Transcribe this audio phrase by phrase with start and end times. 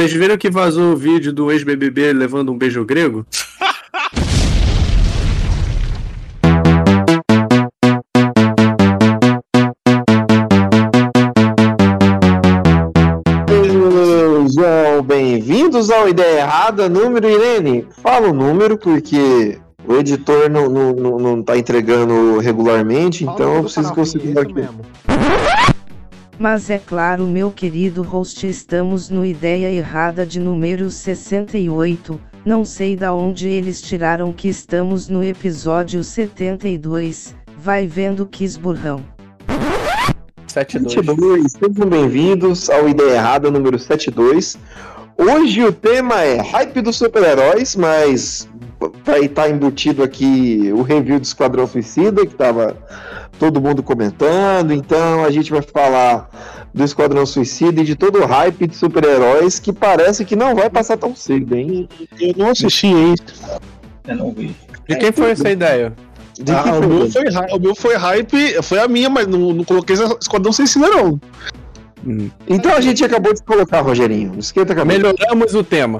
[0.00, 3.26] Vocês viram que vazou o vídeo do ex-BBB levando um beijo grego?
[14.48, 17.86] Sejam bem-vindos ao Ideia Errada, número Irene.
[18.02, 23.56] Fala o número porque o editor não, não, não, não tá entregando regularmente, Fala então
[23.56, 24.54] eu preciso conseguir isso aqui.
[24.54, 24.80] mesmo.
[26.40, 32.18] Mas é claro, meu querido host, estamos no Ideia Errada de número 68.
[32.46, 37.36] Não sei da onde eles tiraram que estamos no episódio 72.
[37.58, 39.04] Vai vendo que esburrão.
[40.46, 40.94] 72.
[40.94, 44.56] 72, sejam bem-vindos ao Ideia Errada, número 72.
[45.18, 48.48] Hoje o tema é hype dos super-heróis, mas
[49.04, 52.78] vai estar embutido aqui o review do Esquadrão Suicida, que tava
[53.40, 54.72] todo mundo comentando.
[54.72, 56.28] Então a gente vai falar
[56.72, 60.68] do Esquadrão Suicida e de todo o hype de super-heróis que parece que não vai
[60.68, 61.88] passar tão cedo, hein?
[62.20, 63.42] Eu não assisti esse.
[64.06, 64.54] Eu não vi.
[64.86, 65.92] De quem foi essa ideia?
[66.38, 69.64] De Ah, o, meu foi, o meu foi hype, foi a minha, mas não, não
[69.64, 71.18] coloquei essa Esquadrão Suicida, não.
[72.48, 74.38] Então a gente acabou de colocar, Rogerinho.
[74.38, 74.98] Esquenta a cabeça.
[74.98, 75.98] Melhoramos o tema.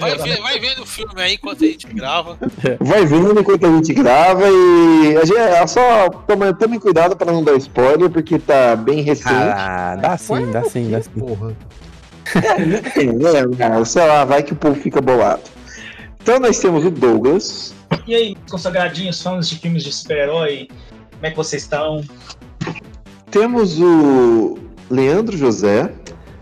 [0.00, 2.38] Vai, ver- vai vendo o filme aí enquanto a gente grava.
[2.80, 7.30] Vai vendo enquanto a gente grava e a gente é só toma, tome cuidado para
[7.32, 9.28] não dar spoiler, porque tá bem recente.
[9.34, 11.10] Ah, dá sim, dá sim, dá sim.
[11.10, 11.54] Porra.
[12.34, 15.42] É, é, sei lá, vai que o povo fica bolado.
[16.22, 17.74] Então nós temos o Douglas,
[18.06, 20.68] E aí, consagradinhos, fãs de filmes de super-herói,
[21.12, 22.02] como é que vocês estão?
[23.30, 24.58] temos o
[24.90, 25.92] Leandro José,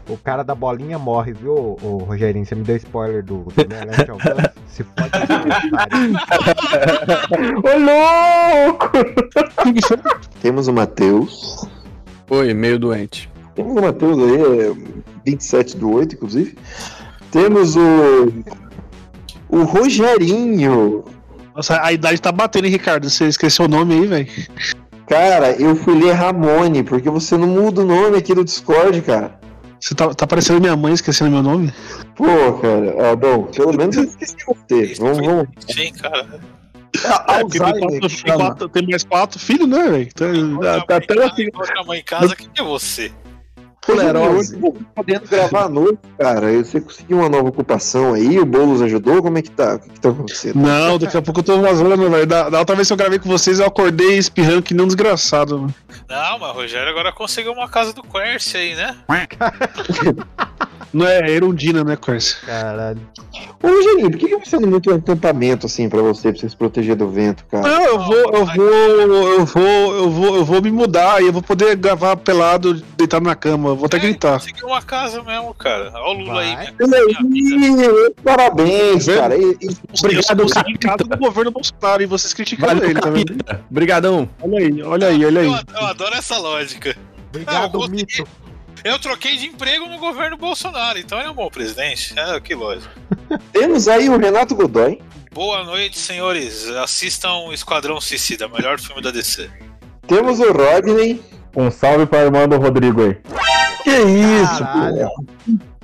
[0.08, 2.44] O cara da bolinha morre, viu, ô, Rogerinho?
[2.44, 4.50] Você me deu spoiler do, do The Last of Us.
[4.66, 5.10] Se fode.
[7.62, 7.78] Ô
[8.66, 8.90] louco!
[10.40, 11.66] temos o Matheus.
[12.28, 13.30] Oi, meio doente.
[13.54, 14.74] Temos o Matheus aí, é
[15.24, 16.58] 27 do 8, inclusive.
[17.30, 18.44] Temos o.
[19.48, 21.04] O Rogerinho.
[21.54, 23.08] Nossa, a idade tá batendo, hein, Ricardo?
[23.08, 24.26] Você esqueceu o nome aí, velho.
[25.12, 29.38] Cara, eu fui ler Ramone, porque você não muda o nome aqui do Discord, cara.
[29.78, 31.70] Você tá, tá parecendo minha mãe esquecendo meu nome?
[32.16, 32.24] Pô,
[32.54, 34.94] cara, ah, bom, pelo menos eu esqueci você.
[34.98, 35.48] Vamos, vamos.
[35.68, 36.40] Sim, cara.
[37.28, 37.60] É, tem,
[38.38, 40.02] quatro, mais quatro filhos, né, velho?
[40.02, 41.48] Então, tá- tá até assim.
[41.52, 43.12] Outra mãe em casa, quem é você?
[43.88, 44.56] Hoje,
[44.94, 46.52] podendo gravar à noite, cara.
[46.52, 48.38] Você conseguiu uma nova ocupação aí?
[48.38, 49.20] O Boulos ajudou?
[49.20, 49.74] Como é que tá?
[49.74, 50.54] O que, que tá acontecendo?
[50.54, 52.24] Não, daqui a pouco eu tô vazando, velho.
[52.24, 54.86] Da, da outra vez que eu gravei com vocês, eu acordei espirrando que nem um
[54.86, 55.74] desgraçado, mano.
[56.08, 58.96] Não, mas o Rogério agora conseguiu uma casa do Quercy aí, né?
[60.92, 62.36] Não é Erundina, né, Quercy?
[62.44, 63.00] Caralho.
[63.62, 66.48] Ô, Rogerinho, por que, que você não monta um acampamento assim pra você, pra você
[66.50, 67.66] se proteger do vento, cara?
[67.66, 71.32] Não, eu vou, eu vou, eu vou, eu vou, eu vou me mudar e eu
[71.32, 73.70] vou poder gravar pelado, deitado na cama.
[73.70, 74.38] Eu vou até gritar.
[74.40, 75.90] Conseguiu uma casa mesmo, cara.
[75.94, 76.64] Olha o Lula aí, Vai.
[76.66, 76.72] né?
[76.82, 79.18] Olha aí, Parabéns, Vendo?
[79.18, 79.36] cara.
[79.36, 80.46] E- e- Obrigado,
[80.80, 83.34] casa do governo Bolsonaro e vocês criticando Valeu, ele, tá vendo?
[83.34, 83.64] capita.
[83.70, 84.28] Brigadão.
[84.42, 85.46] Olha aí, olha aí, olha aí.
[85.46, 86.94] Eu, eu adoro essa lógica.
[87.30, 88.26] Obrigado, eu mito.
[88.84, 92.14] Eu troquei de emprego no governo Bolsonaro, então ele é um bom presidente.
[92.18, 92.90] É, que lógico.
[93.52, 95.00] Temos aí o Renato Godoy.
[95.32, 96.68] Boa noite, senhores.
[96.68, 99.48] Assistam Esquadrão Suicida, melhor filme da DC.
[100.06, 101.22] Temos o Rodney.
[101.56, 103.16] Um salve pra irmã do Rodrigo aí.
[103.84, 105.08] Que isso, Caralho.
[105.08, 105.24] pô.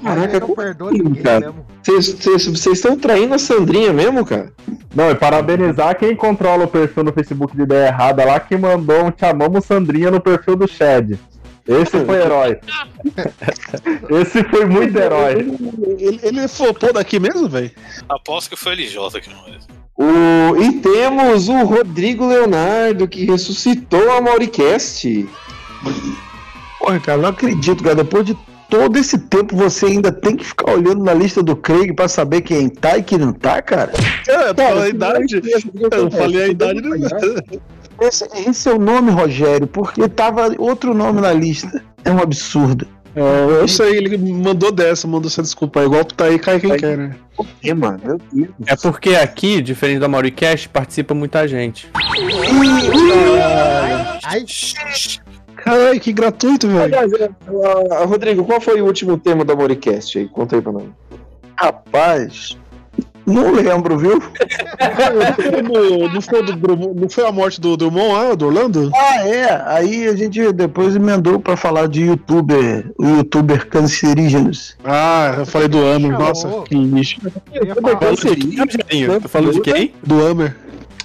[0.03, 1.53] Caraca, não perdoa ninguém cara.
[1.83, 4.53] Vocês- estão traindo a Sandrinha mesmo, cara?
[4.95, 9.05] Não, e parabenizar quem controla o perfil no Facebook de ideia errada lá que mandou
[9.07, 11.19] um te amamos Sandrinha no perfil do Shed.
[11.69, 12.59] Esse foi herói.
[14.11, 15.47] Esse foi muito herói.
[15.99, 17.71] Ele, ele flopou daqui mesmo, velho?
[18.09, 19.59] Aposto que foi LJ que não é.
[19.97, 20.57] O...
[20.57, 25.29] E temos o Rodrigo Leonardo, que ressuscitou a Mauricast.
[26.79, 27.97] Porra, cara, não acredito, cara.
[27.97, 28.37] Depois de
[28.71, 32.43] todo esse tempo, você ainda tem que ficar olhando na lista do Craig pra saber
[32.43, 33.93] quem tá e quem não tá, cara?
[34.27, 35.43] É, eu falei a idade.
[35.91, 36.91] Eu falei a idade do.
[38.01, 41.83] Esse, esse é o nome, Rogério, porque tava outro nome na lista.
[42.05, 42.87] É um absurdo.
[43.15, 45.83] É, eu sei, ele mandou dessa, mandou essa desculpa.
[45.83, 47.17] Igual tá aí, cai quem quer, né?
[47.65, 48.51] É, mano, meu Deus.
[48.67, 51.91] É porque aqui, diferente da Mauricast, participa muita gente.
[54.25, 54.45] Ai,
[55.57, 56.83] Caralho, que gratuito, velho.
[56.85, 57.29] Aliás, é,
[57.91, 60.29] ah, Rodrigo, qual foi o último tema da Mauricast aí?
[60.29, 60.85] Conta aí pra nós.
[61.57, 62.57] Rapaz,
[63.29, 64.23] não lembro, viu?
[65.63, 68.91] No- Não foi, do Drummond- não foi a morte do Drummond lá, do Orlando?
[68.95, 69.63] Ah, é.
[69.67, 74.77] Aí a gente depois emendou pra falar de youtuber, o youtuber cancerígenos.
[74.85, 76.13] Ah, eu falei do Hammer.
[76.19, 77.21] Nossa, que lixo.
[77.53, 79.93] eu tu falou de quem?
[80.03, 80.57] Do Hammer.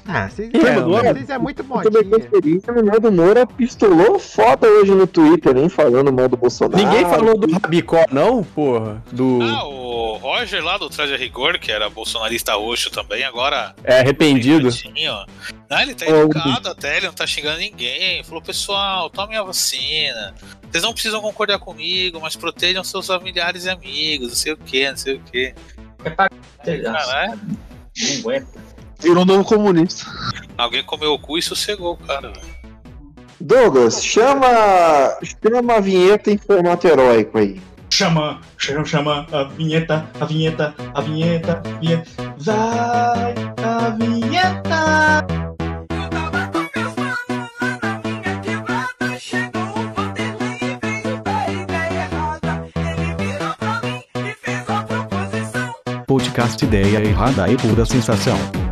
[0.05, 5.55] Ah, vocês, É, vocês é muito conferência, o Nando Moura pistolou foda hoje no Twitter,
[5.55, 5.69] hein?
[5.69, 6.83] Falando mal do Bolsonaro.
[6.83, 8.43] Ninguém falou do Rabicó, não?
[8.43, 9.01] Porra.
[9.11, 9.39] Do.
[9.41, 13.73] Ah, o Roger lá do Traje a Rigor, que era bolsonarista roxo também, agora.
[13.83, 14.69] É arrependido.
[14.69, 15.25] Bonitinho.
[15.69, 18.23] Não, ele tá educado até, ele não tá xingando ninguém.
[18.23, 20.35] Falou, pessoal, tomem a vacina.
[20.69, 24.89] Vocês não precisam concordar comigo, mas protejam seus familiares e amigos, não sei o que,
[24.89, 25.53] não sei o que.
[26.03, 26.29] É pra...
[26.29, 27.39] Caralho,
[27.97, 28.72] Não aguenta.
[29.03, 30.05] Virou um novo comunista.
[30.57, 32.29] alguém comeu o cu e sossegou, cara.
[32.29, 32.53] velho.
[33.39, 34.47] Douglas, chama,
[35.21, 37.61] chama a vinheta em formato heróico aí.
[37.89, 42.11] Chama, chama, chama a vinheta, a vinheta, a vinheta, a vinheta.
[42.37, 45.27] Vai a vinheta.
[56.07, 58.62] Podcast Ideia Errada e Pura Sensação.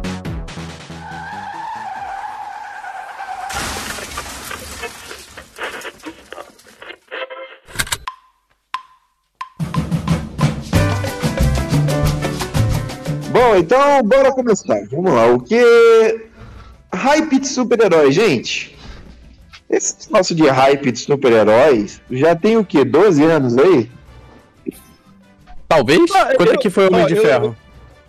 [13.72, 14.82] Então bora começar.
[14.92, 15.28] Vamos lá.
[15.28, 16.26] O que.
[16.94, 18.78] Hype de super-herói, gente.
[19.70, 22.84] Esse negócio de hype de super-heróis já tem o quê?
[22.84, 23.90] 12 anos aí?
[25.70, 26.12] Talvez?
[26.14, 27.56] Ah, Quando é eu- que foi o Homem ó, de eu- Ferro?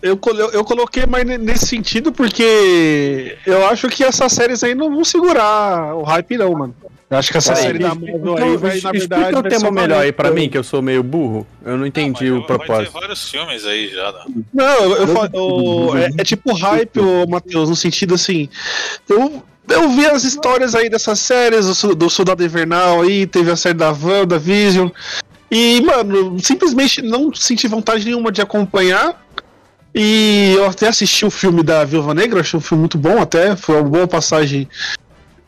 [0.02, 4.74] Eu, colo- eu coloquei mais ne- nesse sentido porque eu acho que essas séries aí
[4.74, 6.74] não vão segurar o hype, não, mano.
[7.12, 9.22] Eu acho que essa série da explica- Marvel então, aí vai, na explica verdade.
[9.22, 11.46] o vai ser tema uma melhor aí pra mim, que eu sou meio burro.
[11.62, 12.92] Eu não entendi Não, o mas Vai ter propósito.
[12.92, 14.12] vários filmes aí já.
[14.12, 14.42] né?
[14.54, 18.48] Não, eu, eu falo- é, é tipo hype, ô, Matheus, no sentido assim.
[19.06, 23.76] Eu, eu vi as histórias aí dessas séries, do Soldado Invernal aí, teve a série
[23.76, 24.88] da Wanda, Vision.
[25.50, 29.20] E, mano, simplesmente não senti vontade nenhuma de acompanhar.
[29.94, 33.54] E eu até assisti o filme da Viúva Negra, achei um filme muito bom até.
[33.54, 34.66] Foi uma boa passagem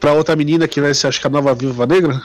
[0.05, 2.21] pra outra menina que vai ser, acho que a nova Viúva Negra.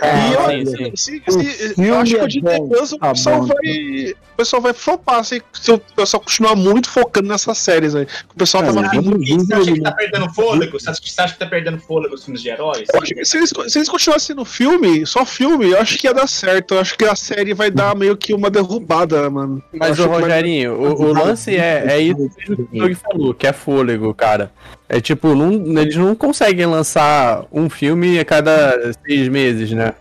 [0.00, 1.22] Ah, e eu, sim, sim.
[1.26, 4.14] se- se- eu acho que é o de Deus o tá pessoal vai.
[4.34, 8.06] O pessoal vai flopar se, se o pessoal continuar muito focando nessas séries aí.
[8.32, 9.10] O pessoal É, mas pedindo.
[9.12, 10.78] vamos- Você acha que tá perdendo fôlego?
[10.78, 12.86] Você acha que- você acha que tá perdendo fôlego os filmes de heróis?
[12.92, 16.06] Eu acho que se eles, se eles continuassem no filme, só filme, eu acho que
[16.06, 16.74] ia dar certo.
[16.74, 19.62] Eu acho que a série vai dar meio que uma derrubada, mano.
[19.72, 23.32] Mas, o que vai- Rogerinho, o, o lance é, é isso que o Doug falou,
[23.34, 24.52] que é fôlego, cara.
[24.88, 29.94] É tipo, não, eles não conseguem lançar um filme a cada seis meses, né?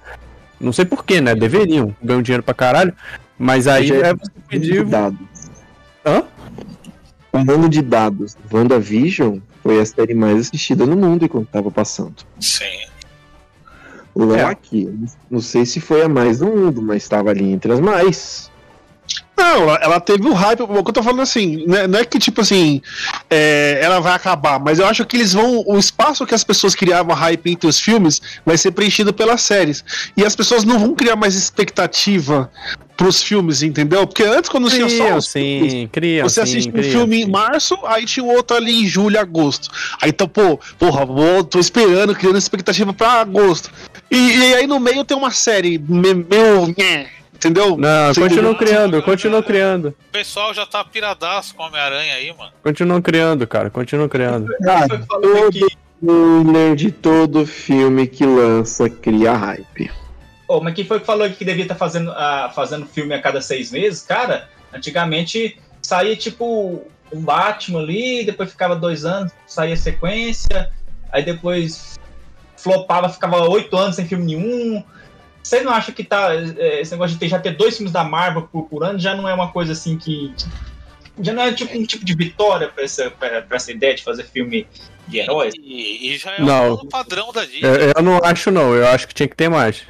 [0.59, 1.33] Não sei porquê, né?
[1.35, 2.93] Deveriam, ganham dinheiro pra caralho.
[3.37, 4.85] Mas aí Já é você pedir.
[4.85, 5.19] dados.
[6.05, 6.23] Hã?
[7.31, 12.15] Falando de dados, WandaVision foi a série mais assistida no mundo enquanto tava passando.
[12.39, 12.85] Sim.
[14.15, 14.89] Loki,
[15.29, 18.49] não sei se foi a mais do mundo, mas estava ali entre as mais.
[19.37, 20.61] Não, ela, ela teve o hype.
[20.61, 22.81] O que eu tô falando assim, né, não é que tipo assim,
[23.29, 25.61] é, ela vai acabar, mas eu acho que eles vão.
[25.67, 29.83] O espaço que as pessoas criavam hype entre os filmes vai ser preenchido pelas séries.
[30.15, 32.49] E as pessoas não vão criar mais expectativa
[32.95, 34.07] pros filmes, entendeu?
[34.07, 37.17] Porque antes, quando tinha só Criam, os filmes, sim, criam, Você assiste um criam, filme
[37.21, 37.29] em sim.
[37.31, 39.69] março, aí tinha outro ali em julho, agosto.
[40.01, 43.69] Aí então, pô, porra, vou, tô esperando, criando expectativa pra agosto.
[44.09, 46.73] E, e aí no meio tem uma série me- meio.
[47.35, 47.77] Entendeu?
[47.77, 48.55] Não, Você continuam entendeu?
[48.73, 49.87] criando, continuam criando.
[49.89, 52.51] O pessoal já tá piradaço com Homem-Aranha aí, mano.
[52.63, 54.51] Continuam criando, cara, continuam criando.
[54.67, 59.89] Ah, Foi que falou que- Spoiler de todo filme que lança cria hype.
[60.47, 63.41] Ô, mas quem foi que falou que devia estar fazendo, ah, fazendo filme a cada
[63.41, 64.01] seis meses?
[64.03, 70.69] Cara, antigamente saía tipo um Batman ali, depois ficava dois anos, saía sequência,
[71.11, 71.97] aí depois
[72.57, 74.83] flopava, ficava oito anos sem filme nenhum.
[75.45, 76.33] Vocês não acham que tá.
[76.33, 79.13] eh, Esse negócio de ter, já ter dois filmes da Marvel por, por ano já
[79.13, 80.33] não é uma coisa assim que.
[81.21, 84.03] Já não é tipo um tipo de vitória pra essa, pra, pra essa ideia de
[84.03, 84.65] fazer filme
[85.07, 85.53] de heróis?
[85.55, 86.73] E, e já é Não.
[86.73, 87.61] o padrão da Disney.
[87.63, 89.83] Eu, eu não acho, não, eu acho que tinha que ter mais.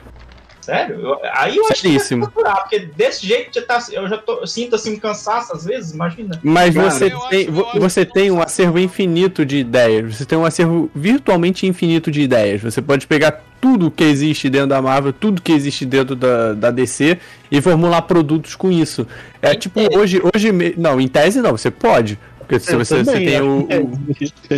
[0.65, 0.95] Sério?
[0.99, 2.23] Eu- aí eu acho que Seríssimo.
[2.29, 5.63] procurar, porque desse jeito já tá, eu já tô, eu sinto assim um cansaço às
[5.63, 6.39] vezes, imagina.
[6.43, 10.15] Mas Cara, você tem, acho- você tem não um acervo infinito de ideias.
[10.15, 12.61] Você tem um acervo virtualmente infinito de ideias.
[12.61, 16.71] Você pode pegar tudo que existe dentro da Marvel, tudo que existe dentro da, da
[16.71, 17.17] DC
[17.51, 19.07] e formular produtos com isso.
[19.41, 19.97] É Em tipo, tese.
[19.97, 20.51] hoje, hoje.
[20.77, 22.17] Não, em tese não, você pode.
[22.39, 23.65] Porque se você, você tem o.
[23.67, 23.79] que é.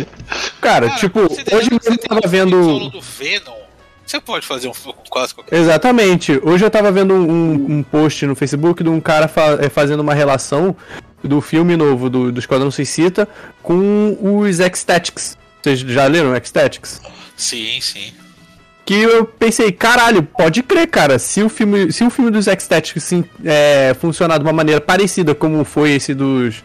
[0.02, 0.06] o-
[0.60, 2.90] Cara, tipo, considerando hoje mesmo eu tava vendo.
[2.90, 3.52] do Venom,
[4.10, 4.72] você pode fazer um,
[5.10, 6.40] quase qualquer Exatamente.
[6.42, 10.00] Hoje eu tava vendo um, um post no Facebook de um cara fa- eh, fazendo
[10.00, 10.74] uma relação
[11.22, 13.28] do filme novo do, do Esquadrão Suicida
[13.62, 15.36] com os Ecstatics.
[15.62, 17.00] Vocês já leram Ecstatics?
[17.36, 18.12] Sim, sim.
[18.86, 21.18] Que eu pensei, caralho, pode crer, cara.
[21.18, 25.34] Se o filme, se o filme dos Ecstatics sim, é, funcionar de uma maneira parecida
[25.34, 26.62] como foi esse dos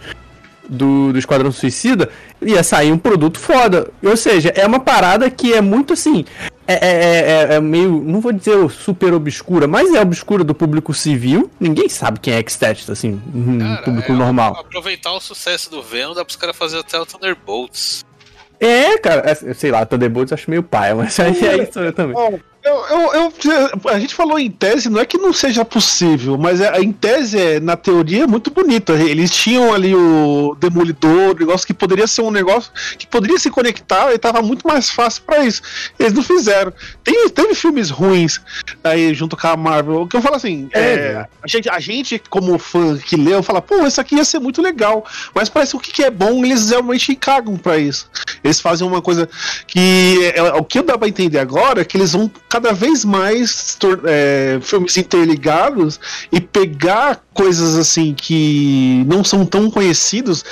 [0.74, 2.10] do, do Esquadrão Suicida,
[2.42, 3.90] ia sair um produto foda.
[4.02, 6.26] Ou seja, é uma parada que é muito assim.
[6.66, 10.94] É, é, é, é meio, não vou dizer super obscura, mas é obscura do público
[10.94, 11.52] civil.
[11.60, 14.58] Ninguém sabe quem é Extat, assim, no Cara, público é normal.
[14.58, 18.06] Aproveitar o sucesso do Venom, dá pros caras fazer até o Thunderbolts.
[18.60, 22.16] É, cara, é, sei lá, Thunderbolts eu acho meio paia, mas aí é isso também.
[22.64, 26.62] Eu, eu, eu- a gente falou em tese, não é que não seja possível, mas
[26.62, 28.94] é, em tese, é, na teoria, é muito bonita.
[28.94, 33.50] Eles tinham ali o Demolidor, um negócio que poderia ser um negócio que poderia se
[33.50, 35.62] conectar e tava muito mais fácil pra isso.
[36.00, 36.72] Eles não fizeram.
[37.04, 38.40] Tem, teve filmes ruins
[38.82, 40.02] aí junto com a Marvel.
[40.04, 43.62] O que eu falo assim, é, a, gente, a gente, como fã que leu, fala,
[43.62, 45.06] pô, isso aqui ia ser muito legal.
[45.36, 48.10] Mas parece que o que é bom, eles realmente cagam pra isso.
[48.42, 49.28] Eles fazem uma coisa
[49.68, 50.32] que.
[50.34, 54.60] é, o que dá pra entender agora é que eles vão cada vez mais é,
[54.62, 56.00] filmes interligados
[56.32, 60.46] e pegar coisas assim que não são tão conhecidos,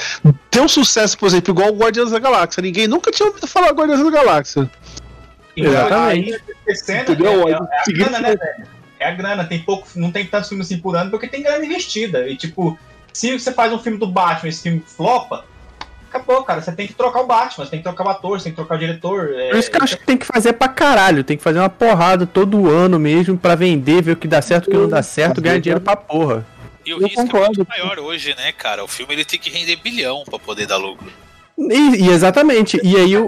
[0.50, 2.60] ter um sucesso, por exemplo, igual o Guardiões da Galáxia.
[2.64, 4.72] Ninguém nunca tinha ouvido falar Guardiões da Galáxia.
[5.56, 6.42] E Exatamente.
[6.90, 7.48] Entendeu?
[7.48, 8.68] É, é, é a grana, né, velho?
[9.00, 11.64] É a grana, tem pouco, não tem tantos filmes assim por ano porque tem grana
[11.64, 12.28] investida.
[12.28, 12.80] E tipo,
[13.14, 15.46] se você faz um filme do Batman e esse filme flopa,
[16.16, 16.62] acabou, cara.
[16.62, 18.56] Você tem que trocar o Batman, você tem que trocar o ator, você tem que
[18.58, 19.34] trocar o diretor.
[19.34, 21.24] É, Por isso que eu acho que tem que fazer pra caralho.
[21.24, 24.68] Tem que fazer uma porrada todo ano mesmo pra vender, ver o que dá certo,
[24.68, 26.46] o que não dá certo, ganhar dinheiro pra porra.
[26.86, 27.46] E o Eu risco concordo.
[27.54, 28.84] é muito maior hoje, né, cara?
[28.84, 31.08] O filme ele tem que render bilhão pra poder dar lucro.
[31.58, 32.80] E, e exatamente.
[32.84, 33.28] E aí o,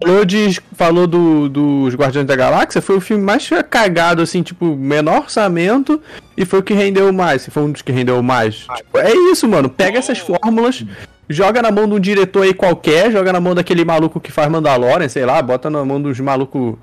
[0.00, 4.64] falou de falou do, dos Guardiões da Galáxia, foi o filme mais cagado assim, tipo,
[4.76, 6.00] menor orçamento
[6.36, 7.46] e foi o que rendeu mais.
[7.50, 8.66] Foi um dos que rendeu mais.
[8.76, 9.68] Tipo, é isso, mano.
[9.68, 10.84] Pega essas fórmulas,
[11.28, 14.50] joga na mão de um diretor aí qualquer, joga na mão daquele maluco que faz
[14.50, 16.74] Mandalorian, sei lá, bota na mão dos malucos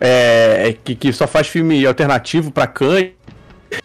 [0.00, 3.12] é, que, que só faz filme alternativo pra Cannes.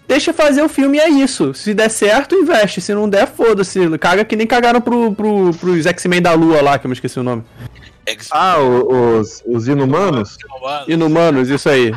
[0.07, 1.53] Deixa fazer o filme e é isso.
[1.53, 2.81] Se der certo, investe.
[2.81, 3.97] Se não der, foda-se.
[3.97, 7.19] Caga que nem cagaram pro, pro, pros X-Men da Lua lá, que eu me esqueci
[7.19, 7.43] o nome.
[8.31, 10.37] Ah, os, os inumanos?
[10.61, 11.93] Mano, Inumanos, isso aí.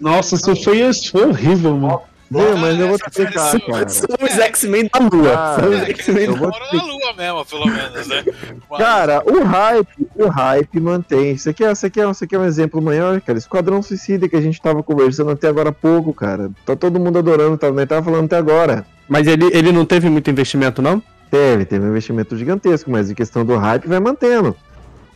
[0.00, 2.02] Nossa, isso foi, isso foi horrível, mano.
[2.30, 3.88] Não, mas eu vou te explicar, cara.
[3.88, 5.34] São os X-Men da Lua.
[5.34, 8.24] Ah, São os é, que X-Men da moram na lua mesmo, pelo menos, né?
[8.70, 11.32] Mas- Cara, o hype, o hype mantém.
[11.32, 13.36] Isso aqui, é, isso, aqui é, isso aqui é um exemplo maior, cara.
[13.36, 16.50] Esquadrão Suicida que a gente tava conversando até agora há pouco, cara.
[16.64, 18.86] Tá todo mundo adorando, tá, nem tava falando até agora.
[19.08, 21.02] Mas ele, ele não teve muito investimento, não?
[21.32, 24.56] Teve, teve um investimento gigantesco, mas em questão do hype vai mantendo.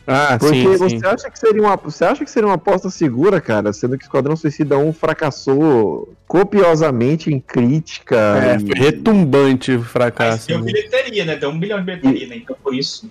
[0.07, 1.01] Ah, Porque sim, você sim.
[1.03, 1.75] acha que seria uma.
[1.77, 3.73] Você acha que seria uma aposta segura, cara?
[3.73, 8.15] Sendo que Esquadrão Suicida 1 fracassou copiosamente em crítica.
[8.15, 10.47] É, e- foi retumbante o Mas fracasso.
[10.47, 10.65] deu né?
[10.65, 11.35] bilheteria, né?
[11.35, 12.35] Deu um bilhão de bilheteria, né?
[12.37, 13.09] Então por isso.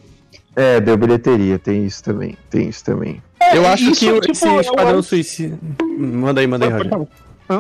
[0.56, 2.36] É, deu bilheteria, tem isso também.
[2.48, 3.20] Tem isso também.
[3.52, 5.58] Eu acho isso, que tipo, esse eu Esquadrão acho- Suicida.
[5.98, 6.92] Manda aí, manda aí, Roger.
[6.92, 7.08] Eu,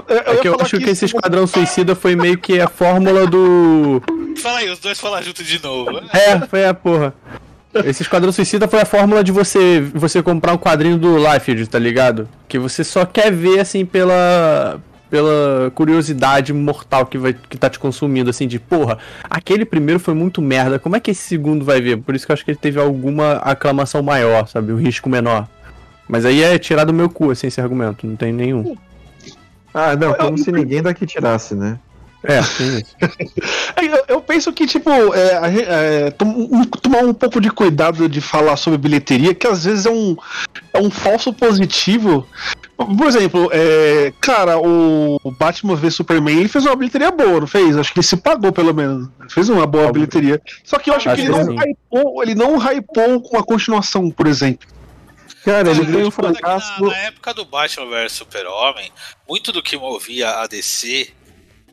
[0.08, 2.68] eu É que eu falar acho que esse isso- Esquadrão Suicida foi meio que a
[2.68, 4.00] fórmula do.
[4.40, 5.90] Fala aí, os dois falam junto de novo.
[6.12, 7.12] É, foi a porra.
[7.84, 11.78] Esse Esquadrão Suicida foi a fórmula de você você comprar um quadrinho do Liefeld, tá
[11.78, 12.28] ligado?
[12.48, 17.78] Que você só quer ver, assim, pela pela curiosidade mortal que, vai, que tá te
[17.78, 18.98] consumindo, assim, de porra,
[19.30, 21.98] aquele primeiro foi muito merda, como é que esse segundo vai ver?
[21.98, 24.72] Por isso que eu acho que ele teve alguma aclamação maior, sabe?
[24.72, 25.46] Um risco menor.
[26.08, 28.76] Mas aí é tirar do meu cu, assim, esse argumento, não tem nenhum.
[29.72, 31.78] Ah, não, como se ninguém daqui tirasse, né?
[32.24, 32.96] É, isso.
[33.76, 38.20] É, Eu, eu penso que, tipo, é, é, tom- tomar um pouco de cuidado de
[38.20, 40.16] falar sobre bilheteria, que às vezes é um,
[40.72, 42.26] é um falso positivo.
[42.76, 47.76] Por exemplo, é, cara, o Batman v Superman ele fez uma bilheteria boa, não fez?
[47.76, 49.08] Acho que ele se pagou, pelo menos.
[49.30, 50.40] Fez uma boa bilheteria.
[50.64, 51.70] Só que eu acho, Acho que ele que não, sim.
[51.92, 54.66] hypou, ele não hypou com a continuação, por exemplo.
[55.44, 56.82] Cara, ele foi um eu te falo que fracasso.
[56.82, 58.90] Na, na época do Batman vs Super-Homem,
[59.28, 61.10] muito do que movia a DC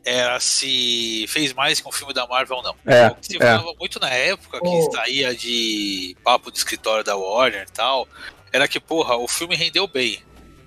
[0.04, 2.74] era se fez mais com o filme da Marvel ou não.
[2.86, 3.40] É, o que se é.
[3.40, 4.90] falava muito na época, que Oh.
[4.92, 8.08] saía de papo de escritório da Warner e tal,
[8.52, 10.20] era que, porra, o filme rendeu bem.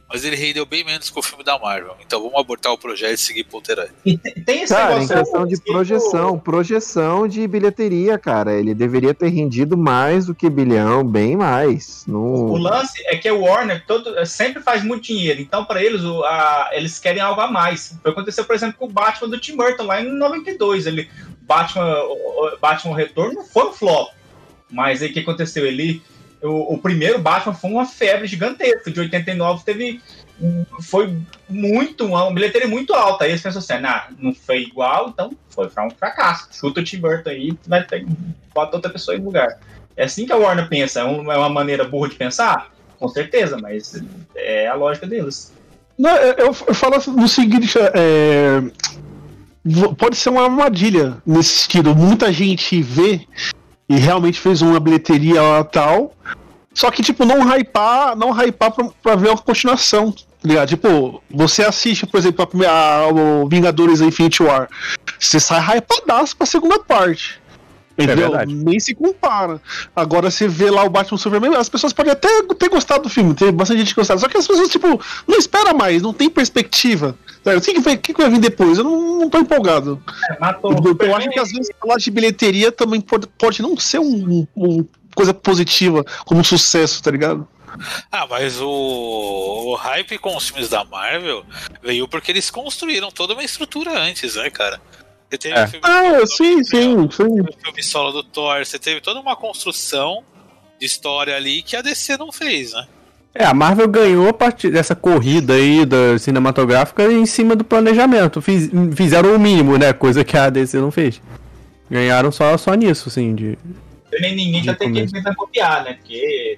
[0.07, 1.95] Mas ele rendeu bem menos que o filme da Marvel.
[2.05, 3.89] Então vamos abortar o projeto e seguir ponteirando.
[4.05, 8.53] E tem, tem esse Cara, em questão de tipo, projeção, projeção de bilheteria, cara.
[8.53, 12.05] Ele deveria ter rendido mais do que bilhão, bem mais.
[12.07, 12.53] O Não...
[12.53, 16.69] lance é que o Warner todo, sempre faz muito dinheiro, então para eles o- a-
[16.73, 17.97] eles querem algo a mais.
[18.03, 20.85] Foi aconteceu, por exemplo, com o Batman do Tim Burton lá em 92.
[20.85, 21.09] Ele,
[21.41, 24.09] Batman, o- o Batman Retorno não foi um flop,
[24.69, 25.65] mas aí o que aconteceu?
[25.65, 26.01] Ele,
[26.41, 28.91] o, o primeiro Batman foi uma febre gigantesca.
[28.91, 30.01] De 89 teve
[30.81, 33.23] foi muito uma bilheteria muito alta.
[33.23, 36.49] Aí eles pensam assim, nah, não foi igual, então foi um fracasso.
[36.51, 38.05] Chuta o Tim Burton aí, vai ter,
[38.53, 39.59] bota outra pessoa em lugar.
[39.95, 40.99] É assim que a Warner pensa.
[40.99, 42.71] É é uma maneira burra de pensar?
[42.99, 44.01] Com certeza, mas
[44.35, 45.53] é a lógica deles.
[45.97, 48.61] Não, eu, eu falo assim, no seguinte, é,
[49.97, 51.95] pode ser uma armadilha nesse sentido.
[51.95, 53.21] Muita gente vê
[53.87, 56.13] e realmente fez uma bilheteria lá tal.
[56.73, 60.11] Só que, tipo, não hypar, não hypar pra, pra ver uma continuação.
[60.11, 60.67] tá Ligado?
[60.69, 64.67] Tipo, você assiste, por exemplo, a primeira, a- o Vingadores Infinity War.
[65.17, 67.39] Você sai hypadaço pra segunda parte.
[67.97, 68.29] Entendeu?
[68.29, 68.53] verdade.
[68.53, 69.61] Nem se compara.
[69.95, 72.27] Agora você vê lá o Batman Superman, as pessoas podem até
[72.59, 74.19] ter gostado do filme, tem bastante gente que gostado.
[74.19, 77.17] Só que as pessoas, tipo, não espera mais, não tem perspectiva.
[77.43, 77.57] Sabe?
[77.57, 78.77] O que, que vai, o que que vai vir depois?
[78.77, 80.01] Eu não, não tô empolgado.
[80.29, 83.99] É, Eu, eu acho que às vezes falar de bilheteria também pode, pode não ser
[83.99, 84.85] um, um
[85.15, 87.47] coisa positiva como sucesso, tá ligado?
[88.11, 91.45] Ah, mas o, o hype com os filmes da Marvel
[91.81, 94.79] veio porque eles construíram toda uma estrutura antes, né, cara?
[95.29, 95.67] Você teve É.
[95.67, 97.41] filme Ah, sim, sim, sim.
[97.41, 100.23] o filme solo do Thor, você teve toda uma construção
[100.79, 102.87] de história ali que a DC não fez, né?
[103.33, 108.41] É, a Marvel ganhou a partir dessa corrida aí da cinematográfica em cima do planejamento.
[108.41, 109.91] Fiz- fizeram o mínimo, né?
[109.91, 111.21] Coisa que a DC não fez.
[111.89, 113.57] Ganharam só, só nisso, assim, de.
[114.21, 115.93] nem ninguém já de tem que tentar copiar, né?
[115.95, 116.57] Porque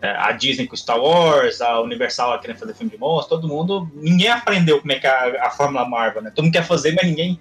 [0.00, 3.90] é, a Disney com Star Wars, a Universal querendo fazer filme de monstro, todo mundo.
[3.96, 6.30] Ninguém aprendeu como é que é a, a Fórmula Marvel, né?
[6.32, 7.40] Todo mundo quer fazer, mas ninguém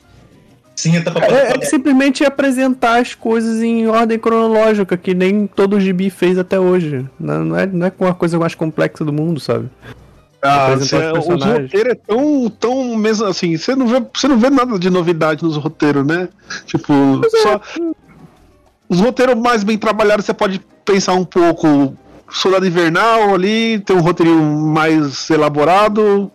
[1.22, 6.38] poder É, é simplesmente apresentar as coisas em ordem cronológica, que nem todo gibi fez
[6.38, 7.06] até hoje.
[7.20, 9.70] Não, não é, não é uma coisa mais complexa do mundo, sabe?
[10.42, 14.52] Ah, os o roteiro é tão, tão mesmo assim, você não vê, você não vê
[14.52, 16.30] nada de novidade nos roteiros, né?
[16.66, 16.94] Tipo,
[17.42, 17.60] só
[18.88, 21.96] os roteiros mais bem trabalhados você pode pensar um pouco
[22.30, 26.32] Soldado Invernal ali, tem um roteirinho mais elaborado,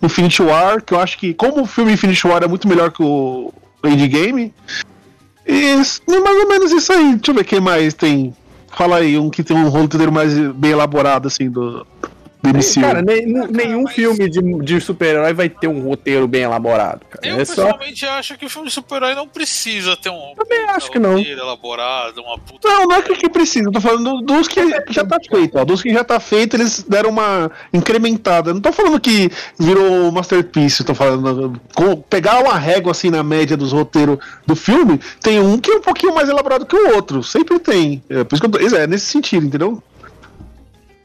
[0.00, 3.02] Infinity War, que eu acho que como o filme Infinity War é muito melhor que
[3.02, 3.52] o
[3.88, 4.52] Endgame,
[5.46, 7.14] e é mais ou menos isso aí.
[7.14, 8.34] Deixa eu ver quem mais tem.
[8.76, 11.86] Fala aí, um que tem um roteiro mais bem elaborado assim do,
[12.80, 17.00] Cara, nem- nenhum mas- filme de, de super-herói vai ter um roteiro bem elaborado.
[17.10, 17.26] Cara.
[17.26, 17.64] Eu É só.
[17.64, 21.16] pessoalmente acho que o filme de super-herói não precisa ter um Também acho que não.
[21.16, 22.66] roteiro elaborado, uma puta.
[22.68, 25.64] Não, não é que, que precisa, eu tô falando dos que já tá feito, ó.
[25.64, 28.54] Dos que já tá feito, eles deram uma incrementada.
[28.54, 31.60] Não tô falando que virou masterpiece, tô falando.
[31.74, 35.76] com- pegar uma régua assim na média dos roteiros do filme, tem um que é
[35.76, 37.22] um pouquinho mais elaborado que o outro.
[37.22, 38.02] Sempre tem.
[38.08, 39.82] É, por isso que eu tô, é nesse sentido, entendeu?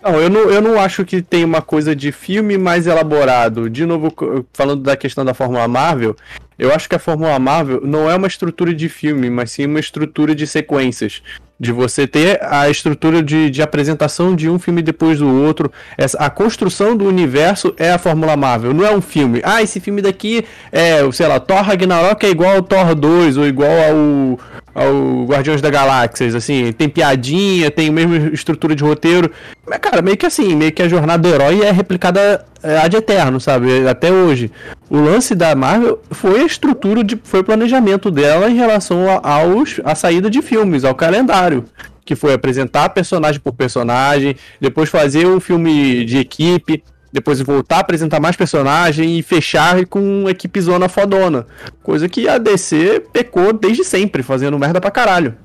[0.06, 3.68] Não, eu não, eu não acho que tem uma coisa de filme mais elaborado.
[3.68, 4.14] De novo,
[4.54, 6.16] falando da questão da Fórmula Marvel,
[6.60, 9.80] eu acho que a Fórmula Marvel não é uma estrutura de filme, mas sim uma
[9.80, 11.24] estrutura de sequências.
[11.60, 15.72] De você ter a estrutura de, de apresentação de um filme depois do outro.
[15.98, 19.42] Essa, a construção do universo é a Fórmula Marvel, não é um filme.
[19.44, 23.48] Ah, esse filme daqui é, sei lá, Thor Ragnarok é igual ao Thor 2, ou
[23.48, 29.32] igual ao, ao Guardiões da Galáxias, assim, tem piadinha, tem a mesma estrutura de roteiro.
[29.68, 32.96] Mas, cara, meio que assim, meio que a jornada do herói é replicada é, ad
[32.96, 33.88] eterno, sabe?
[33.88, 34.52] Até hoje.
[34.90, 39.38] O lance da Marvel foi a estrutura, de, foi o planejamento dela em relação a,
[39.38, 41.66] aos, a saída de filmes, ao calendário.
[42.06, 47.80] Que foi apresentar personagem por personagem, depois fazer um filme de equipe, depois voltar a
[47.80, 51.48] apresentar mais personagem e fechar com uma equipe zona fodona.
[51.82, 55.36] Coisa que a DC pecou desde sempre, fazendo merda pra caralho.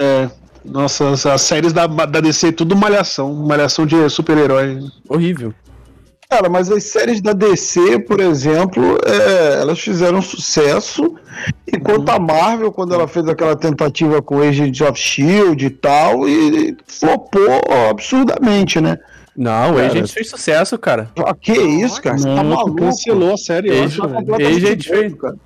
[0.00, 0.28] É.
[0.64, 3.32] Nossa, as, as séries da, da DC, tudo malhação.
[3.34, 4.80] Malhação de super-herói.
[5.08, 5.54] Horrível.
[6.28, 11.14] Cara, mas as séries da DC, por exemplo, é, elas fizeram sucesso,
[11.72, 16.76] enquanto a Marvel, quando ela fez aquela tentativa com Agents of Shield e tal, e
[16.86, 17.60] flopou
[17.90, 18.98] absurdamente, né?
[19.36, 21.10] Não, o Cara, Agents fez sucesso, cara.
[21.18, 22.18] Ah, que isso, cara?
[22.18, 22.74] Você tá maluco?
[22.76, 24.46] cancelou a série, eu Age- acho.
[24.46, 25.36] Agent fez- cara.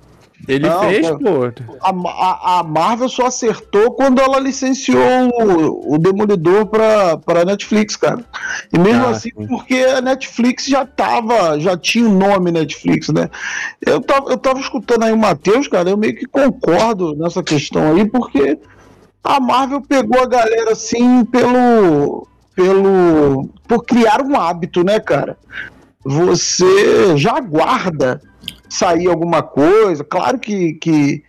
[0.47, 1.45] Ele Não, fez, pô.
[1.81, 7.95] A, a, a Marvel só acertou quando ela licenciou o, o Demolidor pra, pra Netflix,
[7.95, 8.23] cara.
[8.73, 9.47] E mesmo Ah, assim, sim.
[9.47, 13.29] porque a Netflix já tava, já tinha o nome Netflix, né?
[13.85, 17.95] Eu tava, eu tava escutando aí o Matheus, cara, eu meio que concordo nessa questão
[17.95, 18.57] aí, porque
[19.23, 22.27] a Marvel pegou a galera assim pelo.
[22.55, 23.47] pelo.
[23.67, 25.37] por criar um hábito, né, cara?
[26.03, 28.19] Você já aguarda
[28.71, 30.01] sair alguma coisa.
[30.01, 31.23] Claro que, que,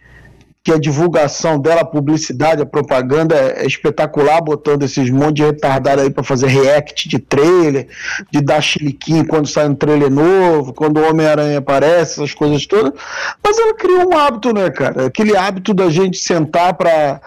[0.62, 5.44] que a divulgação dela, a publicidade, a propaganda é, é espetacular, botando esses monte de
[5.44, 7.88] retardado aí para fazer react de trailer,
[8.30, 12.92] de dar chiliquinho quando sai um trailer novo, quando o Homem-Aranha aparece, essas coisas todas.
[13.42, 15.06] Mas ela criou um hábito, né, cara?
[15.06, 17.20] Aquele hábito da gente sentar para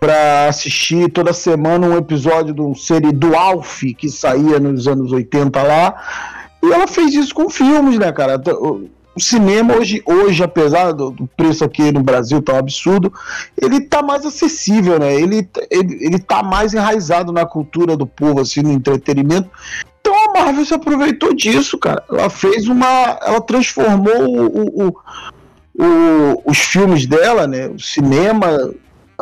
[0.00, 5.12] para assistir toda semana um episódio de um série do Alf que saía nos anos
[5.12, 5.94] 80 lá.
[6.62, 8.40] E ela fez isso com filmes, né, cara?
[9.20, 13.12] O cinema hoje, hoje apesar do, do preço aqui no Brasil tão absurdo,
[13.60, 15.14] ele tá mais acessível, né?
[15.14, 19.50] Ele, ele, ele tá mais enraizado na cultura do povo, assim, no entretenimento.
[20.00, 22.02] Então a Marvel se aproveitou disso, cara.
[22.10, 23.18] Ela fez uma.
[23.20, 24.94] Ela transformou o, o-
[25.78, 27.68] o- os filmes dela, né?
[27.68, 28.72] O cinema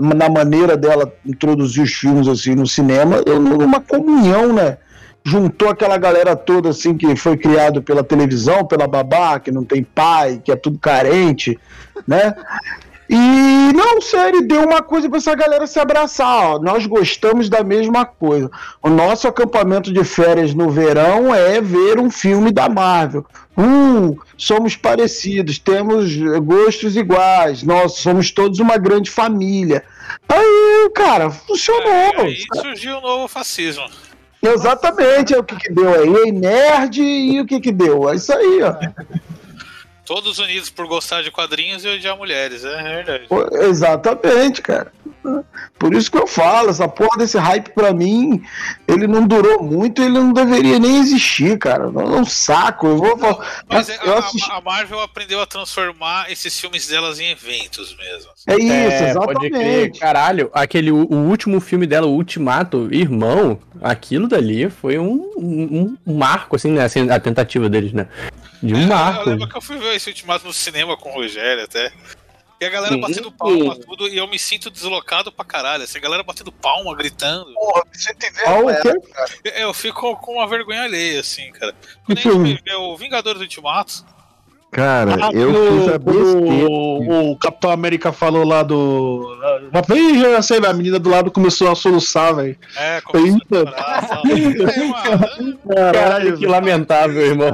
[0.00, 4.78] na maneira dela introduzir os filmes assim no cinema, eu- uma comunhão, né?
[5.28, 9.84] Juntou aquela galera toda assim que foi criado pela televisão, pela babá, que não tem
[9.84, 11.58] pai, que é tudo carente,
[12.06, 12.34] né?
[13.10, 16.44] E não, sério, deu uma coisa pra essa galera se abraçar.
[16.44, 16.58] Ó.
[16.58, 18.50] Nós gostamos da mesma coisa.
[18.82, 23.24] O nosso acampamento de férias no verão é ver um filme da Marvel.
[23.56, 27.62] Hum, somos parecidos, temos gostos iguais.
[27.62, 29.84] Nós somos todos uma grande família.
[30.28, 31.90] Aí, cara, funcionou.
[31.90, 33.84] É, Aí surgiu o novo fascismo.
[34.54, 36.32] Exatamente, é o que, que deu aí.
[36.32, 38.08] Nerd e o que, que deu?
[38.10, 38.74] É isso aí, ó.
[40.08, 43.26] Todos unidos por gostar de quadrinhos e odiar mulheres, é verdade.
[43.68, 44.90] Exatamente, cara.
[45.78, 48.42] Por isso que eu falo, essa porra desse hype pra mim,
[48.86, 51.84] ele não durou muito, ele não deveria nem existir, cara.
[51.84, 52.86] É um saco.
[52.86, 53.62] Eu vou falar.
[53.68, 57.94] Mas é, eu a, assisti- a Marvel aprendeu a transformar esses filmes delas em eventos
[57.96, 58.30] mesmo.
[58.46, 59.60] É isso, É, pode crer.
[59.66, 60.00] exatamente.
[60.00, 65.96] Caralho, aquele, o, o último filme dela, o Ultimato, irmão, aquilo dali foi um, um,
[66.06, 66.84] um marco, assim, né?
[66.84, 68.08] Assim, a tentativa deles, né?
[68.62, 69.30] De um É, Eu marco.
[69.30, 71.92] lembro que eu fui ver esse ultimato no cinema com o Rogério até.
[72.60, 73.00] E a galera Sim.
[73.00, 75.84] batendo palma, tudo, e eu me sinto deslocado pra caralho.
[75.84, 77.52] Assim, a galera batendo palma, gritando.
[77.54, 78.94] Porra, você tem Ah, quê?
[79.12, 79.30] cara.
[79.60, 81.72] Eu fico com uma vergonha alheia, assim, cara.
[82.04, 82.60] Quando a Que gente filme?
[82.64, 84.04] vê o Vingadores Ultimato,
[84.70, 86.66] Cara, Ah, eu o- fiz a besteira.
[86.68, 89.34] O, o Capitão América falou lá do.
[89.96, 92.54] Ih, já sei, a menina do lado começou a soluçar, velho.
[92.76, 93.48] é, começou isso?
[93.54, 95.38] a chorar.
[95.70, 97.50] É, Caralho, que lamentável, irmão.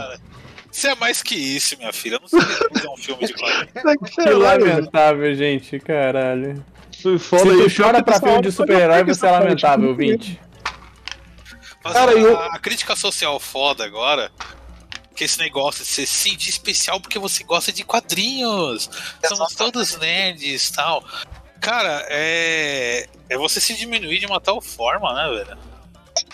[0.74, 2.16] Você é mais que isso, minha filha.
[2.16, 4.10] Eu não sei fazer um filme de quadrinhos.
[4.24, 6.64] Que lamentável, gente, caralho.
[6.90, 7.18] Se tu
[7.76, 10.40] chora pra filme de super-herói, você é lamentável, ouvinte.
[11.84, 14.32] Mas Cara, a, eu- a crítica social foda agora.
[15.14, 18.90] Que esse negócio de ser sim de especial porque você gosta de quadrinhos.
[19.28, 21.04] Somos todos nerds e tal.
[21.60, 23.06] Cara, é.
[23.28, 25.58] É você se diminuir de uma tal forma, né, velho?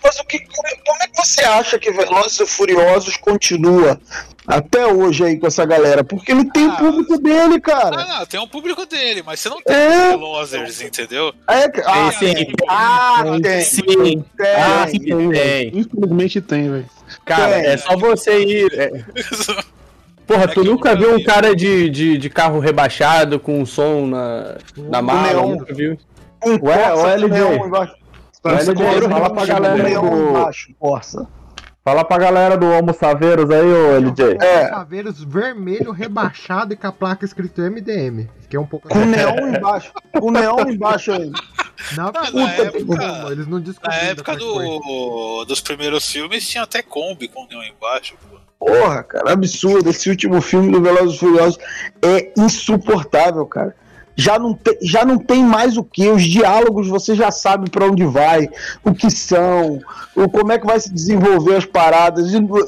[0.03, 4.01] Mas o que, como, é, que você acha que Velozes e Furiosos continua
[4.47, 6.03] até hoje aí com essa galera?
[6.03, 8.01] Porque ele tem o público dele, cara.
[8.01, 10.09] Ah, não, tem um público dele, mas você não tem É.
[10.11, 11.33] Velozers, entendeu?
[11.49, 12.53] É, ah, Sim, sim.
[12.69, 13.61] ah, tem.
[13.63, 14.25] Sim.
[14.37, 14.55] Tem.
[14.57, 15.71] Ah, sim, tem.
[15.79, 16.91] Infelizmente tem, velho.
[17.25, 17.67] Cara, Tem.
[17.67, 18.73] é só você ir.
[18.79, 19.05] é-
[20.27, 21.25] Porra, É tu nunca viu um vi.
[21.25, 25.23] cara de, de, de carro rebaixado com som na, na mala?
[25.33, 25.49] neon.
[25.57, 25.99] Nunca viu?
[26.47, 26.59] Um Ué,
[26.91, 28.00] Corsa o
[28.43, 30.29] fala pra galera aí do.
[30.31, 31.29] embaixo, Corsa.
[31.83, 34.37] Fala pra galera do Homo Saveiros aí, ô LJ.
[34.43, 34.69] É.
[34.69, 38.29] Saveiros vermelho rebaixado e com a placa escrito MDM.
[38.43, 38.89] Fiquei um pouco.
[38.89, 39.91] Com neon embaixo.
[40.19, 41.33] Com neon embaixo aí.
[41.97, 42.31] Não, na puta
[42.71, 47.29] que época- eles não Na época é que do, dos primeiros filmes tinha até Kombi
[47.29, 48.15] com neon embaixo.
[48.29, 48.67] pô.
[48.67, 49.89] Porra, cara, absurdo.
[49.89, 51.59] Esse último filme do Velozes e Furiosos
[52.03, 53.75] é insuportável, cara.
[54.21, 57.87] Já não, te- já não tem mais o que, os diálogos você já sabe pra
[57.87, 58.49] onde vai,
[58.85, 59.81] o que são,
[60.15, 62.33] o, como é que vai se desenvolver as paradas.
[62.33, 62.59] E, no-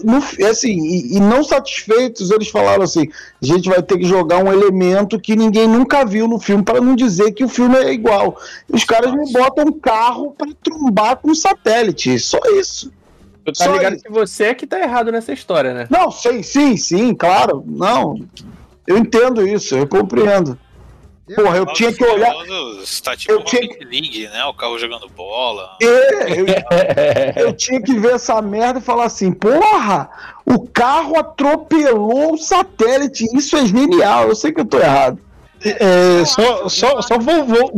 [0.49, 3.09] assim, e, e não satisfeitos, eles falaram assim:
[3.43, 6.81] a gente vai ter que jogar um elemento que ninguém nunca viu no filme, para
[6.81, 8.37] não dizer que o filme é igual.
[8.69, 12.91] Os caras me botam um carro pra trombar com um satélite, só isso.
[13.45, 14.05] Tu tá Só ligado isso.
[14.05, 15.87] que você é que tá errado nessa história, né?
[15.91, 17.65] Não, sim, sim, sim, claro.
[17.67, 18.15] Não.
[18.87, 20.57] Eu entendo isso, eu compreendo.
[21.37, 22.35] Porra, eu tinha que olhar.
[23.05, 24.45] Tá tipo Eu uma tinha- Rocket League, né?
[24.45, 25.77] O carro jogando bola.
[25.81, 30.11] É, eu, eu tinha que ver essa merda e falar assim: porra,
[30.45, 33.25] o carro atropelou o satélite.
[33.37, 34.29] Isso é genial.
[34.29, 35.19] Eu sei que eu tô errado.
[35.65, 37.45] É, só, só, só vou.
[37.47, 37.73] vou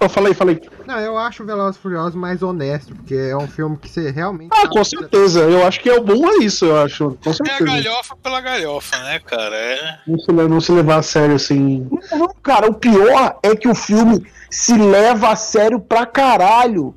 [0.00, 0.60] eu falei, falei.
[0.88, 4.10] Não, eu acho o Velozes e Furiosos mais honesto, porque é um filme que você
[4.10, 4.48] realmente.
[4.54, 5.40] Ah, com certeza.
[5.40, 7.10] Eu acho que é o bom é isso, eu acho.
[7.22, 7.64] Com É a certeza.
[7.66, 9.54] galhofa pela galhofa, né, cara?
[9.54, 9.98] É.
[10.06, 11.86] Não se, não se levar a sério assim.
[12.10, 16.96] Não, cara, o pior é que o filme se leva a sério pra caralho.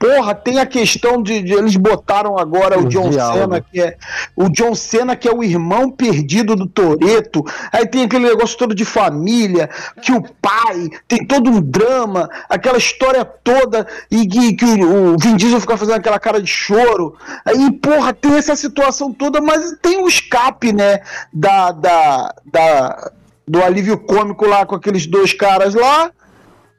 [0.00, 3.12] Porra, tem a questão de, de- eles botaram agora o Os John.
[3.12, 3.98] Cena, que é
[4.34, 7.44] o John Cena que é o irmão perdido do Toreto.
[7.70, 9.68] Aí tem aquele negócio todo de família,
[10.00, 15.16] que o pai tem todo um drama, aquela história toda e que, que o, o
[15.18, 17.14] Vin Diesel fica fazendo aquela cara de choro.
[17.44, 23.10] Aí, porra, tem essa situação toda, mas tem o escape, né, da, da, da
[23.46, 26.10] do alívio cômico lá com aqueles dois caras lá.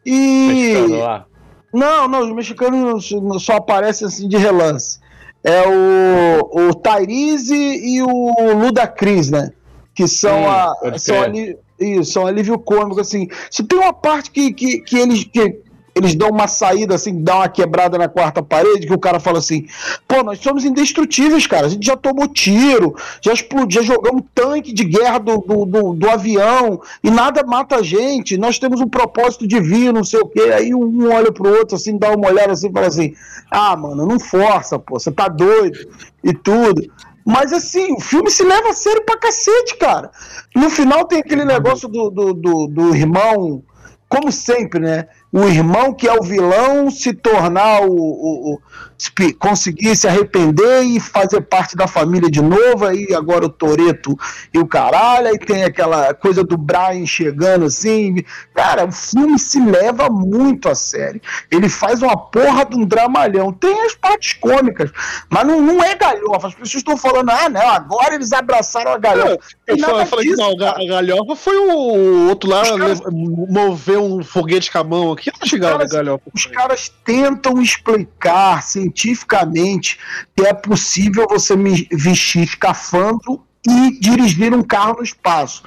[0.03, 1.25] E lá.
[1.73, 4.99] Não, não, os mexicanos só- aparecem assim de relance.
[5.43, 9.51] É o, o Tyrese e o Ludacris, né?
[9.93, 10.73] Que são Hum, a.
[10.99, 13.27] São, ali, isso, são alívio cômico, assim.
[13.49, 15.23] Se tem uma parte que, que, que eles.
[15.23, 15.59] Que,
[15.93, 19.39] eles dão uma saída, assim, dão uma quebrada na quarta parede, que o cara fala
[19.39, 19.67] assim:
[20.07, 21.65] pô, nós somos indestrutíveis, cara.
[21.65, 25.93] A gente já tomou tiro, já explodiu, já jogamos tanque de guerra do, do, do,
[25.93, 28.37] do avião e nada mata a gente.
[28.37, 30.51] Nós temos um propósito divino, não sei o quê.
[30.53, 33.13] Aí um olha pro outro, assim, dá uma olhada assim e fala assim:
[33.49, 35.77] ah, mano, não força, pô, você tá doido
[36.23, 36.89] e tudo.
[37.25, 40.09] Mas assim, o filme se leva a sério pra cacete, cara.
[40.55, 43.63] No final tem aquele negócio do, do, do, do irmão,
[44.09, 45.07] como sempre, né?
[45.33, 48.61] O irmão que é o vilão se tornar o, o, o-
[48.97, 52.85] se- conseguir se arrepender e fazer parte da família de novo.
[52.85, 54.17] Aí agora o Toreto
[54.53, 55.27] e o caralho.
[55.27, 58.17] Aí tem aquela coisa do Brian chegando assim.
[58.53, 61.21] Cara, o filme se leva muito a sério.
[61.49, 63.53] Ele faz uma porra de um dramalhão.
[63.53, 64.91] Tem as partes cômicas,
[65.29, 66.47] mas não, não é galhofa.
[66.47, 69.39] As pessoas estão falando, ah, não, agora eles abraçaram a galhofa.
[69.65, 70.83] Eu falei, falei que disso, não, a ga- cara.
[70.83, 73.01] a galhofa foi o outro lá lev-
[73.49, 75.20] mover um foguete com a mão aqui.
[75.39, 76.23] Não chegava caras- a galhofa.
[76.33, 79.99] Os caras tentam explicar cientificamente
[80.35, 85.63] que é possível você me- vestir escafandro e dirigir um carro no espaço.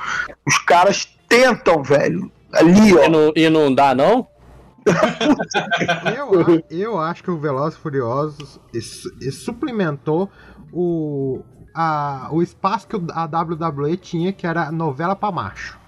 [0.46, 2.30] Os caras tentam, velho.
[2.52, 3.08] Ali, E ó.
[3.08, 4.26] não, e não dá, não?
[6.16, 8.60] Eu, eu acho que o Velozes e Furiosos
[9.32, 10.30] suplementou
[10.72, 11.42] o,
[11.74, 15.78] a, o espaço que a WWE tinha, que era novela pra macho.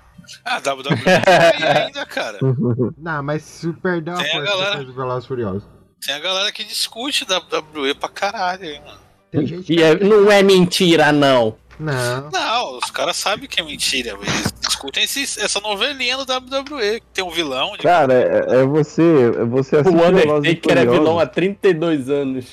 [0.44, 2.38] Ah, WWE tem ainda, cara.
[2.98, 4.84] Não, mas se perdeu a Tem a força galera.
[4.84, 5.62] do Velozes Furiosos.
[6.04, 8.98] Tem a galera que discute WWE pra caralho aí, mano.
[9.30, 9.82] Tem gente E que...
[9.82, 11.56] é- não é mentira, não.
[11.78, 12.30] Não.
[12.30, 14.16] Não, os caras sabem que é mentira.
[14.22, 17.72] Eles discutem esse- essa novelinha do WWE, que tem um vilão.
[17.72, 17.78] De...
[17.82, 19.02] Cara, é, é você.
[19.02, 22.46] é Você assiste O e Undertaker é vilão há 32 anos.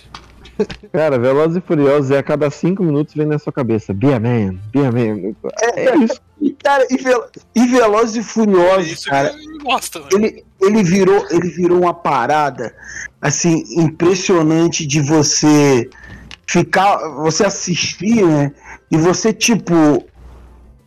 [0.91, 3.93] Cara, Velozes e Furiosos é a cada cinco minutos vem na sua cabeça.
[3.93, 5.33] Be a man, be a man.
[5.75, 6.21] É isso.
[6.41, 10.05] E, cara, e, Vel- e Velozes e É Furiosos, isso cara, que ele gosta, né?
[10.13, 12.75] ele, ele virou ele virou uma parada
[13.21, 15.89] assim impressionante de você
[16.45, 18.51] ficar você assistir né
[18.91, 20.03] e você tipo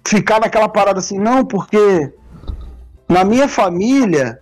[0.07, 2.13] ficar naquela parada assim não porque
[3.09, 4.39] na minha família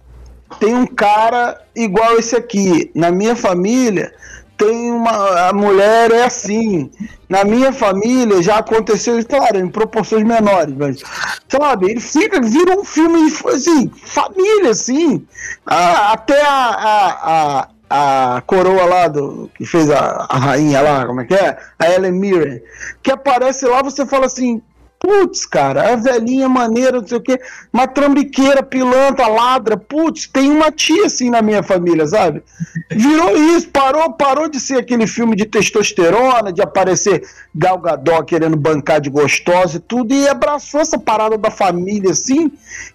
[0.59, 4.13] tem um cara igual esse aqui na minha família
[4.57, 6.91] tem uma a mulher é assim.
[7.29, 11.03] Na minha família já aconteceu claro em proporções menores mas
[11.49, 15.27] sabe ele fica vira um filme assim família assim.
[15.67, 21.07] Ah, até a, a, a, a coroa lá do que fez a, a rainha lá
[21.07, 21.59] como é que é?
[21.79, 22.63] A Ellen Mirren
[23.03, 24.63] que aparece lá você fala assim
[25.05, 27.39] Putz, cara, a velhinha maneira, não sei o quê,
[27.71, 32.43] uma trambiqueira, pilantra, ladra, putz, tem uma tia assim na minha família, sabe?
[32.91, 37.23] Virou isso, parou, parou de ser aquele filme de testosterona, de aparecer
[37.55, 42.51] Gal Gadot querendo bancar de gostosa e tudo, e abraçou essa parada da família assim,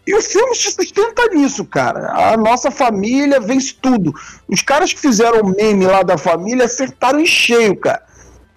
[0.08, 2.32] e o filme se sustenta nisso, cara.
[2.32, 4.16] A nossa família vence tudo.
[4.48, 8.09] Os caras que fizeram o meme lá da família acertaram em cheio, cara.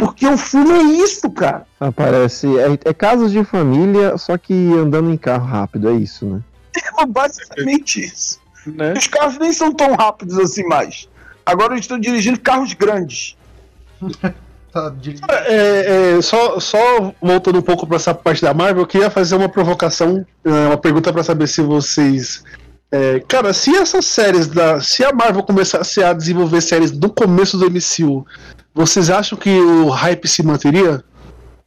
[0.02, 1.64] Porque o filme é isso, cara.
[1.78, 2.48] Aparece.
[2.58, 6.40] É, é casos de família, só que andando em carro rápido, é isso, né?
[6.98, 8.40] É basicamente isso.
[8.66, 8.94] Né?
[8.96, 11.08] Os carros nem são tão rápidos assim mais.
[11.46, 13.36] Agora eles estão dirigindo carros grandes.
[14.72, 15.26] Tá dirigindo.
[15.30, 19.36] É, é, só, só voltando um pouco para essa parte da Marvel, eu queria fazer
[19.36, 22.42] uma provocação, é, uma pergunta para saber se vocês.
[22.90, 24.80] é, cara, se essas séries da.
[24.80, 28.26] Se a Marvel começasse a desenvolver séries no começo do MCU,
[28.74, 31.02] vocês acham que o hype se manteria?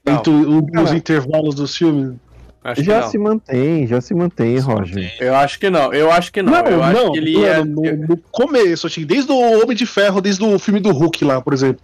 [0.06, 0.14] Não.
[0.16, 2.16] Entre o- os intervalos dos filmes?
[2.64, 3.10] Acho que Já não.
[3.10, 5.14] se mantém, já se mantém, Roger.
[5.20, 5.94] Eu acho que não.
[5.94, 6.54] Eu acho que não.
[6.54, 7.64] eu acho que ele é.
[7.64, 11.54] no, no começo, desde o Homem de Ferro, desde o filme do Hulk lá, por
[11.54, 11.80] exemplo.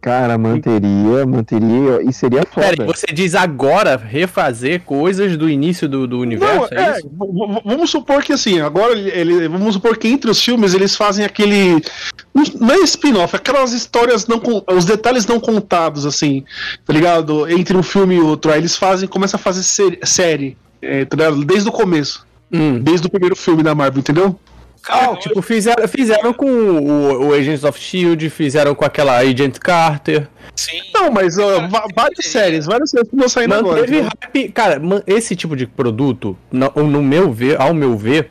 [0.00, 2.86] Cara, manteria, manteria e seria Peraí, foda.
[2.86, 6.68] você diz agora refazer coisas do início do, do universo?
[6.72, 7.00] Não, é, é,
[7.64, 11.82] vamos supor que assim, agora ele, vamos supor que entre os filmes eles fazem aquele
[12.34, 14.40] não- é spin-off, aquelas histórias não
[14.74, 16.44] os detalhes não contados assim,
[16.86, 17.46] tá ligado?
[17.50, 21.14] Entre um filme e outro, aí eles fazem, começam a fazer sé- série, é, tá
[21.14, 21.44] ligado?
[21.44, 22.78] Desde o começo, Hum.
[22.80, 24.40] desde o primeiro filme da Marvel, entendeu?
[24.82, 29.58] Cara, Ah, tipo, fizeram, fizeram com o, o Agents of Shield, fizeram com aquela Agent
[29.58, 30.26] Carter.
[30.56, 30.80] sim.
[30.94, 33.86] Não, mas ó, va- várias séries, várias séries que estão saindo agora.
[33.86, 34.48] Hype.
[34.52, 38.30] Cara, esse tipo de produto, no, no meu ver, ao meu ver,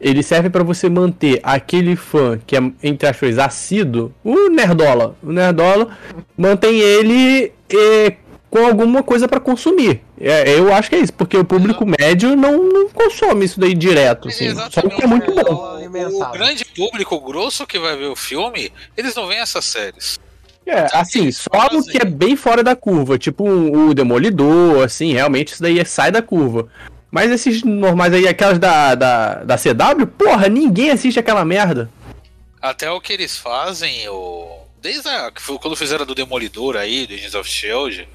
[0.00, 5.14] ele serve pra você manter aquele fã que é, entre aspas, assíduo, o Nerdola.
[5.22, 5.88] O Nerdola
[6.36, 8.14] mantém ele eh,
[8.48, 10.00] com alguma coisa pra consumir.
[10.20, 13.74] É, eu acho que é isso, porque o público médio não, não consome isso daí
[13.74, 14.52] direto, assim.
[14.70, 15.79] Só o que é muito bom.
[15.90, 20.18] O, o grande público grosso que vai ver o filme, eles não veem essas séries.
[20.66, 25.54] É, assim, só algo que é bem fora da curva, tipo o Demolidor, assim, realmente
[25.54, 26.68] isso daí é- sai da curva.
[27.10, 31.90] Mas esses normais aí, aquelas da, da, da CW, porra, ninguém assiste aquela merda.
[32.62, 34.60] Até o que eles fazem, o...
[34.80, 35.32] desde a...
[35.60, 38.08] quando fizeram do Demolidor aí, do Agents of Shield,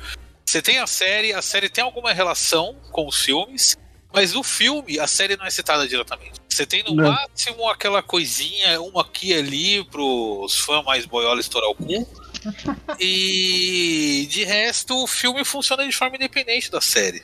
[0.46, 3.76] você tem a série, a série tem alguma relação com os filmes,
[4.14, 6.40] mas no filme a série não é citada diretamente.
[6.56, 7.12] Você tem no Não.
[7.12, 12.08] máximo aquela coisinha, uma aqui e ali pros fãs mais boiola estourar o cu.
[13.00, 17.24] E de resto o filme funciona de forma independente da série.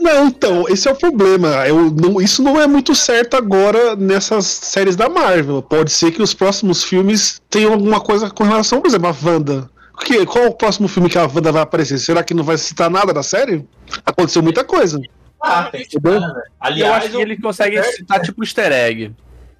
[0.00, 1.48] Não, então, esse é o problema.
[1.68, 5.60] Eu, não- isso não é muito certo agora nessas séries da Marvel.
[5.60, 9.70] Pode ser que os próximos filmes tenham alguma coisa com relação, por exemplo, a Wanda.
[10.02, 11.98] Que, qual o próximo filme que a Wanda vai aparecer?
[11.98, 13.66] Será que não vai citar nada da série?
[14.04, 14.98] Aconteceu muita coisa.
[15.40, 16.20] Ah, tem que Entendeu?
[16.20, 16.42] citar, né?
[16.44, 19.14] E eu Aliás, acho que o eles conseguem citar tipo easter egg.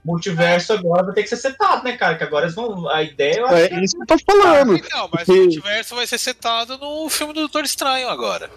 [0.04, 2.16] multiverso agora vai ter que ser setado, né, cara?
[2.16, 2.88] Que agora eles vão.
[2.88, 4.76] A ideia eu acho É que isso que eu tô falando.
[4.76, 8.48] Então, mas Porque- o multiverso vai ser setado no filme do Doutor Estranho agora.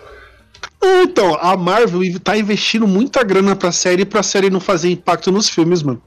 [0.81, 5.31] Ah, Então, a Marvel tá investindo muita grana pra série pra série não fazer impacto
[5.31, 6.01] nos filmes, mano.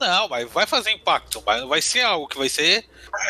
[0.00, 2.84] Não, mas vai fazer impacto, mas não vai ser algo que vai ser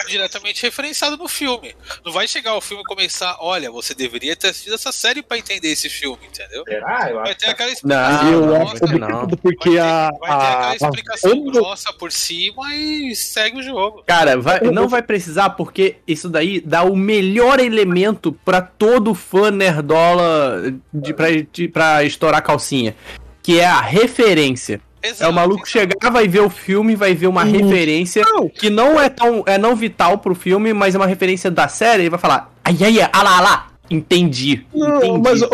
[0.07, 1.75] diretamente referenciado no filme.
[2.05, 5.37] Não vai chegar o filme e começar, olha, você deveria ter assistido essa série pra
[5.39, 6.63] entender esse filme, entendeu?
[6.69, 7.11] Será?
[7.11, 9.27] Eu Vai acho ter que aquela Não, explicação eu não, acho grossa, que não.
[9.29, 10.11] Porque vai ter, a.
[10.21, 14.05] vai ter aquela a explicação grossa por cima e segue o jogo.
[14.07, 19.51] Cara, vai- não vai precisar porque isso daí dá o melhor elemento pra todo fã
[19.51, 22.95] nerdola de, pra, de, pra estourar a calcinha.
[23.43, 24.81] Que é a referência.
[25.03, 25.67] É Exato, o maluco então.
[25.67, 28.49] chegar, vai ver o filme, vai ver uma referência Não.
[28.49, 32.05] que não é tão é não vital pro filme, mas é uma referência da série,
[32.05, 34.65] e vai falar, ai ai ai, ah lá, ah lá, entendi.
[34.75, 35.21] Não, entendi.
[35.23, 35.49] mas, ô,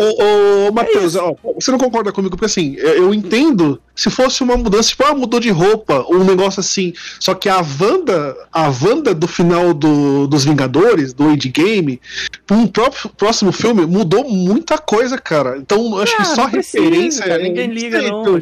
[0.67, 2.35] ô Matheus, ó, você não concorda comigo?
[2.35, 6.59] Porque assim, eu, entendo se fosse uma mudança, tipo, ah, mudou de roupa, um negócio
[6.59, 6.93] assim.
[7.19, 11.99] Só que a Wanda, a Wanda do final do, dos Vingadores, do Endgame,
[12.45, 15.57] pra um próprio, próximo filme, mudou muita coisa, cara.
[15.57, 17.25] Então, eu acho que Ah, só não precisa, referência.
[17.25, 18.39] cara, é ninguém liga não.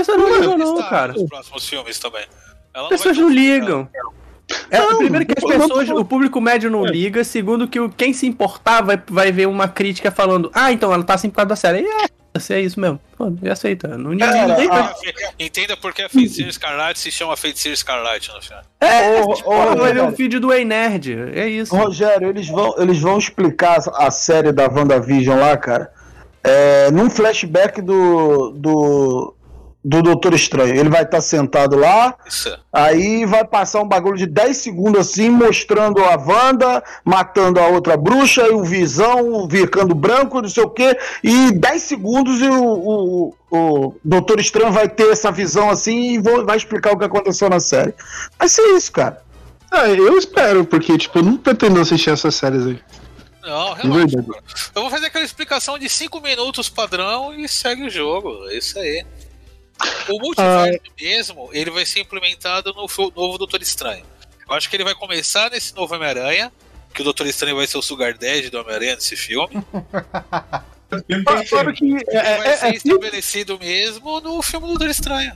[0.00, 1.12] As pessoas não Não, ligam não, cara.
[1.12, 2.24] nos próximos filmes também.
[2.74, 3.88] Ela As pessoas não ligam.
[4.70, 7.22] É, Não, primeiro que as pessoas, o público médio não liga.
[7.22, 11.02] Segundo que o- quem se importar vai, vai ver uma crítica falando, ah, então ela
[11.04, 11.80] tá assim por causa da série.
[11.82, 11.86] E
[12.34, 12.98] é, se é isso mesmo.
[13.16, 13.98] Pô, já aceita.
[13.98, 14.94] Não, Cara, ninguém a-
[15.38, 18.62] Entenda porque a Feiticeira Escarlate se chama Feiticeira Escarlate no final.
[18.80, 21.12] É, Ô, ô, porra, vai ver um vídeo do Ei Nerd.
[21.34, 21.76] É isso.
[21.76, 25.92] Rogério, eles vão, eles vão explicar a série da WandaVision lá, cara,
[26.42, 29.34] é, num flashback do, do,
[29.84, 30.74] do Doutor Estranho.
[30.74, 32.54] Ele vai estar sentado lá, Isso.
[32.72, 37.96] aí vai passar um bagulho de 10 segundos assim, mostrando a Wanda matando a outra
[37.96, 42.64] bruxa e o Visão ficando branco, não sei o quê, e 10 segundos e o,
[42.64, 47.04] o, o Doutor Estranho vai ter essa visão assim e vou- vai explicar o que
[47.04, 47.94] aconteceu na série.
[48.38, 49.22] Vai ser isso, cara.
[49.70, 52.80] Ah, eu espero, porque, tipo, eu não pretendo assistir essas séries aí.
[53.42, 54.16] Não, relaxa.
[54.74, 58.46] Eu vou fazer aquela explicação de 5 minutos padrão e segue o jogo.
[58.48, 59.04] É isso aí.
[60.08, 64.04] O multiverso mesmo, ele vai ser implementado no novo Doutor Estranho.
[64.48, 66.50] Eu acho que ele vai começar nesse novo Homem-Aranha,
[66.94, 69.62] que o Doutor Estranho vai ser o Sugar Daddy do Homem-Aranha nesse filme.
[71.50, 75.34] Claro que é, Ele vai é, ser é, estabelecido mesmo no filme do Doutor Estranho.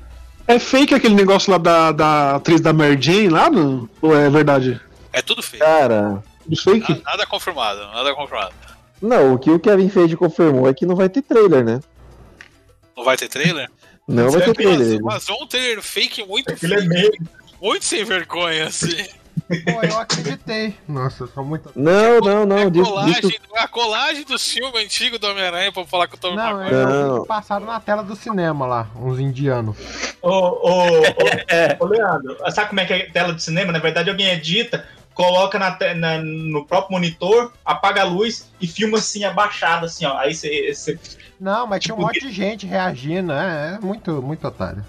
[0.48, 3.87] é fake aquele negócio lá da, da atriz da Mary Jane lá, não?
[4.00, 4.81] ou é verdade?
[5.12, 5.62] É tudo feio.
[5.62, 6.90] Cara, É fake?
[6.92, 8.55] Nada, nada confirmado, nada confirmado.
[9.02, 11.81] não, o que o Kevin Feige confirmou é que não vai ter trailer, né?
[12.96, 13.70] Não vai ter trailer?
[14.12, 15.03] Não vai ter trailer.
[15.03, 17.12] Mas um trailer fake muito Aquilo é fake, meio.
[17.61, 19.07] muito sem vergonha, assim.
[19.64, 20.75] Pô, eu acreditei.
[20.88, 21.70] Nossa, eu sou muito.
[21.75, 22.70] Não, não, é não.
[22.70, 26.18] Disso, colagem, disso, é a colagem do filme antigo do Homem-Aranha pra falar que eu
[26.20, 27.25] tô Não, eu Não.
[27.27, 29.77] passaram na tela do cinema lá, uns indianos.
[30.22, 31.03] Ô, ô, ô,
[31.81, 33.72] ô, Leandro, sabe como é que é tela de cinema?
[33.72, 38.98] Na verdade, alguém edita, coloca na, na- no próprio monitor, apaga a luz e filma
[38.98, 40.16] assim, abaixado, assim, ó.
[40.18, 40.98] Aí você.
[41.40, 44.85] Não, mas tinha um monte de gente reagindo, é, é muito, muito otário.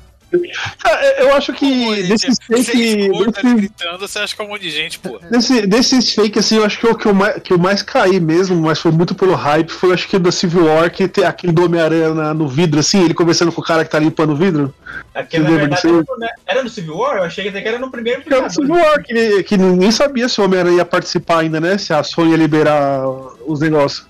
[1.18, 3.10] Eu acho que desses fake.
[3.10, 5.20] Desses, gritando, você acha que é um monte de gente, pô.
[5.30, 8.20] desse- desses fake, assim, eu acho que o que eu, mais, que eu mais caí
[8.20, 11.54] mesmo, mas foi muito pelo hype, foi acho que da Civil War, que tem aquele
[11.54, 14.74] do Homem-Aranha no vidro, assim, ele conversando com o cara que tá limpando o vidro.
[15.14, 16.28] Aquele, verdade, era no, né?
[16.48, 17.18] era no Civil War?
[17.18, 20.28] Eu achei até que era no primeiro era o Civil War, que, que ninguém sabia
[20.30, 21.78] se o Homem-Aranha ia participar ainda, né?
[21.78, 23.04] Se a Sony ia liberar
[23.46, 24.06] os negócios.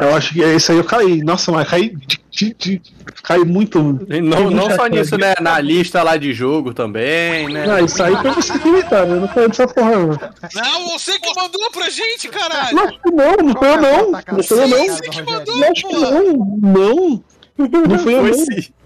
[0.00, 1.22] Eu acho que esse aí eu caí.
[1.22, 2.82] Nossa, mas caí de, de, de-
[3.22, 3.78] caí muito.
[4.08, 5.34] E Não, não só nisso, né?
[5.40, 7.66] Na lista lá de jogo também, né?
[7.70, 10.08] Ah, isso aí foi você que imitar, eu não falei dessa porra, não.
[10.54, 12.78] Não, você que mandou pra gente, caralho!
[13.02, 14.10] Que não, não foi eu não.
[14.12, 14.86] Não foi eu não.
[14.86, 16.60] Você que mandou, não.
[16.62, 17.24] Não.
[17.58, 18.79] Não foi eu Foi não.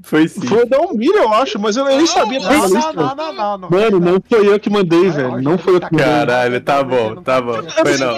[0.00, 0.46] Foi sim.
[0.46, 2.92] Foi da Almira, eu acho, mas eu nem sabia Não, dessa não, lista.
[2.92, 3.68] não, não, não, não.
[3.70, 5.42] Mano, não foi eu que mandei, velho.
[5.42, 6.06] Não foi eu que mandei.
[6.06, 7.54] Caralho, tá bom, tá bom.
[7.64, 8.14] Foi não.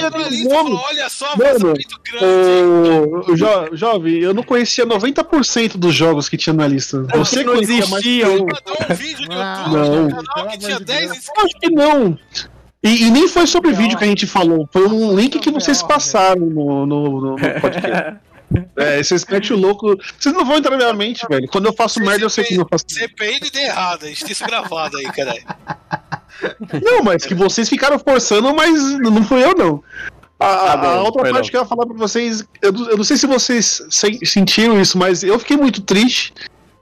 [0.76, 3.30] Olha só, ser mano, muito grande.
[3.30, 7.02] Ô, jo, jovem, eu não conhecia 90% dos jogos que tinha na lista.
[7.14, 8.30] Você não conhecia mais que existiam.
[8.30, 8.38] eu.
[8.46, 10.22] Mandou um vídeo no Ah, YouTube não.
[10.24, 11.44] canal que tinha 10 inscritos.
[11.44, 12.18] Acho que não.
[12.82, 15.82] E, e nem foi sobre vídeo que a gente falou, foi um link que vocês
[15.82, 18.16] passaram no, no, no- no podcast.
[18.76, 19.96] É, esses mete o louco.
[20.18, 21.46] Vocês não vão entrar na minha mente, velho.
[21.48, 22.84] Quando eu faço merda, eu sei que eu faço.
[22.88, 25.42] CPI de errado, a gente tem isso gravado aí, caralho.
[26.82, 29.82] Não, mas que vocês ficaram forçando, mas não fui eu, não.
[30.38, 31.50] A, Tá a bom, outra parte não.
[31.50, 34.80] que eu ia falar pra vocês, eu, não- eu não sei se vocês se- sentiram
[34.80, 36.32] isso, mas eu fiquei muito triste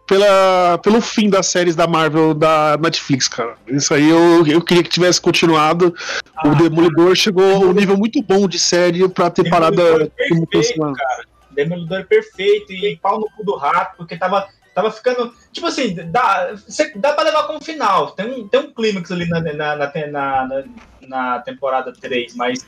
[0.07, 3.57] pela, pelo fim das séries da Marvel da Netflix, cara.
[3.67, 5.93] Isso aí eu, eu queria que tivesse continuado.
[6.37, 10.47] Ah, o Demolidor chegou a um nível muito bom de série pra ter parada Demolidor
[10.49, 11.28] perfeito, cara.
[11.59, 15.35] Demolidor perfeito e pau no cu do rato, porque tava, tava ficando.
[15.53, 18.13] Tipo assim, dá, cê- dá pra levar como final.
[18.13, 20.65] Tem um, tem um clímax ali na, na, na,
[21.03, 22.65] na, temporada 3, mas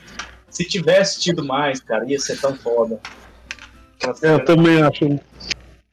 [0.49, 2.99] se tivesse tido mais, cara, ia ser tão foda.
[4.21, 5.19] Eu também acho.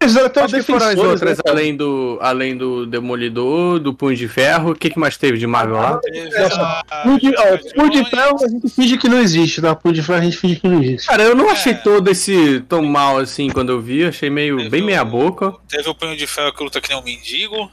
[0.00, 3.80] Eles eram até Acho que foram as defensores, outras, né, além do, além do Demolidor,
[3.80, 4.70] do Punho de Ferro.
[4.70, 5.98] O que, que mais teve de Marvel lá?
[5.98, 9.08] Teve Nossa, a- Punho de, ó, a Punho de Jones, Ferro a gente finge que
[9.08, 9.74] não existe, tá?
[9.74, 11.08] Punho de Ferro a gente finge que não existe.
[11.08, 11.76] Cara, eu não achei É.
[11.76, 14.04] todo esse tão mal assim quando eu vi.
[14.04, 15.52] Achei meio Teve bem o- meia boca.
[15.68, 17.68] Teve o punho de ferro que luta que nem um mendigo.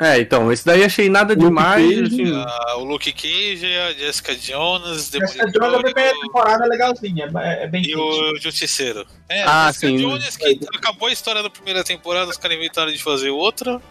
[0.00, 1.84] É, então, esse daí achei nada Luke demais.
[1.84, 2.32] Cage, assim.
[2.46, 7.28] ah, o Luke Cage, a Jessica Jones, Essa Jones Demolidor a primeira temporada é legalzinha,
[7.38, 7.96] é, é bem e fit.
[7.96, 9.04] o Justiceiro.
[9.28, 9.96] É, Ah, a Jessica sim.
[9.96, 13.82] Jones que acabou a história da primeira temporada, os caras inventaram de fazer outra.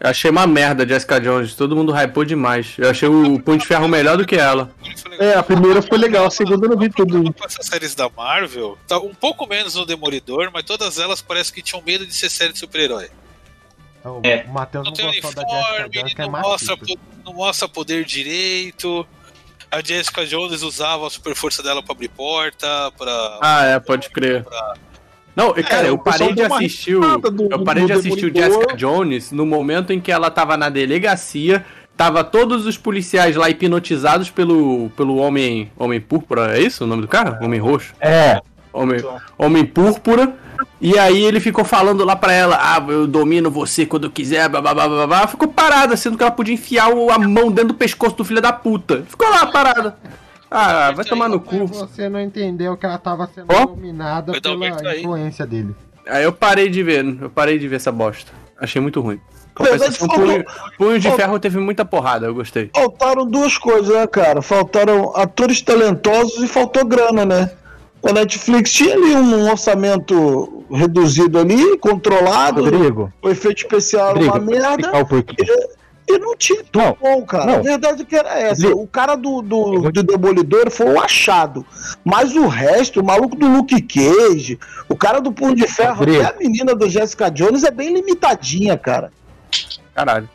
[0.00, 1.54] Eu achei uma merda Jessica Jones.
[1.54, 2.74] Todo mundo hypou demais.
[2.76, 4.70] Eu achei o Punho de Ferro melhor do que ela.
[5.18, 7.34] É, a primeira foi legal, a segunda eu não vi tudo.
[7.42, 11.62] essas séries da Marvel, tá um pouco menos no Demolidor, mas todas elas parece que
[11.62, 13.08] tinham medo de ser série de super-herói.
[14.04, 14.44] O É.
[14.44, 16.76] Matheus Não não tem gostou da Jessica uniforme, Jones, que é não mostra,
[17.24, 19.06] não mostra poder direito.
[19.70, 22.66] A Jessica Jones usava a super força dela pra abrir porta,
[22.98, 23.38] pra.
[23.42, 24.44] Ah, é, pode crer.
[25.34, 28.34] Não, cara, É, eu parei de assistir o, do- eu parei do de assistir o.
[28.36, 31.64] Jessica Jones no momento em que ela tava na delegacia,
[31.96, 37.02] tava todos os policiais lá hipnotizados pelo, pelo homem, homem púrpura, é isso o nome
[37.02, 37.38] do cara?
[37.42, 37.94] Homem roxo?
[38.00, 38.40] É,
[38.72, 39.00] Homem,
[39.38, 40.36] homem púrpura.
[40.80, 44.48] E aí ele ficou falando lá pra ela, ah, eu domino você quando eu quiser,
[44.48, 45.26] blá blá blá blá blá.
[45.26, 48.52] Ficou parada, sendo que ela podia enfiar a mão dentro do pescoço do filho da
[48.52, 49.02] puta.
[49.08, 49.96] Ficou lá parada.
[50.50, 51.66] Ah, vai tomar no cu.
[51.66, 53.66] Você não entendeu que ela tava sendo Ó.
[53.66, 55.74] dominada pela influência dele.
[56.06, 58.30] Aí eu parei de ver, eu parei de ver essa bosta.
[58.58, 59.18] Achei muito ruim.
[59.54, 60.44] Compensação, punho,
[60.76, 62.70] punho de ferro teve muita porrada, eu gostei.
[62.74, 64.42] Faltaram duas coisas, né, cara?
[64.42, 67.50] Faltaram atores talentosos e faltou grana, né?
[68.04, 73.12] A Netflix tinha ali um orçamento reduzido ali, controlado, Rodrigo.
[73.22, 74.92] o efeito especial era Rodrigo, uma merda,
[76.06, 77.46] e não tinha tão Não, bom, cara.
[77.46, 77.54] não.
[77.54, 78.68] A verdade é que era essa.
[78.68, 81.64] O cara do, do, do Demolidor foi o achado.
[82.04, 86.22] Mas o resto, o maluco do Luke Cage, o cara do Punho de Ferro, Rodrigo.
[86.22, 89.10] até a menina do Jessica Jones é bem limitadinha, cara.
[89.94, 90.28] Caralho.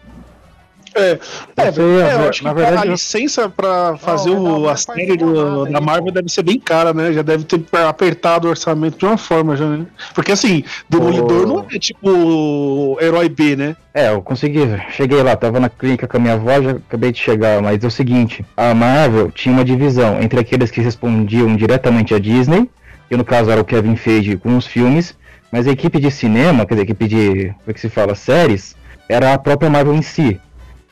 [0.99, 1.19] É,
[1.57, 4.69] é, é, eu na acho que verdade, a eu- licença pra fazer não, o, não
[4.69, 7.11] a série do- nada da Marvel deve ser bem cara, né?
[7.13, 9.85] Já deve ter apertado o orçamento de uma forma já, né?
[10.13, 13.75] Porque assim, Demolidor não é tipo herói B, né?
[13.93, 14.61] É, eu consegui,
[14.95, 17.87] cheguei lá, tava na clínica com a minha avó, já acabei de chegar, mas é
[17.87, 22.69] o seguinte, a Marvel tinha uma divisão entre aqueles que respondiam diretamente à Disney,
[23.09, 25.17] que no caso era o Kevin Feige com os filmes,
[25.51, 28.13] mas a equipe de cinema, quer dizer, a equipe de, como é que se fala,
[28.13, 28.75] séries,
[29.09, 30.39] era a própria Marvel em si.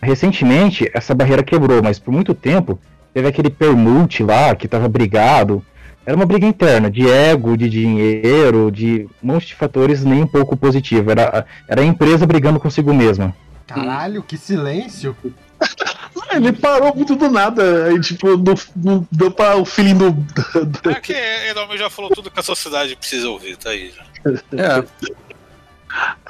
[0.07, 2.79] Recentemente, essa barreira quebrou, mas por muito tempo,
[3.13, 5.61] teve aquele permute lá, que tava brigado,
[6.05, 10.27] era uma briga interna, de ego, de dinheiro, de um monte de fatores nem um
[10.27, 13.35] pouco positivo, era, era a empresa brigando consigo mesma.
[13.67, 15.13] Caralho, que silêncio.
[16.31, 17.87] Ele parou muito do nada.
[17.87, 20.11] Aí, tipo, não, não deu pra o feeling do.
[20.11, 21.11] do- É que
[21.49, 23.91] Enorme já falou tudo que a sociedade precisa ouvir, tá aí.
[23.93, 24.37] Já.
[24.79, 24.83] É,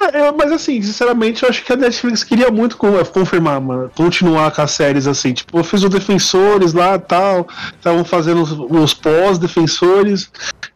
[0.00, 3.90] É, eu- mas assim, sinceramente, eu acho que a Netflix queria muito con- confirmar, mano,
[3.94, 5.32] continuar com as séries assim.
[5.32, 7.46] Tipo, fez o Defensores lá tal,
[7.76, 10.30] estavam fazendo os, os pós-defensores,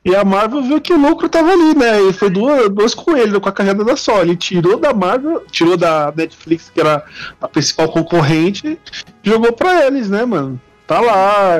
[0.04, 2.00] e a Marvel viu que o lucro tava ali, né?
[2.02, 4.36] E foi duas, dois coelhos com a carreira da Sony.
[4.36, 7.04] Tirou da Marvel, tirou da Netflix, que era
[7.40, 8.78] a principal concorrente,
[9.24, 10.60] e jogou pra eles, né, mano?
[10.86, 11.56] Tá lá,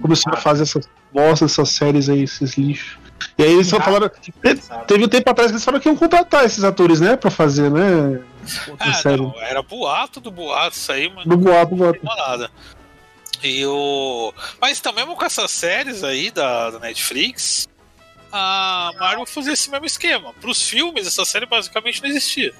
[0.00, 2.96] começou a fazer essas bosta, essas séries aí, esses lixos.
[3.38, 4.10] E aí eles só falaram.
[4.86, 7.16] Teve um tempo atrás que eles falaram que iam contratar esses atores, né?
[7.16, 8.20] Pra fazer, né?
[8.68, 9.20] Outra Ah, série.
[9.22, 12.00] não, era boato do boato isso aí, mas Do boato, do boato.
[12.02, 12.50] não nada.
[13.42, 14.32] E o.
[14.60, 17.68] Mas então, mesmo com essas séries aí da, da Netflix,
[18.30, 20.32] a Marvel fazia esse mesmo esquema.
[20.40, 22.52] Pros filmes, essa série basicamente não existia.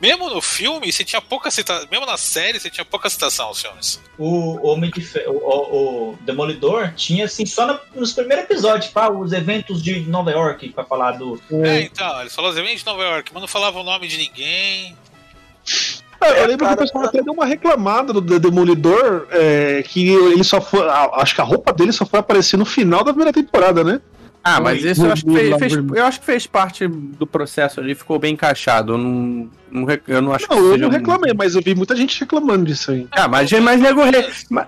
[0.00, 1.86] Mesmo no filme, você tinha pouca citação.
[1.90, 4.00] Mesmo na série, você tinha pouca citação aos filmes.
[4.16, 8.90] O Homem de Fe- o, o- o Demolidor tinha assim só no- nos primeiros episódios,
[8.92, 11.40] pá, os eventos de Nova York pra falar do.
[11.50, 14.16] É, então, ele falou os eventos de Nova York, mas não falava o nome de
[14.18, 14.96] ninguém.
[16.20, 20.08] Ah, eu lembro que o pessoal até deu uma reclamada do The Demolidor, é, que
[20.08, 20.84] ele só foi.
[21.14, 24.00] acho que a roupa dele só foi aparecer no final da primeira temporada, né?
[24.56, 27.80] Ah, mas isso eu acho, que fez, fez- eu acho que fez parte do processo
[27.80, 28.94] ali, ficou bem encaixado.
[28.94, 31.60] Eu não, não, eu não acho Não, que eu seja não um- reclamei, mas eu
[31.62, 33.06] vi muita gente reclamando disso aí.
[33.12, 34.02] Ah, mas, mas nego.
[34.04, 34.26] Re...
[34.50, 34.66] mas-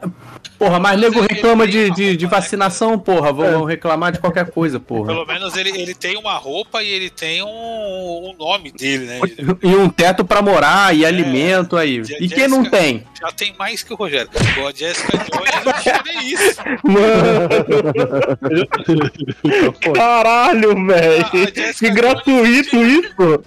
[0.59, 3.33] Porra, mas nego reclama de, de, de vacinação, porra.
[3.33, 5.07] Vão, vão reclamar de qualquer coisa, porra.
[5.14, 9.20] Pelo menos ele, ele tem uma roupa e ele tem um, um nome dele, né?
[9.62, 12.05] E um teto pra morar e alimento aí.
[12.05, 13.05] Je- E quem não tem?
[13.18, 14.28] Já tem mais que o Rogério.
[14.55, 16.31] Pô, a Jessica Jones não tinha nem
[19.80, 19.92] isso.
[19.92, 21.24] Caralho, velho.
[21.26, 23.44] Ah, Que gratuito isso.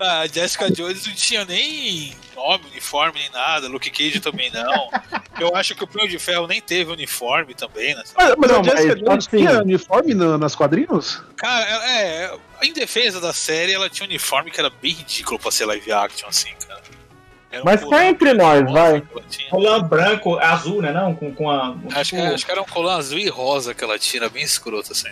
[0.00, 3.68] A Jessica Jones não tinha nem nome, uniforme, nem nada.
[3.68, 4.90] Luke Cage também não.
[5.38, 8.02] Eu acho que o Punho de Ferro nem teve uniforme também, né?
[8.16, 11.22] Mas, mas Não, a Jessica mas, Jones assim- tinha uniforme na- nas quadrinhos?
[11.36, 15.38] Cara, é, é, em defesa da série, ela tinha um uniforme que era bem ridículo
[15.38, 16.82] pra ser live action, assim, cara.
[17.50, 18.90] Era um Mas cá entre nós, rosa vai.
[18.96, 19.48] ela tinha.
[19.50, 20.90] Colã branco, azul, né?
[20.90, 21.76] Não, com, com a.
[21.94, 24.42] Acho que, acho que era um colã azul e rosa que ela tinha, era bem
[24.42, 25.10] escroto, assim.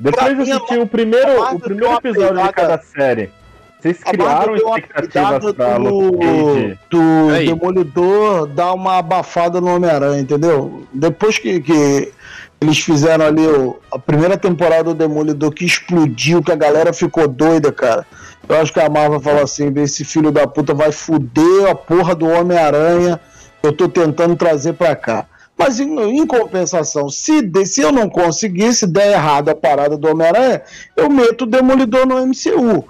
[0.00, 3.30] Depois de assistir o primeiro, o primeiro episódio de cada série,
[3.78, 6.78] vocês criaram expectativas pra do, Luke Cage?
[6.90, 7.46] do Aí.
[7.46, 10.84] Demolidor dar uma abafada no Homem-Aranha, entendeu?
[10.92, 12.12] Depois que, que
[12.60, 17.28] eles fizeram ali o- a primeira temporada do Demolidor que explodiu, que a galera ficou
[17.28, 18.04] doida, cara.
[18.48, 22.14] Eu acho que a Marvel falou assim: esse filho da puta vai fuder a porra
[22.14, 23.20] do Homem-Aranha.
[23.62, 25.26] Eu tô tentando trazer pra cá.
[25.58, 29.96] Mas em, em compensação, se, de- se eu não conseguir, se der errado a parada
[29.96, 30.62] do Homem-Aranha,
[30.96, 32.84] eu meto o Demolidor no MCU.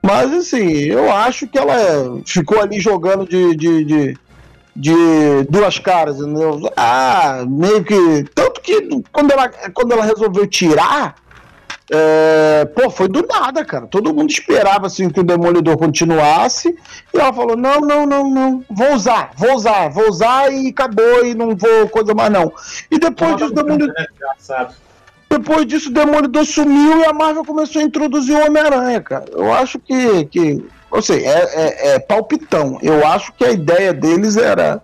[0.00, 4.16] Mas assim, eu acho que ela é- ficou ali jogando de, de, de,
[4.74, 4.94] de
[5.48, 6.60] duas caras, entendeu?
[6.76, 8.24] Ah, meio que.
[8.34, 11.16] Tanto que quando ela, quando ela resolveu tirar,
[11.94, 13.86] é, pô, foi do nada, cara.
[13.86, 16.74] Todo mundo esperava assim que o Demolidor continuasse.
[17.12, 18.64] E ela falou: não, não, não, não.
[18.70, 22.50] Vou usar, vou usar, vou usar e acabou, e não vou coisa mais, não.
[22.90, 23.94] E depois disso, o Demolidor.
[23.94, 24.68] né.
[25.28, 29.26] Depois disso, o Demolidor sumiu e a Marvel começou a introduzir o Homem-Aranha, cara.
[29.30, 30.24] Eu acho que.
[30.26, 32.78] que eu sei, é, é, é palpitão.
[32.80, 34.80] Eu acho que a ideia deles era,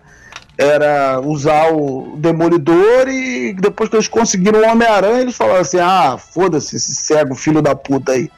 [0.59, 6.17] era usar o Demolidor e depois que eles conseguiram o Homem-Aranha, eles falaram assim: ah,
[6.17, 8.29] foda-se esse cego filho da puta aí.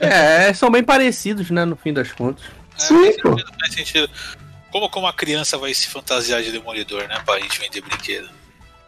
[0.00, 2.44] É, são bem parecidos, né, no fim das contas.
[2.76, 3.30] É, Sim, faz pô.
[3.30, 4.10] sentido, faz sentido.
[4.70, 7.18] Como, como a criança vai se fantasiar de demolidor, né?
[7.24, 8.28] Pra gente vender brinquedo.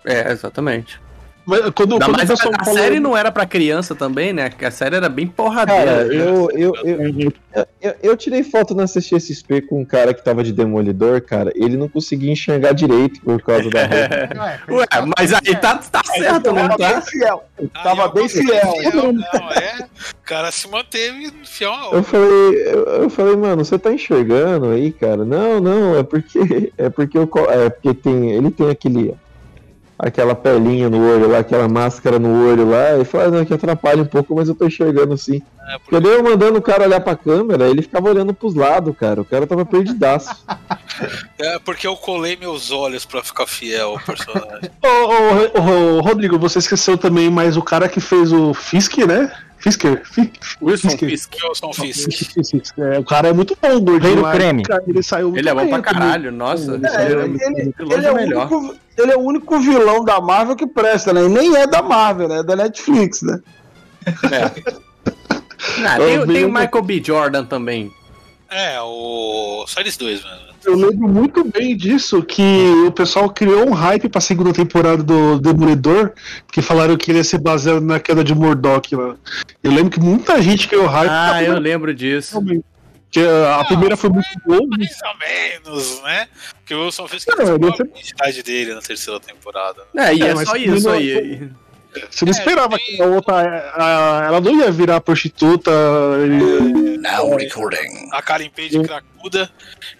[0.05, 1.01] É, exatamente.
[1.47, 4.49] Mas Quando, Ainda quando mais o a, série não era pra criança também, né?
[4.49, 5.85] Que a série era bem porradeira.
[5.85, 6.17] Cara, né?
[6.17, 7.33] eu, eu, eu,
[7.81, 11.53] eu, eu tirei foto na CXP com um cara que tava de demolidor, cara.
[11.55, 14.41] Ele não conseguia enxergar direito por causa da roupa.
[14.41, 14.87] Ué, Ué,
[15.17, 16.93] mas aí tá, tá certo, não Tava tá?
[16.93, 17.45] bem fiel.
[17.83, 18.73] Tava bem fiel.
[18.73, 19.87] coisa Não, é.
[20.13, 24.91] O cara se manteve fiel Eu falei, eu, eu falei, mano, você tá enxergando aí,
[24.91, 25.25] cara?
[25.25, 29.15] Não, não, é porque é porque eu, é porque tem, ele tem aquele
[29.99, 33.55] aquela pelinha no olho lá, aquela máscara no olho lá, e falou, ah, não, que
[33.55, 35.41] atrapalha um pouco, mas eu tô enxergando sim.
[35.67, 38.95] É, Porque daí eu mandando o cara olhar pra câmera, ele ficava olhando pros lados,
[38.97, 39.21] cara.
[39.21, 40.45] O cara tava perdidaço.
[41.37, 44.71] É porque eu colei meus olhos pra ficar fiel ao personagem.
[44.81, 44.87] Ô,
[45.59, 49.33] ô, ô, ô, Rodrigo, você esqueceu também mais o cara que fez o Fisk, né?
[49.65, 50.03] Fisker?
[50.05, 50.31] Fisk.
[50.61, 50.99] Wilson Fisk.
[51.01, 51.35] Fisk.
[51.43, 52.11] Wilson Fisk.
[52.51, 52.79] Fisk.
[52.79, 54.15] É, o cara é muito bom, gordinho.
[54.15, 54.63] Rei do creme.
[54.87, 55.83] Ele saiu muito Ele é bom pra também.
[55.83, 56.73] caralho, nossa.
[56.75, 60.05] É, ele é ele, ele- longe ele é o único, ele é o único vilão
[60.05, 61.25] da Marvel que presta, né?
[61.25, 62.41] E nem é da Marvel, né?
[62.41, 63.41] É da Netflix, né?
[65.87, 67.03] Ah, tem, tem o Michael B.
[67.03, 67.91] Jordan também.
[68.51, 69.65] É, o.
[69.67, 70.54] Só eles dois, mano.
[70.65, 72.43] Eu lembro muito bem disso, que
[72.87, 76.13] o pessoal criou um hype pra segunda temporada do Demolidor,
[76.47, 79.17] porque falaram que ele ia ser baseado na queda de Murdoch lá.
[79.63, 81.11] Eu lembro que muita gente criou hype.
[81.11, 82.41] Ah, eu lembro disso.
[82.43, 84.67] Porque a a primeira foi muito boa.
[84.67, 86.27] Mais ou menos, né?
[86.61, 89.83] Porque o Wilson Fisk Não, não, a identidade dele na terceira temporada.
[89.95, 90.09] né?
[90.11, 91.49] É, e É, é, só isso não- aí.
[92.11, 93.35] Você não É, esperava tem- que a outra.
[93.77, 95.71] a- ela não ia virar prostituta.
[95.71, 98.09] e- Now recording.
[98.13, 99.51] A Karen Page cracuda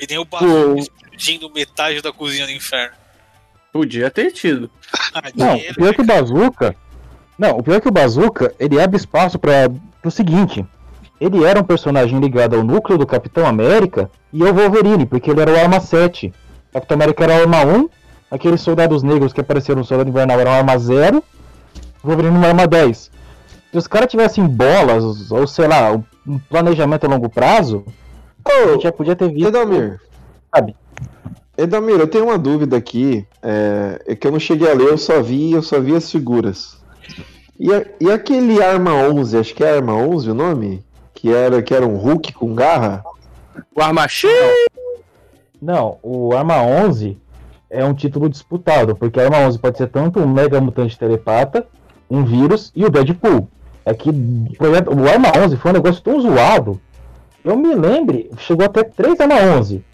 [0.01, 0.25] e nem o.
[0.25, 2.95] Bazooka explodindo metade da cozinha do inferno.
[3.73, 4.71] Podia ter tido.
[5.13, 6.77] Ah, Não, o pior é que o Bazooka.
[7.39, 9.69] Não, o pior é que o Bazooka, ele abre espaço para
[10.05, 10.65] o seguinte.
[11.21, 15.41] Ele era um personagem ligado ao núcleo do Capitão América e ao Wolverine, porque ele
[15.41, 16.33] era o Arma 7.
[16.71, 17.89] O Capitão América era o Arma 1,
[18.31, 21.23] aqueles soldados negros que apareceram no Soldado Invernal eram Arma 0,
[22.05, 23.11] o Wolverine era Arma 10.
[23.73, 25.91] Se os caras tivessem bolas, ou sei lá,
[26.27, 27.85] um planejamento a longo prazo,
[28.45, 29.49] A gente já podia ter visto.
[29.49, 30.01] Edalmir.
[30.55, 30.77] Sabe?
[31.57, 33.27] Edalmir, eu tenho uma dúvida aqui.
[33.43, 36.11] É, é que eu não cheguei a ler, eu só vi, eu só vi as
[36.11, 36.77] figuras.
[37.59, 40.85] E, a- e aquele Arma 11, acho que é Arma 11 o nome?
[41.15, 43.03] Que era, que era um Hulk com garra?
[43.75, 44.29] O Armachim!
[45.61, 47.17] Não, o Arma 11
[47.71, 51.67] é um título disputado, porque a Arma 11 pode ser tanto um Mega Mutante Telepata,
[52.11, 53.49] um vírus e o Deadpool.
[53.85, 56.81] É que o projeto- o Arma 11 foi um negócio tão zoado.
[57.45, 59.85] Eu me lembre, chegou até 3 Arma 11.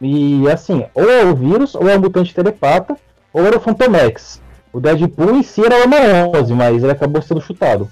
[0.00, 2.96] E assim, ou é o vírus, ou é o Mutante Telepata,
[3.32, 4.40] ou era o Phantomex.
[4.72, 5.96] O Deadpool em si era o Arma
[6.38, 7.88] 11, mas ele acabou sendo chutado.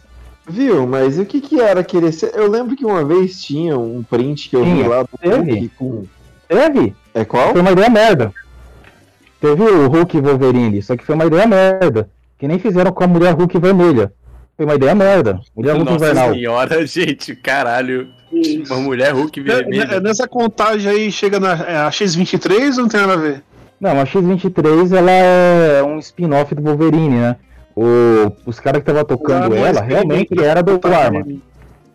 [0.46, 0.86] Viu?
[0.86, 2.10] Mas o que que era aquele...
[2.34, 5.36] Eu lembro que uma vez tinha um print que eu vi Tinha, lá do teve.
[5.52, 6.04] Hulk com...
[6.46, 6.94] Teve?
[7.14, 7.52] É qual?
[7.52, 8.32] Foi uma ideia merda.
[9.40, 12.10] Teve o Hulk e Wolverine, só que foi uma ideia merda.
[12.38, 14.12] Que nem fizeram com a mulher Hulk vermelha.
[14.56, 15.40] Foi uma ideia merda.
[15.56, 16.32] Mulher Hulk Nossa invernal.
[16.34, 18.08] senhora, gente, caralho.
[18.68, 20.00] Uma mulher Hulk Né- vermelha.
[20.00, 23.42] Nessa contagem aí chega na é, a X23 ou não tem nada a ver?
[23.80, 27.36] Não, a X-23 ela é um spin-off do Wolverine, né?
[27.76, 31.20] O, os caras que estavam tocando Não, ela realmente era do Arma.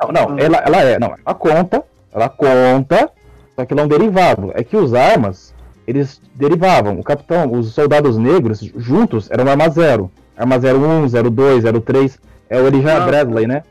[0.01, 1.83] Não, não, ela, ela é, não, ela conta,
[2.13, 3.09] ela conta,
[3.55, 4.51] só que ela é um derivado.
[4.53, 5.53] É que os armas,
[5.87, 6.99] eles derivavam.
[6.99, 10.11] O capitão, os soldados negros juntos eram arma zero.
[10.39, 12.19] Arma 01, 02, 03,
[12.49, 13.05] é o Elijah Ah.
[13.05, 13.63] Bradley, né?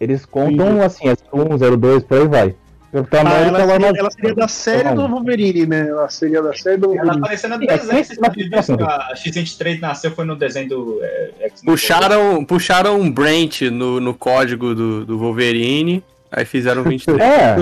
[0.00, 2.54] Eles contam assim, é 01, 02, por aí vai.
[2.92, 5.88] Capitão Ah, América ela, é o seria, ela seria da série do Wolverine, né?
[5.88, 7.18] Ela seria da série do Ela Wolverine.
[7.22, 11.30] apareceu no Sim, desenho, é vocês viram A X-23 nasceu foi no desenho do é,
[11.40, 11.74] X-Men.
[11.74, 17.20] Puxaram, puxaram um Brent no, no código do, do Wolverine, aí fizeram 23.
[17.20, 17.56] É,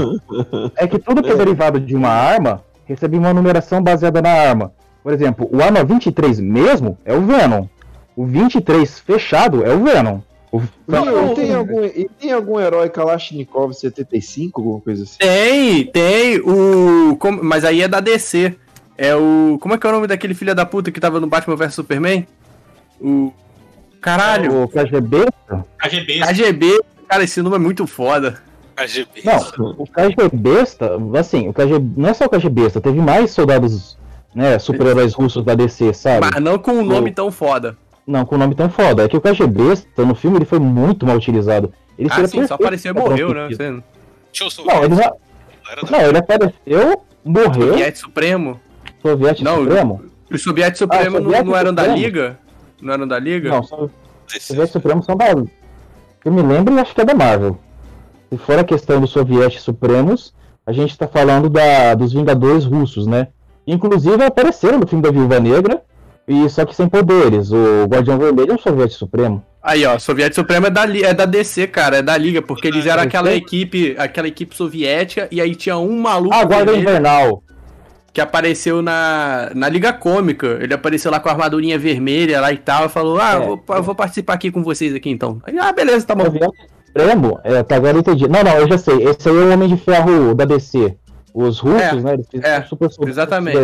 [0.77, 4.73] é que tudo que é derivado de uma arma recebe uma numeração baseada na arma.
[5.03, 7.67] Por exemplo, o arma 23 mesmo é o Venom.
[8.17, 10.21] O 23 fechado é o Venom.
[10.51, 10.59] O...
[10.59, 11.33] Viu?
[11.33, 11.89] E tem algum,
[12.21, 15.17] tem algum herói Kalashnikov 75, alguma coisa assim?
[15.19, 17.17] Tem, tem o.
[17.19, 18.55] como- mas aí é da DC.
[18.99, 19.57] É o.
[19.61, 21.75] Como é que é o nome daquele filho da puta que tava no Batman vs
[21.75, 22.27] Superman?
[23.01, 23.33] O.
[24.01, 24.65] Caralho!
[24.65, 25.27] O KGB?
[25.79, 26.21] KGB.
[26.21, 26.81] KGB.
[27.09, 28.43] Cara, esse nome é muito foda.
[28.77, 29.23] KGB.
[29.25, 33.97] Não, o KGBesta, assim, o KGB, não é só o KGBesta, teve mais soldados,
[34.35, 36.27] né, super-heróis russos da DC, sabe?
[36.33, 37.77] Mas não com um nome tão foda.
[38.07, 39.05] Não, com o nome tão foda.
[39.05, 41.73] É que o KGBesta no filme ele foi muito mal utilizado.
[41.99, 43.49] Ele Ah, sim, só apareceu e morreu, um né?
[43.49, 43.71] Você-
[44.65, 45.13] Não, ele já...
[45.83, 48.61] não Não, ele apareceu, morreu, Soviético Supremo.
[49.01, 50.03] Soviético Não, Supremo.
[50.31, 52.03] Os Soviéticos Supremo não, Soviético não eram da Supremo?
[52.03, 52.39] Liga?
[52.81, 53.51] Não eram da Liga?
[53.51, 53.89] Não, só
[54.33, 55.27] desse- Soviético Supremo são da.
[56.25, 57.59] Eu me lembro e acho que é da Marvel.
[58.31, 60.35] Se for a questão dos Soviéticos Supremos,
[60.67, 63.29] a gente tá falando da, dos Vingadores russos, né?
[63.67, 65.83] Inclusive apareceram no filme da Viúva Negra,
[66.27, 67.51] e só que sem poderes.
[67.53, 69.45] O Guardião Vermelho é um Soviético Supremo.
[69.63, 72.85] Aí, ó, Soviético Supremo é da, é da DC, cara, é da Liga, porque eles
[72.85, 73.09] eram DC?
[73.09, 77.43] aquela equipe, aquela equipe soviética, e aí tinha um maluco Ah, Guarda vermelho Invernal.
[78.13, 80.59] que apareceu na, na Liga Cômica.
[80.61, 83.37] Ele apareceu lá com a armadurinha vermelha lá e tal, e falou, ah, É.
[83.37, 85.41] eu vou, eu vou participar aqui com vocês aqui então.
[85.45, 86.25] Aí, ah, beleza, tá bom.
[86.25, 86.57] Soviético
[86.89, 87.41] Supremo?
[87.45, 88.29] É, tá, agora eu entendi.
[88.29, 89.03] Não, não, eu já sei.
[89.05, 90.97] Esse aí é o Homem de Ferro da DC.
[91.33, 92.15] Os russos, É, né?
[92.15, 93.57] Eles fizeram é, super super exatamente.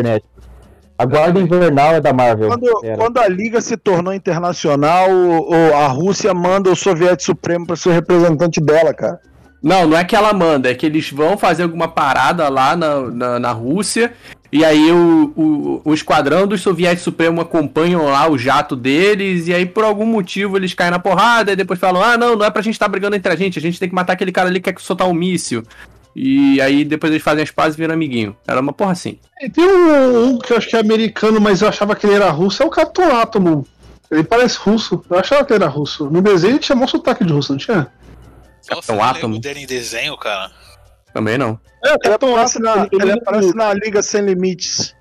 [0.99, 2.49] A Guarda Invernal é da Marvel.
[2.49, 7.67] Quando, quando a Liga se tornou internacional, o- o- a Rússia manda o Soviético Supremo
[7.67, 9.21] para ser o representante dela, cara.
[9.63, 13.01] Não, não é que ela manda, é que eles vão fazer alguma parada lá na,
[13.11, 14.13] na, na Rússia,
[14.53, 19.55] e aí o, o, o esquadrão dos soviéticos supremos acompanham lá o jato deles, e
[19.55, 22.51] aí por algum motivo eles caem na porrada, e depois falam, ah, não, não é
[22.51, 24.61] pra gente estar brigando entre a gente, a gente tem que matar aquele cara ali
[24.61, 25.63] que quer soltar um míssil.
[26.21, 28.37] E aí depois eles fazem as pazes e viram amiguinho.
[28.47, 29.19] Era uma porra assim.
[29.41, 32.15] E tem um, um que eu acho que é americano, mas eu achava que ele
[32.17, 33.65] era russo, é o Capitão Átomo.
[34.11, 35.05] Ele parece russo.
[35.09, 36.07] Eu achava que ele era russo.
[36.11, 37.87] No desenho ele tinha mó sotaque de russo, não tinha?
[38.69, 39.35] Nossa, um eu átomo.
[39.35, 40.51] lembro dele em desenho, cara.
[41.15, 41.59] Também não.
[41.85, 43.03] É, Ele Capitão aparece, na, Átomo.
[43.03, 44.95] ele aparece na Liga Sem Limites.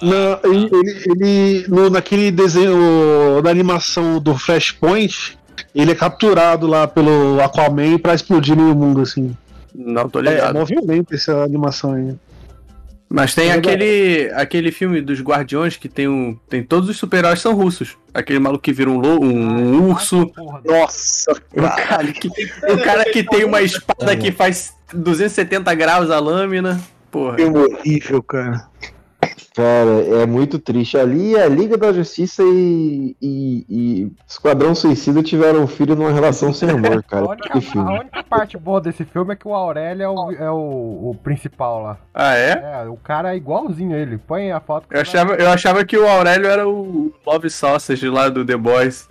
[0.00, 5.36] Na, ele, ele, ele- no, naquele desenho da animação do Flashpoint,
[5.74, 9.36] ele é capturado lá pelo Aquaman pra explodir meio mundo, assim.
[9.74, 10.54] Não tô É, ligado.
[10.54, 12.14] mó violenta essa animação aí.
[13.08, 16.34] Mas tem É aquele, aquele filme dos Guardiões que tem um.
[16.48, 17.96] Tem todos os super-heróis são russos.
[18.14, 20.26] Aquele maluco que vira um, lo, um urso.
[20.28, 26.10] Porra, Nossa, O cara, que, o cara que tem uma espada que faz 270 graus
[26.10, 26.80] a lâmina.
[27.10, 27.36] Porra.
[27.36, 28.66] que horrível, cara.
[29.54, 30.96] Cara, é muito triste.
[30.96, 36.52] Ali a Liga da Justiça e, e, e Esquadrão Suicida tiveram um filho numa relação
[36.54, 37.28] sem amor, A cara.
[37.28, 37.90] única, Que filme.
[37.90, 41.16] a única parte boa desse filme é que o Aurélio é o, é o, o
[41.22, 41.98] principal lá.
[42.14, 42.82] Ah, é?
[42.84, 44.16] É, o cara é igualzinho a ele.
[44.16, 44.88] Põe a foto.
[44.88, 48.56] que Eu achava, eu achava que o Aurélio era o Love Sausage lá do The
[48.56, 49.08] Boys.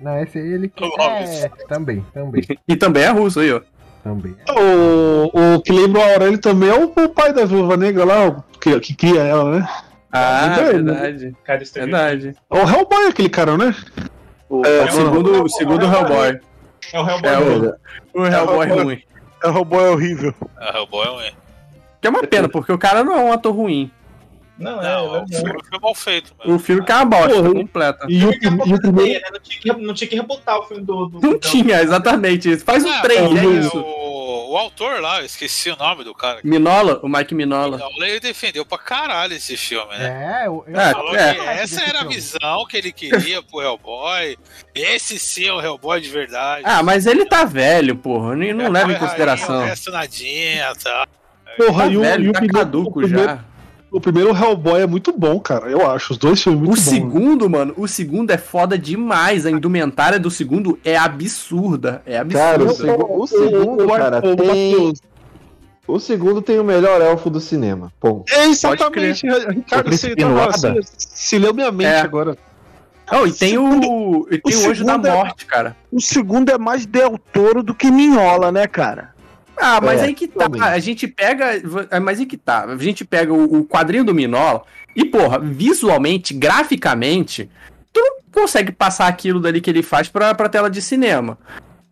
[0.00, 0.84] Não, esse aí ele que.
[0.84, 2.42] O É, também, também.
[2.66, 3.60] E também é russo aí, ó.
[4.02, 4.34] Também.
[4.50, 8.28] O, o que lembra o Aurélio também é o, o pai da Viúva Negra lá,
[8.28, 9.68] o que, que cria ela, né?
[10.16, 10.72] Ah, bem, né?
[10.72, 11.36] verdade.
[11.42, 12.36] Cara, Verdade.
[12.48, 13.74] O Hellboy é aquele cara, né?
[14.64, 16.40] É, o segundo, o segundo Hellboy.
[16.92, 17.30] É o Hellboy.
[17.32, 18.84] É o, o Hellboy Hellboy.
[18.84, 19.02] ruim.
[19.42, 20.34] É o Hellboy é horrível.
[20.56, 21.32] A Hellboy é um
[22.00, 23.90] Que é uma pena, porque o cara não é um ator ruim.
[24.56, 26.54] Não, é, Não, é, o filme foi mal feito, mano.
[26.54, 28.06] O filme que é uma bosta Porra, completa.
[28.08, 29.20] E o, e o primeiro.
[29.20, 29.28] né?
[29.32, 31.06] Não tinha, que, não tinha que rebutar o filme do.
[31.06, 32.64] do Não do- tinha, exatamente isso.
[32.64, 33.76] Faz um Ah, 3, é o, isso.
[33.76, 36.38] O, o autor lá, eu esqueci o nome do cara.
[36.44, 37.80] Minola, o Mike Minola.
[37.98, 40.42] Ele defendeu pra caralho esse filme, né?
[40.44, 41.34] É, eu, eu É, Falou é.
[41.34, 44.38] que essa era a visão que ele queria pro Hellboy.
[44.72, 46.62] Esse sim é o Hellboy de verdade.
[46.64, 48.36] Ah, mas ele tá velho, porra.
[48.36, 49.62] Não, não leva em consideração.
[49.62, 51.08] O resto nadinha, tá?
[51.56, 53.44] Porra, Tá e o, e velho, o tá primeiro, o, caduco primeiro, já.
[53.96, 55.70] O primeiro Hellboy é muito bom, cara.
[55.70, 56.12] Eu acho.
[56.12, 56.84] Os dois filmes O muito bons.
[56.90, 59.46] segundo, mano, o segundo é foda demais.
[59.46, 62.02] A indumentária do segundo é absurda.
[62.04, 62.92] É Cara, o, absurda.
[62.92, 64.92] segu- o segundo, o- cara, o- o- tem.
[65.86, 67.92] O segundo tem o melhor elfo do cinema.
[68.00, 68.32] Ponto.
[68.32, 70.28] É exatamente, Ricardo, O você, tá-
[70.72, 72.00] você, se leu minha mente É.
[72.00, 72.36] agora.
[73.12, 75.76] Oh, e tem o, e tem o, o Anjo da segundo é- Morte, cara.
[75.92, 79.13] O segundo é mais Del Toro do que Minhola, né, cara?
[79.56, 80.40] Ah, mas É, aí que tá.
[80.40, 80.62] realmente.
[80.62, 81.46] A gente pega.
[82.02, 82.64] Mas aí que tá.
[82.64, 84.62] A gente pega o, o quadrinho do Minola
[84.94, 87.48] e, porra, visualmente, graficamente,
[87.92, 91.38] tu não consegue passar aquilo dali que ele faz pra, pra tela de cinema.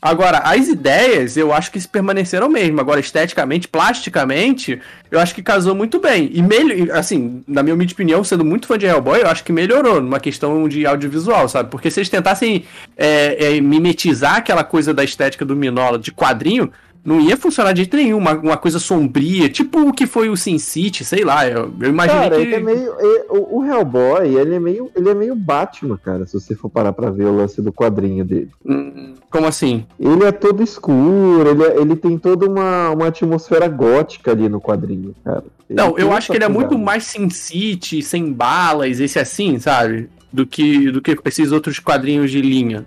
[0.05, 2.81] Agora, as ideias, eu acho que se permaneceram mesmo.
[2.81, 6.29] Agora, esteticamente, plasticamente, eu acho que casou muito bem.
[6.33, 9.53] E melhor, assim, na minha humilde opinião, sendo muito fã de Hellboy, eu acho que
[9.53, 11.71] melhorou numa questão de audiovisual, sabe?
[11.71, 12.65] Porque se eles tentassem
[12.97, 16.73] é, é, mimetizar aquela coisa da estética do Minola de quadrinho,
[17.05, 18.19] não ia funcionar de jeito nenhum.
[18.19, 21.47] Uma, uma coisa sombria, tipo o que foi o Sin City, sei lá.
[21.49, 22.43] Eu, eu imaginei Cara, que.
[22.43, 22.95] ele é meio.
[23.01, 24.91] e- O, o Hellboy, ele é meio.
[24.95, 28.25] Ele é meio Batman, cara, se você for parar pra ver o lance do quadrinho
[28.25, 28.51] dele.
[28.65, 29.87] Hum, Como assim?
[29.99, 34.61] Ele é todo escuro, ele, é- ele tem toda uma, uma atmosfera gótica ali no
[34.61, 35.45] quadrinho, cara.
[35.69, 39.59] Ele Não, eu acho que ele é muito mais Sin City, sem balas, esse assim,
[39.59, 40.09] sabe?
[40.33, 42.87] Do que, do que esses outros quadrinhos de linha.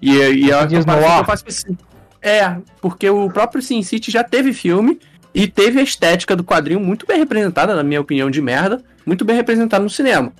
[0.00, 1.76] E, e a comparação que eu faço com esse-
[2.22, 4.98] É, porque o próprio Sin City já teve filme
[5.34, 9.24] e teve a estética do quadrinho muito bem representada, na minha opinião, de merda, muito
[9.24, 10.32] bem representada no cinema.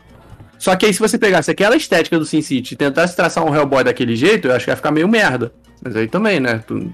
[0.59, 3.55] Só que aí, se você pegasse aquela estética do Sin City e tentasse traçar um
[3.55, 5.53] Hellboy daquele jeito, eu acho que ia ficar meio merda.
[5.83, 6.63] Mas aí também, né?
[6.67, 6.93] Tu-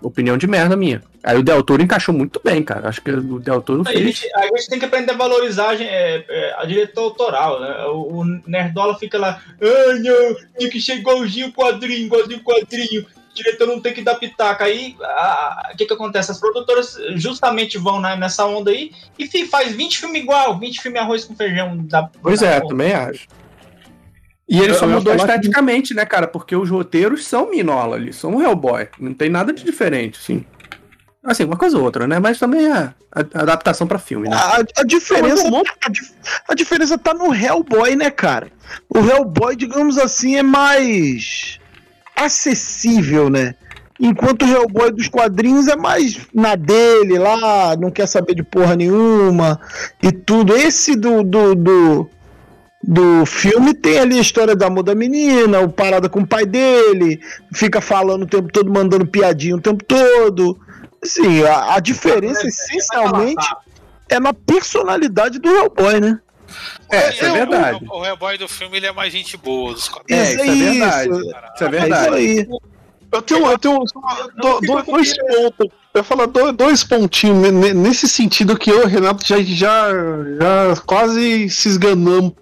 [0.00, 1.02] Opinião de merda minha.
[1.24, 2.88] Aí o Del Toro encaixou muito bem, cara.
[2.88, 3.98] Acho que o Del Toro A fez.
[3.98, 7.84] gente, a gente tem que aprender a valorizar é, é, a direita autoral, né?
[7.86, 12.44] O, o Nerdola fica lá, ah, não, tem que ser igualzinho o quadrinho, igualzinho o
[12.44, 13.04] quadrinho.
[13.38, 14.64] Diretor não tem que dar pitaca.
[14.64, 14.94] Aí,
[15.72, 16.30] o que que acontece?
[16.30, 20.80] As produtoras justamente vão na- nessa onda aí e fi- faz 20 filmes igual, 20
[20.80, 21.76] filmes arroz com feijão.
[21.86, 23.26] Da, Pois da- é, também acho.
[24.48, 26.26] E ele Eu- só mudou falar que- esteticamente, né, cara?
[26.26, 28.88] Porque os roteiros são Minola ali, são um Hellboy.
[28.98, 30.44] Não tem nada de diferente, assim.
[31.22, 32.18] Assim, uma coisa ou outra, né?
[32.18, 32.94] Mas também é a,
[33.34, 34.34] a adaptação pra filme, né?
[34.36, 36.12] A, a diferença, Mas a, dif-
[36.48, 38.50] a diferença tá no Hellboy, né, cara?
[38.88, 41.58] O Hellboy, digamos assim, é mais
[42.24, 43.54] acessível, né?
[44.00, 48.76] Enquanto o Hellboy dos quadrinhos é mais na dele lá, não quer saber de porra
[48.76, 49.60] nenhuma
[50.00, 50.56] e tudo.
[50.56, 52.10] Esse do, do, do,
[52.82, 56.46] do filme tem ali a história da amor da menina, o parada com o pai
[56.46, 57.20] dele,
[57.52, 60.56] fica falando o tempo todo, mandando piadinha o tempo todo.
[61.02, 63.46] Assim, a, a diferença essencialmente
[64.08, 66.20] é na personalidade do Hellboy, né?
[66.90, 67.84] É, isso é o- verdade.
[67.90, 70.26] O, o Hellboy do filme ele é mais gente boa dos quadrinhos.
[70.28, 71.10] É, isso é verdade.
[71.54, 72.04] Isso é É verdade.
[72.04, 72.48] isso aí.
[73.10, 73.78] Eu tenho, eu tenho
[74.36, 75.66] do- do- dois pontos.
[75.94, 79.26] Eu ia falar do- dois pontinhos ne- ne- nesse sentido que eu e o Renato
[79.26, 79.88] já, já,
[80.40, 82.32] já quase se esganamos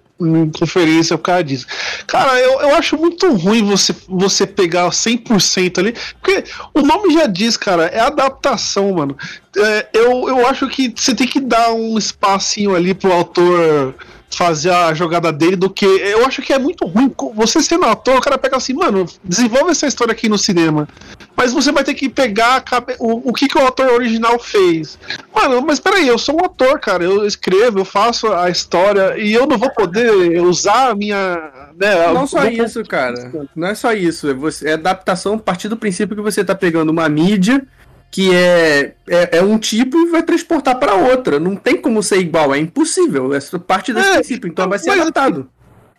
[0.58, 1.66] conferência por causa disso.
[2.06, 7.26] Cara, eu, eu acho muito ruim você, você pegar 100% ali, porque o nome já
[7.26, 9.16] diz, cara, é adaptação, mano.
[9.56, 13.94] É, eu, eu acho que você tem que dar um espacinho ali pro autor
[14.30, 15.86] fazer a jogada dele do que.
[15.86, 17.12] Eu acho que é muito ruim.
[17.34, 20.88] Você sendo ator, o cara pega assim, mano, desenvolve essa história aqui no cinema.
[21.36, 24.38] Mas você vai ter que pegar a cabe- o, o que, que o autor original
[24.38, 24.98] fez.
[25.34, 27.04] Mano, mas peraí, eu sou um ator, cara.
[27.04, 31.50] Eu escrevo, eu faço a história e eu não vou poder usar a minha.
[31.78, 33.30] Né, Não só vou- isso, cara.
[33.54, 34.30] Não é só isso.
[34.30, 37.62] É, você, é adaptação a partir do princípio que você tá pegando uma mídia
[38.10, 41.38] que é, é, é um tipo e vai transportar pra outra.
[41.38, 43.34] Não tem como ser igual, é impossível.
[43.34, 45.50] É só parte desse É, princípio, então vai ser mas- adaptado.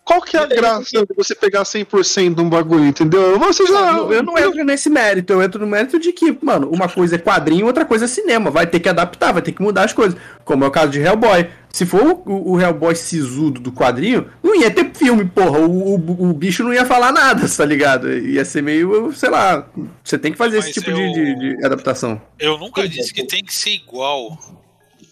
[0.07, 3.37] Qual que é a graça de você pegar 100% de um bagulho, entendeu?
[3.39, 3.97] Você já.
[3.97, 7.15] Eu, eu não entro nesse mérito, eu entro no mérito de que, mano, uma coisa
[7.15, 8.49] é quadrinho, outra coisa é cinema.
[8.49, 10.17] Vai ter que adaptar, vai ter que mudar as coisas.
[10.45, 11.49] Como é o caso de Hellboy.
[11.73, 15.59] Se for o, o Hellboy sisudo do quadrinho, não ia ter filme, porra.
[15.59, 18.09] O, o, o bicho não ia falar nada, tá ligado?
[18.11, 19.67] Ia ser meio, sei lá.
[20.01, 22.21] Você tem que fazer Mas esse tipo eu- de, de- de adaptação.
[22.39, 24.37] Eu nunca disse que tem que ser igual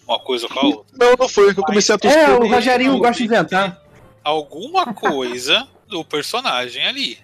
[0.08, 0.86] uma coisa com a outra.
[0.98, 2.18] Não, não foi, que eu comecei a torcer.
[2.30, 3.85] É, o Rogerinho gosta de inventar.
[4.26, 7.19] Alguma coisa do personagem ali.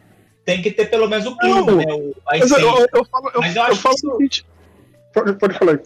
[0.46, 1.86] Tem que ter pelo menos o clima, né?
[1.92, 4.12] O, a Mas eu, eu, eu falo, eu, Mas eu eu acho falo que o
[4.12, 4.46] seguinte.
[5.14, 5.80] Pode, pode falar.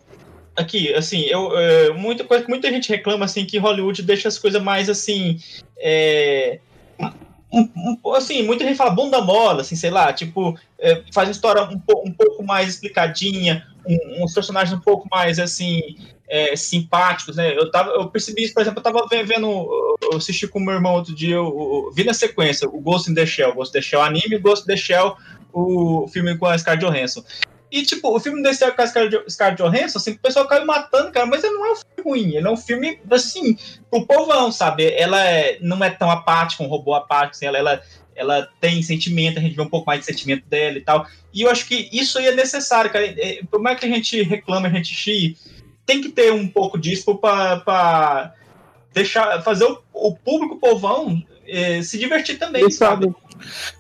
[0.56, 4.38] aqui, assim, eu, é, muita coisa que muita gente reclama, assim, que Hollywood deixa as
[4.38, 5.40] coisas mais, assim,
[5.78, 6.60] é,
[7.52, 11.32] um- um- assim, muita gente fala bunda mola, assim, sei lá, tipo, é, faz uma
[11.32, 15.82] história um, um pouco mais explicadinha, um- uns personagens um pouco mais, assim,
[16.28, 19.48] é, simpáticos, né, eu, tava, eu percebi isso, por exemplo, eu tava ve- vendo,
[20.12, 23.10] eu assisti com o meu irmão outro dia, eu, eu vi na sequência, o Ghost
[23.10, 25.16] in the Shell, Ghost in the Shell anime Ghost in the Shell,
[25.54, 27.24] o filme com a Scarlett Johansson.
[27.76, 30.66] E, tipo, o filme desse com a Scarlett Jo- Scarlett Johansson, assim, o pessoal caiu
[30.66, 33.58] matando, cara, mas ele não é um filme ruim, ele é um filme, assim,
[33.92, 34.94] pro povão, sabe?
[34.94, 37.82] Ela é- não é tão apática, um robô apático, assim, ela, ela,
[38.16, 41.06] ela tem sentimento, a gente vê um pouco mais de sentimento dela e tal.
[41.34, 43.06] E eu acho que isso aí é necessário, cara.
[43.08, 45.36] É, Por mais que a gente reclame, a gente chie,
[45.86, 48.34] tem que ter um pouco disso pra, pra
[48.94, 53.08] deixar, fazer o, o público povão eh, se divertir também, sabe?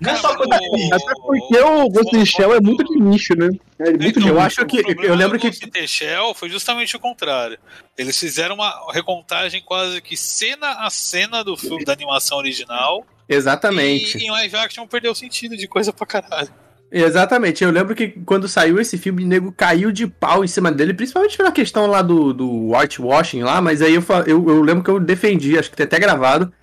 [0.01, 2.99] Não é só coisa o- Até porque o Ghost in the Shell é muito de
[2.99, 3.49] nicho, né?
[3.79, 6.49] É muito de Eu Então, acho que- eu lembro que- Ghost in the Shell foi
[6.49, 7.57] justamente o contrário.
[7.97, 13.05] Eles fizeram uma recontagem quase que cena a cena do filme da animação original.
[13.27, 14.17] Exatamente.
[14.17, 16.49] E em live action perdeu o sentido de coisa pra caralho.
[16.91, 17.63] Exatamente.
[17.63, 20.93] Eu lembro que quando saiu esse filme, o nego caiu de pau em cima dele,
[20.93, 24.89] principalmente pela questão lá do, do whitewashing lá, mas aí eu, eu, eu lembro que
[24.89, 26.53] eu defendi, acho que tem até gravado,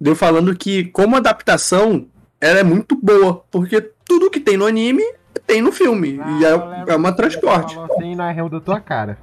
[0.00, 2.06] deu falando que como adaptação,
[2.40, 5.02] ela é muito boa, porque tudo que tem no anime
[5.46, 7.76] tem no filme, e é, é uma transporte.
[7.78, 9.18] Assim, não riu da tua cara.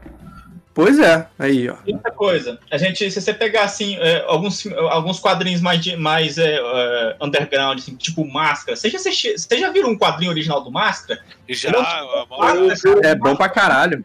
[0.73, 1.75] Pois é, aí ó.
[1.85, 5.95] E outra coisa, a gente, se você pegar assim, é, alguns, alguns quadrinhos mais, de-
[5.95, 10.31] mais é, é, underground, assim, tipo Máscara, você já, assisti, você já viu um quadrinho
[10.31, 11.21] original do Máscara?
[11.47, 14.03] Já, é um a Máscara, cara, É bom pra caralho.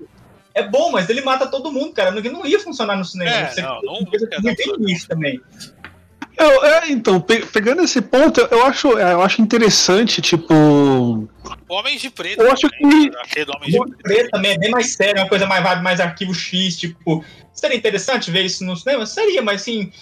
[0.55, 2.13] É bom, mas ele mata todo mundo, cara.
[2.13, 3.31] Não, não ia funcionar no cinema.
[3.31, 4.91] É, não, não ia que dar tem certo.
[4.91, 5.41] isso também.
[6.41, 11.29] Eu- é, então, pe- pegando esse ponto, eu acho, é, eu acho interessante, tipo.
[11.69, 12.41] Homens de Preto.
[12.41, 14.31] Eu acho também, que- do Homem de Preto.
[14.31, 17.25] também é bem mais sério, é uma coisa mais vibe, mais arquivo X, tipo.
[17.53, 19.05] Seria interessante ver isso no cinema?
[19.07, 19.93] Seria, mas assim.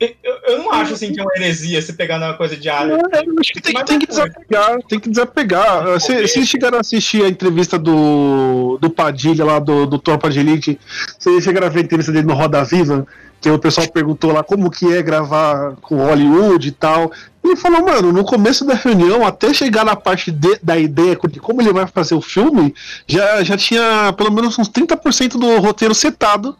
[0.00, 0.10] Eu,
[0.48, 2.92] eu não acho assim que é uma heresia se pegar numa coisa de área.
[2.94, 6.00] Eu acho que tem, Mas tem que desapegar, tem que desapegar.
[6.00, 10.40] Se, se chegaram a assistir a entrevista do, do Padilha lá, do, do Tropa de
[10.40, 10.78] Elite,
[11.18, 13.06] vocês chegaram a ver a entrevista dele no Roda Viva,
[13.44, 17.12] que o pessoal perguntou lá como que é gravar com Hollywood e tal.
[17.42, 21.40] Ele falou, mano, no começo da reunião, até chegar na parte de- da ideia de
[21.40, 22.74] como ele vai fazer o filme,
[23.06, 26.56] já, já tinha pelo menos uns 30% do roteiro setado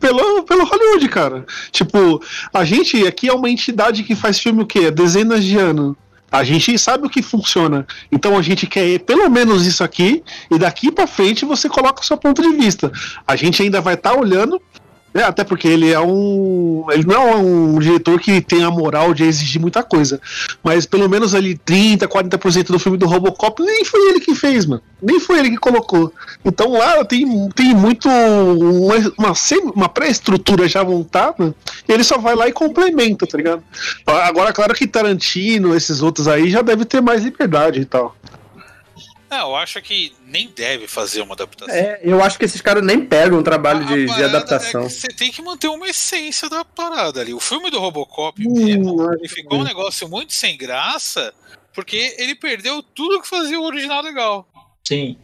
[0.00, 1.46] pelo, pelo Hollywood, cara.
[1.70, 2.20] Tipo,
[2.52, 4.90] a gente aqui é uma entidade que faz filme o quê?
[4.90, 5.94] Dezenas de anos.
[6.32, 7.86] A gente sabe o que funciona.
[8.10, 10.20] Então a gente quer pelo menos isso aqui,
[10.50, 12.90] e daqui pra frente você coloca o seu ponto de vista.
[13.24, 14.60] A gente ainda vai estar olhando.
[15.14, 16.84] Né, até porque ele é um.
[16.90, 20.20] Ele não é um diretor que tem a moral de exigir muita coisa.
[20.62, 24.66] Mas pelo menos ali 30, 40% do filme do Robocop nem foi ele que fez,
[24.66, 24.82] mano.
[25.00, 26.12] Nem foi ele que colocou.
[26.44, 28.08] Então lá tem, tem muito.
[28.08, 29.32] Uma,
[29.74, 31.54] uma, pré-estrutura já montada.
[31.88, 33.62] Ele só vai lá e complementa, tá ligado?
[34.04, 38.16] Agora, claro que Tarantino, esses outros aí, já deve ter mais liberdade e tal.
[39.34, 41.74] É, eu acho que nem deve fazer uma adaptação.
[41.74, 44.82] É, eu acho que esses caras nem pegam o trabalho de, de parada adaptação.
[44.84, 47.34] é você tem que manter uma essência da parada ali.
[47.34, 51.32] O filme do Robocop Hum, mesmo, acho ele ficou um negócio muito sem graça,
[51.72, 54.48] porque ele perdeu tudo que fazia o original legal.
[54.86, 55.16] Sim.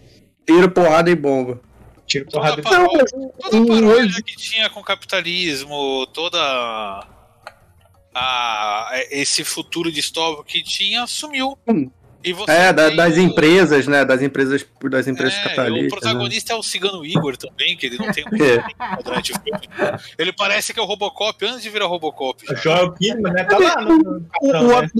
[0.46, 1.61] Tiro, porrada e bomba.
[2.06, 2.61] Tiro Toda porrada.
[2.61, 3.04] a paródia,
[3.50, 7.06] toda a paródia que tinha com o capitalismo, toda
[8.14, 11.56] a, esse futuro distópico que tinha, sumiu.
[11.68, 11.90] Hum.
[12.23, 14.05] E você É, da- das o- empresas, né?
[14.05, 15.81] Das empresas, das empresas É, capitalistas.
[15.81, 15.89] o né?
[15.89, 18.62] protagonista é o cigano Igor também, que ele não tem um É.
[19.03, 19.61] durante o filme.
[20.18, 22.45] Ele parece que é o Robocop antes de virar Robocop.
[22.47, 22.55] já.
[22.57, 23.45] Joel né?
[23.45, 24.21] Tá lá no, O-
[24.53, 24.91] patrão, o né?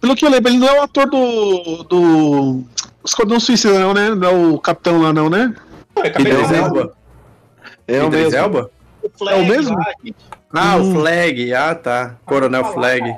[0.00, 1.82] pelo que eu lembro, ele não é o ator do.
[1.84, 2.64] do.
[3.04, 4.14] Esquadrão Suicida, não, né?
[4.14, 5.54] Não é o capitão lá, não, né?
[6.02, 6.92] De Idris dizer, Elba?
[7.86, 8.38] É o mesmo.
[8.38, 8.70] Elba?
[9.02, 9.76] o Flag É o mesmo?
[9.76, 9.84] lá.
[10.54, 10.92] Ah, Hum.
[10.92, 11.52] o Flag.
[11.52, 12.16] Ah, tá.
[12.24, 13.14] Coronel Flag.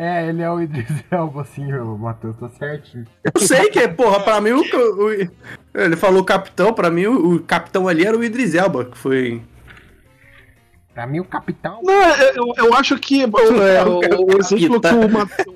[0.00, 3.04] É, ele é o Idris Elba, assim, o Matheus tá certinho.
[3.34, 5.28] Eu sei que, porra, pra mim o, o-
[5.74, 9.42] Ele falou capitão, pra mim o, o capitão ali era o Idris Elba, que foi.
[10.94, 11.80] Pra mim, o capitão.
[11.82, 13.98] Não, eu, eu- eu acho que o, é, o-
[14.34, 14.88] o exemplo que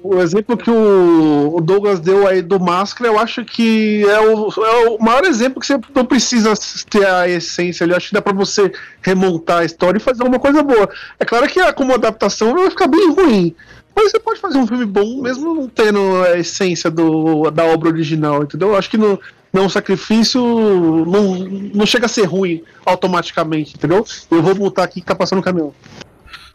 [0.01, 4.21] o, o exemplo que o, o Douglas deu aí do Máscara, eu acho que é
[4.21, 6.53] o, é o maior exemplo que você não precisa
[6.91, 7.93] ter a essência ali.
[7.93, 8.73] Eu acho que dá pra você
[9.03, 10.89] remontar a história e fazer uma coisa boa.
[11.19, 13.55] É claro que a- como adaptação vai ficar bem ruim.
[13.95, 17.89] Mas você pode fazer um filme bom mesmo não tendo a essência do, da obra
[17.89, 18.69] original, entendeu?
[18.69, 19.21] Eu acho que no,
[19.53, 20.41] não sacrifício
[21.05, 21.35] não,
[21.75, 24.05] não chega a ser ruim automaticamente, entendeu?
[24.31, 25.75] Eu vou voltar aqui e ficar passando o caminhão.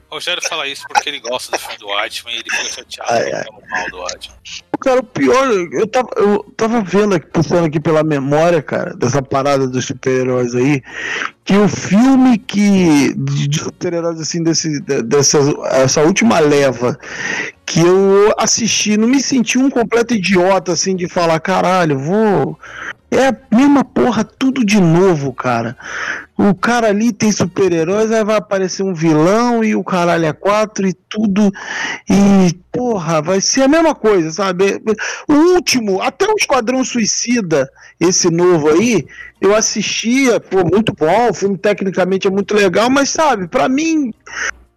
[0.09, 3.11] O Rogério fala isso porque ele gosta do filme do Watchmen e ele fica chateado
[3.11, 3.43] Ai, quando ai.
[3.43, 4.37] falam mal do Watchmen.
[4.79, 9.21] Cara, o pior, eu tava, eu tava vendo aqui, puxando aqui pela memória, cara, dessa
[9.21, 10.81] parada dos super-heróis aí,
[11.43, 13.13] que o filme que.
[13.15, 15.39] de, super-heróis, assim, desse, de- dessa
[15.71, 16.97] essa última leva,
[17.65, 22.57] que eu assisti, não me senti um completo idiota, assim, de falar, caralho, vou.
[23.17, 25.75] É a mesma porra, tudo de novo, cara.
[26.37, 30.87] O cara ali tem super-heróis, aí vai aparecer um vilão e o caralho é quatro
[30.87, 31.51] e tudo.
[32.07, 34.79] E, porra, vai ser a mesma coisa, sabe?
[35.27, 37.67] O último, até o Esquadrão Suicida,
[37.99, 39.07] esse novo aí,
[39.41, 44.13] eu assistia, pô, muito bom, o filme tecnicamente é muito legal, mas sabe, pra mim,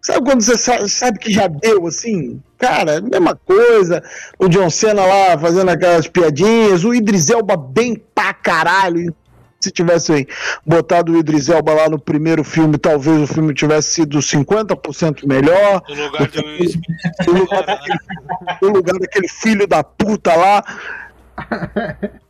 [0.01, 2.41] sabe quando você sa- sabe que já deu, assim?
[2.57, 4.03] Cara, mesma coisa,
[4.39, 9.15] o John Cena lá fazendo aquelas piadinhas, o Idris Elba bem pra caralho,
[9.59, 10.27] se tivesse
[10.65, 15.81] botado o Idris Elba lá no primeiro filme, talvez o filme tivesse sido 50% melhor.
[15.87, 16.29] No lugar.
[17.27, 17.99] No lugar, daquele,
[18.61, 20.63] no lugar daquele filho da puta lá.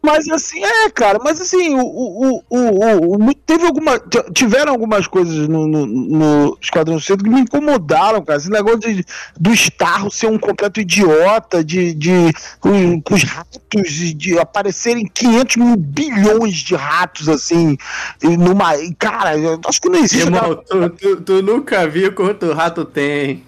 [0.02, 4.00] Mas assim, é, cara, mas assim, o, o, o, o, teve alguma.
[4.34, 8.40] Tiveram algumas coisas no, no, no Esquadrão Suicida que me incomodaram, cara.
[8.40, 9.06] Esse negócio de,
[9.40, 15.06] do Starro ser um completo idiota, de, de com, com os ratos, de, de aparecerem
[15.06, 17.78] 500 mil bilhões de ratos, assim,
[18.22, 18.72] numa.
[18.98, 20.26] Cara, eu acho que não existe.
[20.26, 23.44] Irmão, tu, tu, tu nunca viu quanto rato tem.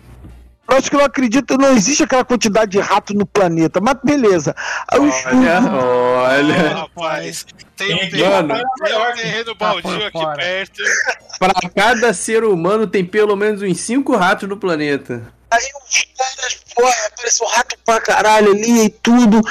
[0.69, 3.97] Eu acho que eu não acredito, não existe aquela quantidade de rato no planeta, mas
[4.03, 4.55] beleza.
[4.93, 6.69] Olha, olha.
[6.69, 7.45] Rapaz,
[7.75, 10.37] tem um terreno, um terreno baldio aqui fora.
[10.37, 10.81] perto.
[11.37, 15.33] Pra cada ser humano tem pelo menos uns 5 ratos no planeta.
[15.51, 19.41] Aí os caras, porra, apareceu rato pra caralho ali e tudo.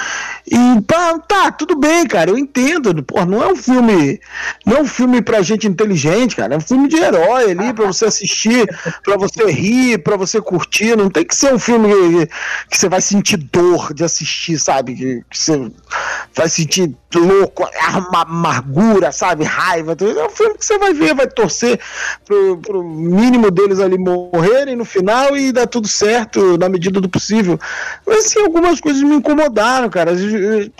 [0.46, 3.02] E pá, tá, tudo bem, cara, eu entendo.
[3.02, 4.20] Porra, não é um filme.
[4.66, 6.54] Não é um filme pra gente inteligente, cara.
[6.54, 8.66] É um filme de herói ali, pra você assistir,
[9.02, 10.96] pra você rir, pra você curtir.
[10.96, 12.32] Não tem que ser um filme que,
[12.70, 14.94] que você vai sentir dor de assistir, sabe?
[14.94, 15.70] Que, que você
[16.34, 19.44] vai sentir louco, ama- amargura, sabe?
[19.44, 19.96] Raiva.
[20.00, 21.78] É um filme que você vai ver, vai torcer
[22.24, 27.08] pro, pro mínimo deles ali morrerem no final e dar tudo certo na medida do
[27.12, 27.58] possível.
[28.06, 30.12] Mas assim, algumas coisas me incomodaram, cara.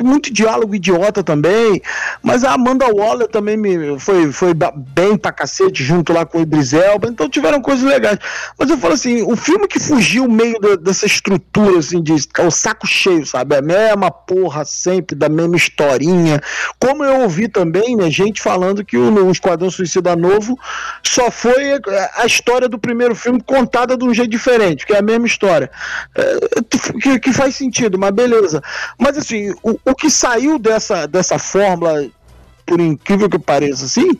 [0.03, 1.81] Muito diálogo idiota também.
[2.23, 4.53] Mas a Amanda Waller também me foi, foi
[4.95, 7.09] bem pra cacete, junto lá com o Idris Elba.
[7.09, 8.19] Então tiveram coisas legais.
[8.59, 12.47] Mas eu falo assim, o filme que fugiu meio da- dessa estrutura, assim, de é
[12.47, 13.57] o saco cheio, sabe?
[13.57, 16.41] A mesma porra sempre, da mesma historinha.
[16.79, 20.59] Como eu ouvi também, né, gente falando que o, no Esquadrão Suicida Novo
[21.03, 21.79] só foi
[22.17, 25.71] a história do primeiro filme contada de um jeito diferente, que é a mesma história.
[26.23, 28.63] É, que, que faz sentido, mas beleza.
[28.99, 32.07] Mas assim, o, o que saiu dessa, dessa fórmula,
[32.65, 34.17] por incrível que pareça, assim,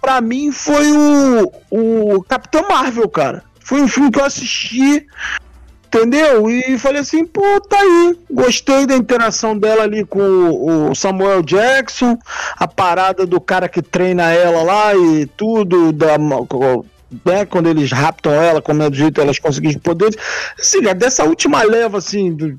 [0.00, 3.42] pra mim foi o, o Capitão Marvel, cara.
[3.60, 5.06] Foi um filme que eu assisti,
[5.86, 6.48] entendeu?
[6.48, 8.18] E falei assim, pô, tá aí.
[8.30, 12.18] Gostei da interação dela ali com o Samuel Jackson,
[12.56, 16.16] a parada do cara que treina ela lá e tudo, da,
[17.24, 20.16] né, quando eles raptam ela, como é do jeito elas conseguem poderes.
[20.58, 22.58] Assim, dessa última leva, assim, do-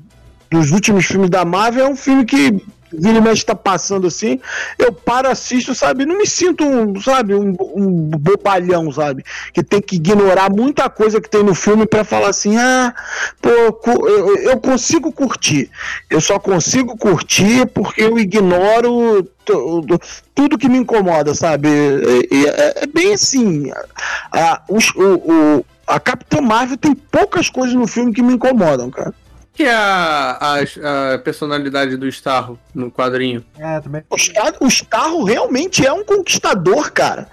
[0.50, 2.60] dos últimos filmes da Marvel, é um filme que
[2.92, 4.40] vira e mexe tá passando assim,
[4.78, 6.04] eu paro, assisto, sabe?
[6.04, 7.88] Não me sinto, um, sabe, um, um
[8.18, 9.24] bobalhão, sabe?
[9.52, 12.94] Que tem que ignorar muita coisa que tem no filme pra falar assim, ah,
[13.40, 13.48] pô,
[14.08, 15.70] eu, eu consigo curtir.
[16.08, 20.00] Eu só consigo curtir porque eu ignoro tu- tu-
[20.34, 21.68] tudo que me incomoda, sabe?
[22.30, 23.70] E É, é bem assim.
[24.32, 25.14] A, os- o,
[25.58, 29.12] o- a Capitã Marvel tem poucas coisas no filme que me incomodam, cara.
[29.60, 33.44] Que é a, a, a personalidade do Starro no quadrinho?
[33.58, 34.02] É, também.
[34.08, 37.28] O Starro, o Starro realmente é um conquistador, cara.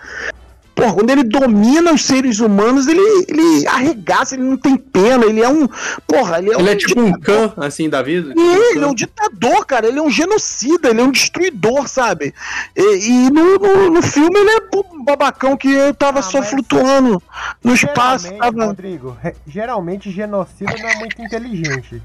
[0.75, 2.99] Porra, quando ele domina os seres humanos, ele,
[3.29, 5.69] ele arregaça, ele não tem pena, ele é um.
[6.05, 6.59] Porra, ele é um.
[6.59, 8.33] Ele é tipo um Khan, assim, da vida?
[8.35, 9.87] E ele é um ditador, cara.
[9.87, 12.33] Ele é um genocida, ele é um destruidor, sabe?
[12.75, 16.43] E, e no, no, no filme ele é um babacão que eu tava Ah, só
[16.43, 17.23] flutuando
[17.63, 18.37] no espaço.
[18.37, 18.65] Tava...
[18.65, 19.17] Rodrigo,
[19.47, 22.03] geralmente genocida não é muito inteligente.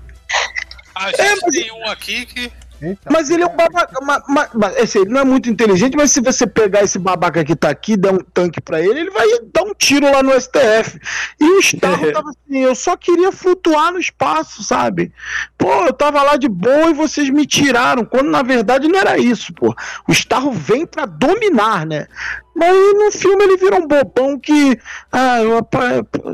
[0.95, 2.53] A gente tem um aqui que.
[2.84, 4.01] Então, Mas ele é um babaca.
[4.03, 7.45] Mas, mas, mas, assim, ele não é muito inteligente, mas se você pegar esse babaca
[7.45, 10.32] que tá aqui, dar um tanque pra ele, ele vai dar um tiro lá no
[10.32, 10.99] STF.
[11.40, 15.12] E o Starro tava assim, eu só queria flutuar no espaço, sabe?
[15.57, 19.16] Pô, eu tava lá de boa e vocês me tiraram, quando na verdade não era
[19.16, 19.72] isso, pô.
[20.09, 22.09] O Starro vem pra dominar, né?
[22.55, 24.78] Mas no filme ele vira um bobão que.
[25.11, 25.66] Ah, eu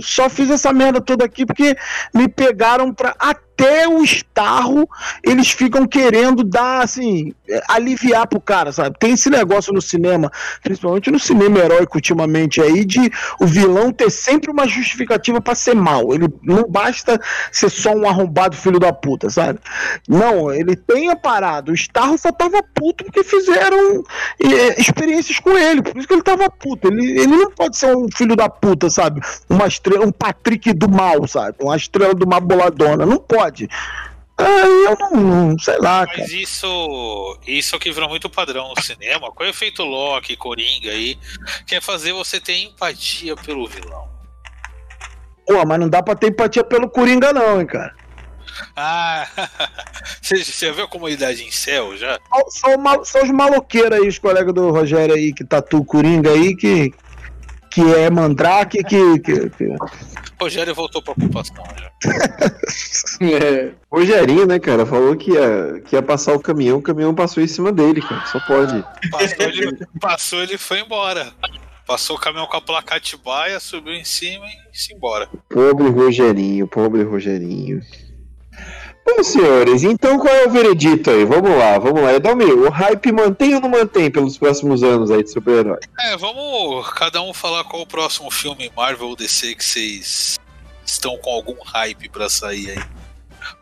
[0.00, 1.76] só fiz essa merda toda aqui porque
[2.14, 3.14] me pegaram pra.
[3.58, 4.88] Até o Starro,
[5.20, 7.34] eles ficam querendo dar, assim,
[7.68, 8.96] aliviar pro cara, sabe?
[8.98, 10.30] Tem esse negócio no cinema,
[10.62, 15.74] principalmente no cinema heróico ultimamente aí, de o vilão ter sempre uma justificativa pra ser
[15.74, 16.12] mal.
[16.12, 17.18] Ele não basta
[17.52, 19.58] ser só um arrombado filho da puta, sabe?
[20.08, 21.70] Não, ele tem a parada.
[21.70, 24.02] O Starro só tava puto porque fizeram
[24.42, 25.82] é, experiências com ele.
[25.82, 26.88] Por isso que ele tava puto.
[26.88, 29.20] Ele, ele não pode ser um filho da puta, sabe?
[29.48, 31.56] Uma estrela, um Patrick do mal, sabe?
[31.60, 33.06] Uma estrela do mal boladona.
[33.06, 33.68] Não pode.
[34.38, 35.10] Aí eu não,
[35.50, 36.18] não- sei lá, cara.
[36.20, 41.18] Mas isso, isso que virou muito padrão no cinema, com o efeito Loki, Coringa aí,
[41.66, 44.08] que é fazer você ter empatia pelo vilão.
[45.46, 47.94] Pô, mas não dá pra ter empatia pelo Coringa, não, hein, cara.
[48.76, 49.26] Ah,
[50.22, 52.18] você, você viu a comunidade em céu já?
[52.28, 55.84] Só, só o mal- só os maloqueiros aí, os colegas do Rogério aí, que tatu
[55.84, 56.92] Coringa aí, que,
[57.70, 59.76] que é mandrake, que, que, que-
[60.40, 61.90] Rogério voltou pra ocupação já.
[63.20, 67.42] É, Rogerinho, né, cara, falou que ia, que ia passar o caminhão, o caminhão passou
[67.42, 68.24] em cima dele, cara.
[68.26, 68.84] Só pode.
[69.10, 71.32] Passou, ele, passou, ele foi embora.
[71.84, 75.28] Passou o caminhão com a placa Atibaia, subiu em cima e se embora.
[75.48, 77.80] Pobre Rogerinho, pobre Rogerinho.
[79.16, 81.24] Bom, senhores, então qual é o veredito aí?
[81.24, 82.12] Vamos lá, vamos lá.
[82.12, 85.78] Edalmir, o hype mantém ou não mantém pelos próximos anos aí de super-herói?
[85.98, 90.38] É, vamos cada um falar qual o próximo filme Marvel ou DC que vocês
[90.84, 92.84] estão com algum hype pra sair aí.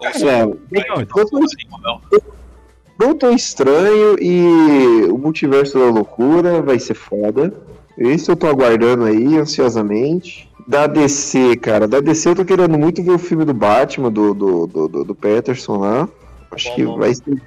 [0.01, 1.40] Ou Cara, não, hype, Doutor,
[1.80, 2.01] não.
[2.99, 7.55] Doutor Estranho e o Multiverso da Loucura vai ser foda.
[7.97, 10.45] Esse eu tô aguardando aí, ansiosamente.
[10.66, 14.34] Da DC, cara, da DC eu tô querendo muito ver o filme do Batman, do,
[14.34, 16.08] do, do, do, do Peterson lá.
[16.50, 16.98] Acho Bom, que bom.
[16.98, 17.42] vai ser,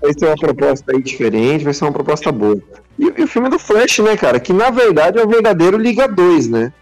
[0.00, 2.58] vai ser uma proposta aí diferente, vai ser uma proposta boa.
[2.98, 6.08] E, e o filme do Flash, né, cara, que na verdade é o verdadeiro Liga
[6.08, 6.72] 2, né?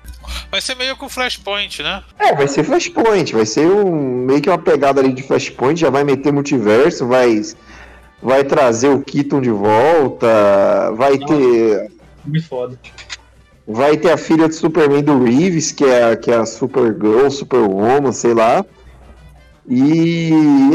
[0.51, 2.03] Vai ser meio com Flashpoint, né?
[2.19, 3.91] É, vai ser Flashpoint, vai ser um,
[4.25, 7.41] meio que uma pegada ali de Flashpoint, já vai meter multiverso, vai,
[8.23, 11.91] vai trazer o Keaton de volta, vai ter
[12.25, 12.79] Muito foda.
[13.67, 18.13] Vai ter a filha do Superman do Reeves, que é, que é a Supergirl, Superwoman,
[18.13, 18.65] sei lá.
[19.69, 20.31] E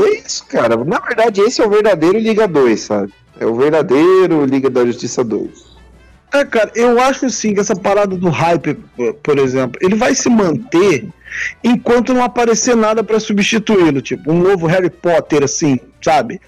[0.05, 0.75] é isso, cara.
[0.83, 3.13] Na verdade, esse é o verdadeiro Liga 2, sabe?
[3.39, 5.71] É o verdadeiro Liga da Justiça 2.
[6.33, 8.77] É, cara, eu acho assim que essa parada do hype,
[9.21, 11.07] por- exemplo, ele vai se manter
[11.63, 16.39] enquanto não aparecer nada pra substituí-lo, tipo um novo Harry Potter, assim, sabe?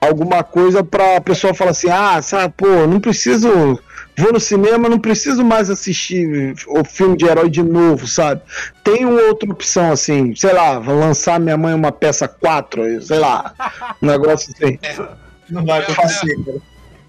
[0.00, 3.78] Alguma coisa pra pessoa falar assim, ah, sabe, pô, não preciso,
[4.20, 8.42] vou no cinema, não preciso mais assistir o filme de herói de novo, sabe?
[8.84, 13.18] Tem uma outra opção, assim, sei lá, vou lançar Minha Mãe uma peça 4, sei
[13.18, 13.54] lá,
[14.02, 14.78] um negócio assim.
[15.50, 16.36] Não vai Minha, acontecer.
[16.38, 16.60] minha,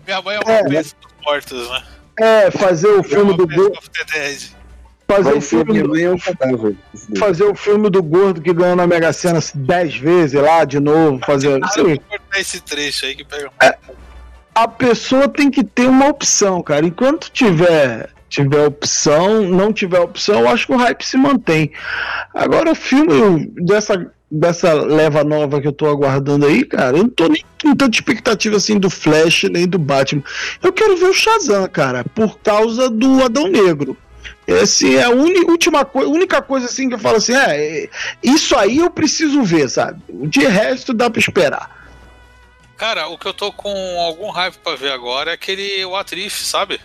[0.08, 1.84] minha mãe é uma É, peça dos mortos, né?
[2.20, 3.80] É, fazer o filme do Best gordo,
[5.08, 6.18] fazer o filme do, é um
[7.20, 11.20] fazer o filme do gordo que ganhou na Mega Sena 10 vezes lá de novo,
[11.24, 13.52] fazer Ah, eu assim, vou cortar esse trecho aí que pega.
[14.54, 16.86] A pessoa tem que ter uma opção, cara.
[16.86, 21.72] Enquanto tiver tiver opção, não tiver opção, eu acho que o hype se mantém.
[22.34, 27.10] Agora o filme dessa dessa leva nova que eu tô aguardando aí, cara, eu não
[27.10, 30.24] tô nem com tanta expectativa assim do Flash nem do Batman.
[30.64, 33.98] Eu quero ver o Shazam, cara, por causa do Adão Negro.
[34.48, 37.90] Esse é a última única coisa assim que eu falo assim, é, é,
[38.24, 40.02] isso aí eu preciso ver, sabe?
[40.10, 41.81] De resto dá pra esperar.
[42.82, 46.34] Cara, o que eu tô com algum hype pra ver agora é aquele o Atriz,
[46.34, 46.82] sabe?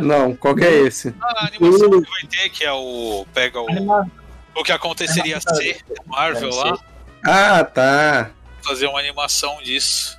[0.00, 1.14] Não, qual que é esse?
[1.22, 3.24] A animação que vai ter, que é o.
[3.32, 3.66] Pega o.
[4.56, 6.76] O que aconteceria ser Marvel lá,
[7.24, 8.32] Ah, tá.
[8.60, 10.18] fazer uma animação disso.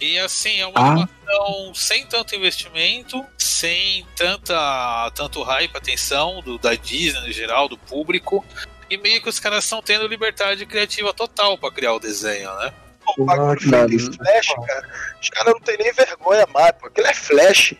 [0.00, 0.90] E assim, é uma Ah.
[0.92, 7.76] animação sem tanto investimento, sem tanta tanto hype, atenção do, da Disney no geral, do
[7.76, 8.44] público.
[8.88, 12.72] E meio que os caras estão tendo liberdade criativa total pra criar o desenho, né?
[13.18, 14.88] O bagulho feito em Flash, cara.
[15.20, 16.86] Os caras não tem nem vergonha mais, pô.
[16.86, 17.74] Aquilo é Flash.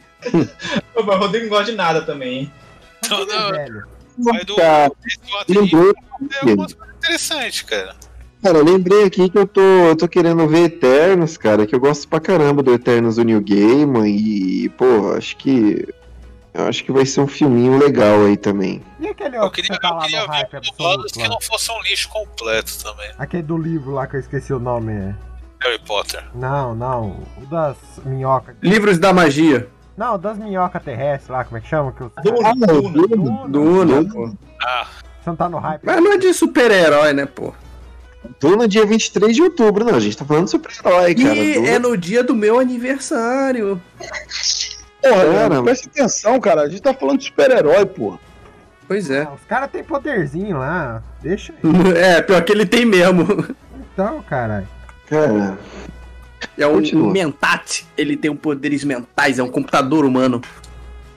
[0.94, 2.52] Ô, mas O Rodrigo não gosta de nada também, hein?
[3.10, 3.84] Não, Velho.
[4.18, 7.96] vai do, Cara, do atriz, lembrei, é algumas coisas interessantes, cara.
[8.42, 11.80] cara, eu lembrei aqui que eu tô, eu tô querendo ver Eternos, cara, que eu
[11.80, 15.86] gosto pra caramba do Eternos do New Gaiman e, pô, acho que.
[16.54, 18.82] Eu acho que vai ser um filminho legal aí também.
[19.00, 21.12] E aquele Eu outro que queria, você tá eu lá queria no hype ver absoluto
[21.14, 23.10] que não fosse um lixo completo também.
[23.18, 24.92] Aquele do livro lá que eu esqueci o nome.
[24.92, 25.14] é.
[25.62, 26.24] Harry Potter.
[26.34, 27.20] Não, não.
[27.40, 28.56] O das minhocas.
[28.60, 29.68] Livros da magia.
[29.96, 31.92] Não, das minhocas terrestres lá, como é que chama?
[31.92, 32.10] Que os...
[32.22, 33.48] Duna, Duna.
[33.48, 34.34] Duna, pô.
[34.60, 34.86] Ah,
[35.22, 35.82] Você não tá no hype.
[35.84, 37.52] Mas não é de super-herói, né, pô?
[38.40, 39.94] Duna dia 23 de outubro, não.
[39.96, 41.34] A gente tá falando de super-herói, cara.
[41.36, 43.80] E Duna- é no dia do meu aniversário.
[45.00, 46.62] Porra, cara, presta atenção, cara.
[46.62, 48.18] A gente tá falando de super-herói, porra.
[48.92, 49.22] Pois é.
[49.22, 51.02] Ah, Os caras têm poderzinho lá.
[51.22, 51.72] Deixa aí.
[51.96, 53.24] É, pior que ele tem mesmo.
[53.94, 54.68] Então, caralho.
[55.08, 55.56] Cara,
[56.58, 57.10] É um Continua.
[57.10, 57.86] mentate.
[57.96, 60.42] Ele tem um poderes mentais, é um computador humano.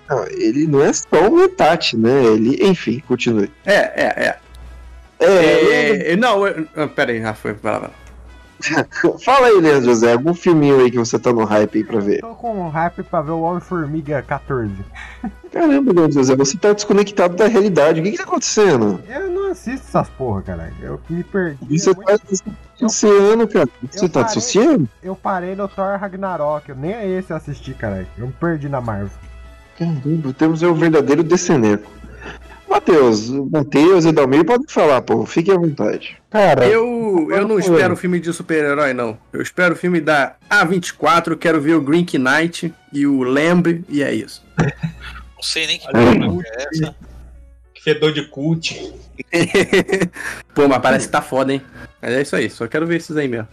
[0.10, 2.24] não, ele não é só um metate, né?
[2.24, 3.52] Ele, enfim, continue.
[3.66, 4.38] É, é, é.
[5.20, 7.94] É, É, não, eu, ah, pera aí, Rafa, vai lá, vai lá.
[9.24, 12.22] Fala aí, Leandro José, algum filminho aí que você tá no hype aí pra ver?
[12.22, 14.74] Tô com hype pra ver o Homem-Formiga 14.
[15.52, 18.00] Caramba, Leandro José, você tá desconectado da realidade.
[18.00, 19.02] O que que tá acontecendo?
[19.08, 20.74] Eu não assisto essas porra, caralho.
[20.82, 21.80] Eu me perdi.
[21.80, 22.44] Você é tá muito-
[22.76, 23.70] dissociando, cara.
[23.92, 24.90] Você eu tá parei- dissociando?
[25.04, 26.70] Eu parei no Thor Ragnarok.
[26.70, 28.08] Eu nem é esse eu assisti, caralho.
[28.18, 29.10] Eu me perdi na Marvel.
[29.78, 31.90] Caramba, temos é o verdadeiro Deceneco.
[32.68, 36.18] Matheus, Matheus e Dalmir podem falar, pô, fique à vontade.
[36.30, 39.18] Cara, Eu, eu não espero filme de super-herói, não.
[39.32, 44.04] Eu espero o filme da A24, quero ver o Green Knight e o Lamb, e
[44.04, 44.44] é isso.
[44.58, 46.96] não sei nem que porra é essa.
[47.84, 48.94] Fedor de cult.
[50.54, 51.62] pô, mas parece que tá foda, hein?
[52.02, 53.48] Mas é isso aí, só quero ver esses aí mesmo.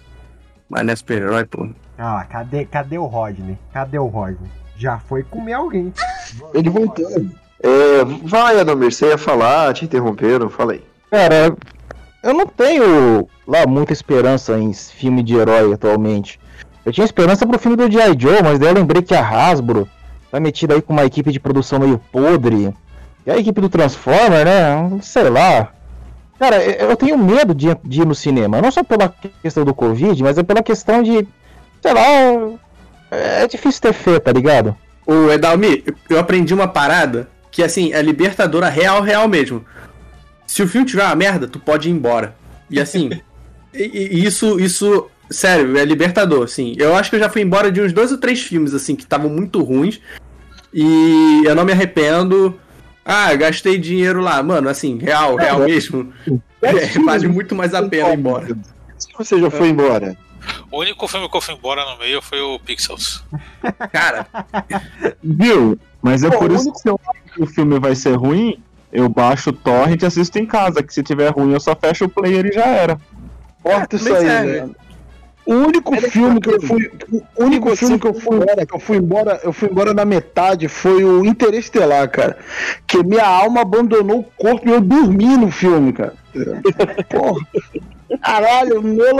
[0.68, 1.68] Mas não é super-herói, pô.
[1.98, 3.58] Ah cadê, cadê o Rodney?
[3.72, 4.50] Cadê o Rodney?
[4.76, 5.92] Já foi comer alguém.
[6.54, 7.06] Ele voltou.
[7.62, 10.82] É, vai, Adalmir, você ia falar, te interromperam, fala aí.
[11.10, 11.54] cara,
[12.22, 16.40] eu não tenho lá muita esperança em filme de herói atualmente.
[16.84, 18.16] Eu tinha esperança pro filme do G.I.
[18.18, 19.88] Joe, mas daí eu lembrei que a Hasbro
[20.30, 22.74] tá metida aí com uma equipe de produção meio podre.
[23.24, 24.98] E a equipe do Transformer, né?
[25.00, 25.68] Sei lá.
[26.38, 28.60] Cara, eu tenho medo de, de ir no cinema.
[28.60, 31.26] Não só pela questão do Covid, mas é pela questão de.
[31.80, 32.58] Sei lá.
[33.12, 34.74] É difícil ter fé, tá ligado?
[35.06, 39.64] Ô, Edalmi, eu aprendi uma parada que, assim, é libertadora real, real mesmo.
[40.46, 42.34] Se o filme tiver uma merda, tu pode ir embora.
[42.68, 43.10] E assim,
[43.72, 46.74] isso, isso, sério, é libertador, assim.
[46.78, 49.02] Eu acho que eu já fui embora de uns dois ou três filmes, assim, que
[49.02, 50.00] estavam muito ruins.
[50.72, 52.58] E eu não me arrependo.
[53.04, 54.42] Ah, gastei dinheiro lá.
[54.42, 56.12] Mano, assim, real, real mesmo.
[56.64, 58.56] É, vale muito mais a pena ir embora.
[58.96, 60.16] Se você já foi embora.
[60.70, 63.24] O único filme que eu fui embora no meio foi o Pixels.
[63.90, 64.28] Cara,
[65.20, 65.76] Viu?
[66.02, 68.14] Mas é Pô, por isso único- que se eu acho que o filme vai ser
[68.16, 68.58] ruim,
[68.92, 70.82] eu baixo o torrent e assisto em casa.
[70.82, 72.98] Que se tiver ruim, eu só fecho o player e já era.
[73.62, 74.70] Corta isso mas aí, é, né?
[75.44, 76.90] O único filme que eu fui.
[77.36, 80.04] O único filme que eu fui embora, que eu fui embora, eu fui embora na
[80.04, 82.36] metade, foi o Interestelar, cara.
[82.86, 86.14] Que minha alma abandonou o corpo e eu dormi no filme, cara.
[87.10, 87.44] Porra.
[88.20, 89.14] Caralho, o meu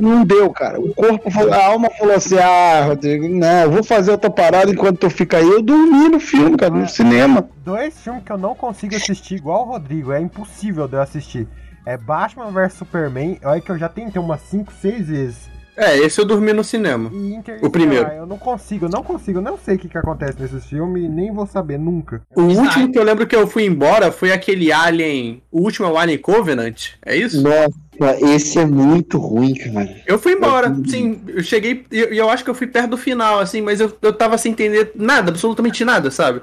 [0.00, 0.80] não deu, cara.
[0.80, 4.70] O corpo, falou- a alma falou assim: ah, Rodrigo, não, eu vou fazer outra parada
[4.70, 5.46] enquanto tu fica aí.
[5.48, 7.48] Eu dormi no filme, cara, no cinema.
[7.64, 10.12] Dois filmes que eu não consigo assistir igual o Rodrigo.
[10.12, 11.46] É impossível de eu assistir.
[11.84, 13.38] É Batman vs Superman.
[13.44, 15.50] Olha que eu já tentei umas 5, 6 vezes.
[15.78, 17.08] É, esse eu dormi no cinema.
[17.14, 18.08] E O primeiro.
[18.08, 19.38] Eu não consigo, eu não consigo.
[19.38, 22.20] Eu não sei o que, que acontece nesses filmes e nem vou saber nunca.
[22.34, 25.40] O último que eu lembro que eu fui embora foi aquele Alien.
[25.52, 27.40] O último é o Alien Covenant, é isso?
[27.40, 29.96] Nossa, esse é muito ruim, cara.
[30.04, 31.20] Eu fui embora, sim.
[31.28, 33.96] Eu cheguei e eu, eu acho que eu fui perto do final, assim, mas eu,
[34.02, 36.42] eu tava sem entender nada, absolutamente nada, sabe?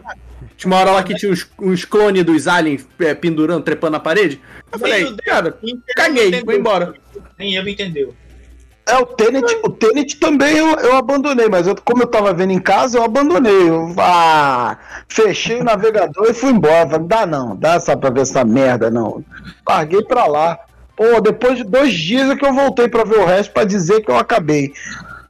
[0.56, 4.00] Tinha uma hora lá que tinha uns, uns clones dos aliens é, pendurando, trepando na
[4.00, 4.40] parede.
[4.72, 5.58] Eu falei, cara,
[5.96, 6.94] caguei, vou embora.
[7.38, 8.14] Nem ele entendeu.
[8.88, 12.52] É, o Tenet, o Tenet também eu, eu abandonei, mas eu- como eu tava vendo
[12.52, 13.68] em casa, eu abandonei.
[13.70, 14.78] Eu, ah,
[15.10, 16.88] fechei o navegador e fui embora.
[16.90, 19.24] Falei, dá não, dá só pra ver essa merda, não.
[19.68, 20.60] Larguei pra lá.
[20.96, 24.02] Pô, depois de dois dias é que eu voltei pra ver o resto pra dizer
[24.02, 24.72] que eu acabei.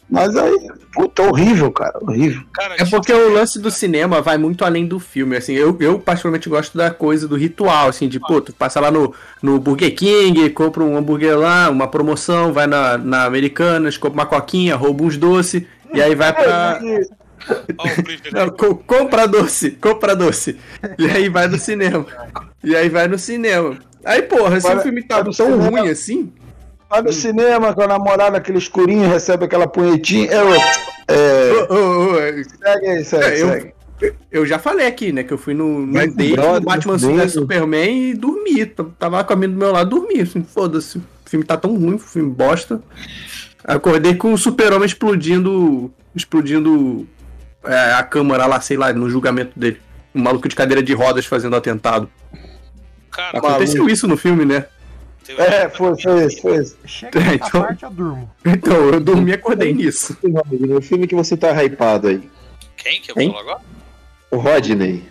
[0.10, 0.56] Mas aí,
[0.94, 2.42] puta, horrível, cara, horrível.
[2.54, 6.00] Cara, É porque o lance do cinema vai muito além do filme, assim, eu, eu
[6.00, 9.94] particularmente gosto da coisa do ritual, assim, de, pô, tu passa lá no, no Burger
[9.96, 15.04] King, compra um hambúrguer lá, uma promoção, vai na, na Americanas, compra uma coquinha, rouba
[15.04, 15.64] uns doces,
[15.94, 16.80] e aí vai pra...
[18.04, 18.32] privilégio.
[18.32, 20.58] Não, co- compra doce, compra doce.
[20.98, 22.06] E aí vai no cinema.
[22.64, 23.78] E aí vai no cinema.
[24.04, 26.32] Aí, porra, se o filme tá tão ruim assim.
[26.96, 30.32] Vai no cinema com a namorada, aquele escurinho, recebe aquela punhetinha.
[30.32, 30.54] Eu,
[31.08, 33.76] é, ô, ô, segue aí, segue, É, eu- segue.
[34.30, 35.24] Eu já falei aqui, né?
[35.24, 37.32] Que eu fui no, no date do Batman vs.
[37.32, 38.66] Superman e dormi.
[39.00, 40.20] Tava com a mina do meu lado, dormi.
[40.20, 40.98] Assim, foda-se.
[40.98, 42.82] O filme tá tão ruim, o filme bosta.
[43.64, 45.90] Acordei com o super-homem explodindo.
[46.14, 47.08] Explodindo
[47.64, 49.78] é, a câmara lá, sei lá, no julgamento dele.
[50.14, 52.10] Um maluco de cadeira de rodas fazendo atentado.
[53.10, 54.66] Cara, Aconteceu isso no filme, né?
[55.38, 56.76] É, foi, foi esse, foi esse.
[56.86, 58.32] Chega nessa Então- parte, eu durmo.
[58.46, 60.18] Então, eu dormi e acordei nisso.
[60.78, 62.30] O filme que você tá hypado aí.
[62.78, 63.30] Quem que eu Hein?
[63.32, 63.66] vou falar agora?
[64.32, 65.04] O Rodney.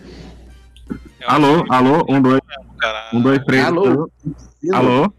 [1.19, 3.65] Eu Alô, alô, um, dois, é um, dois, três.
[3.65, 4.09] Alô?
[4.73, 5.13] Alô?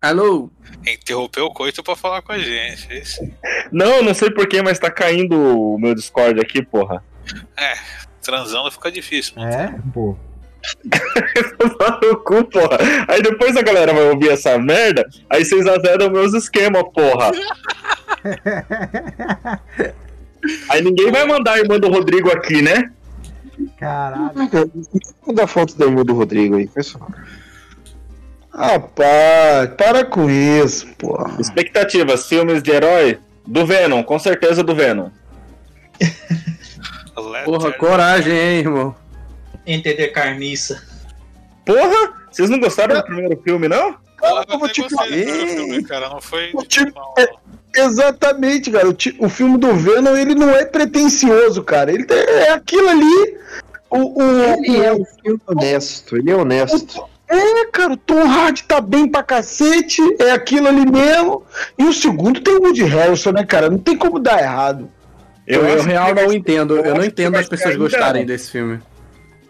[0.00, 0.50] Alô?
[0.86, 2.92] interrompeu o coito pra falar com a gente.
[2.92, 3.32] Esse-
[3.72, 7.02] Não, não sei porquê, mas tá caindo o meu Discord aqui, porra.
[8.22, 9.34] Transando fica difícil.
[9.36, 9.50] mano.
[9.52, 10.16] É, pô.
[11.58, 12.78] Tomar no cu, porra.
[13.08, 17.30] Aí depois a galera vai ouvir essa merda, aí vocês azeram meus esquemas, porra.
[20.68, 22.90] Aí ninguém vai mandar a irmã do Rodrigo aqui, né?
[23.78, 24.32] Caralho.
[25.26, 27.10] Manda a foto da irmã do Rodrigo aí, pessoal.
[28.52, 31.34] Rapaz, para com isso, porra.
[31.40, 35.10] Expectativas, filmes de herói do Venom, com certeza do Venom.
[37.44, 38.94] Porra, coragem, hein, irmão.
[39.66, 40.82] Entender carniça.
[41.64, 43.96] Porra, vocês não gostaram do primeiro filme, não?
[44.22, 46.08] Eu vou até te filme, cara.
[46.08, 46.50] Não foi.
[46.52, 47.28] Vou te- não, é-
[47.76, 48.88] Exatamente, cara.
[48.88, 51.92] O, ti- o filme do Venom, ele não é pretencioso, cara.
[51.92, 53.36] Ele tem- é aquilo ali.
[53.90, 57.04] O, o, Ele é um filme honesto, ele é honesto.
[57.28, 60.00] é, cara, o Tom Hardy tá bem pra cacete.
[60.20, 61.42] É aquilo ali mesmo.
[61.78, 63.68] E o segundo tem o Woody Harrison, né, cara?
[63.68, 64.88] Não tem como dar errado.
[65.46, 66.76] Eu, eu que real não entendo.
[66.76, 68.80] Eu acho não entendo as pessoas gostarem desse filme.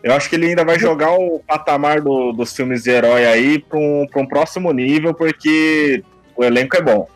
[0.05, 3.59] Eu acho que ele ainda vai jogar o patamar do- dos filmes de herói aí
[3.59, 6.05] pra um, pra um próximo nível, porque
[6.37, 7.09] o elenco é bom.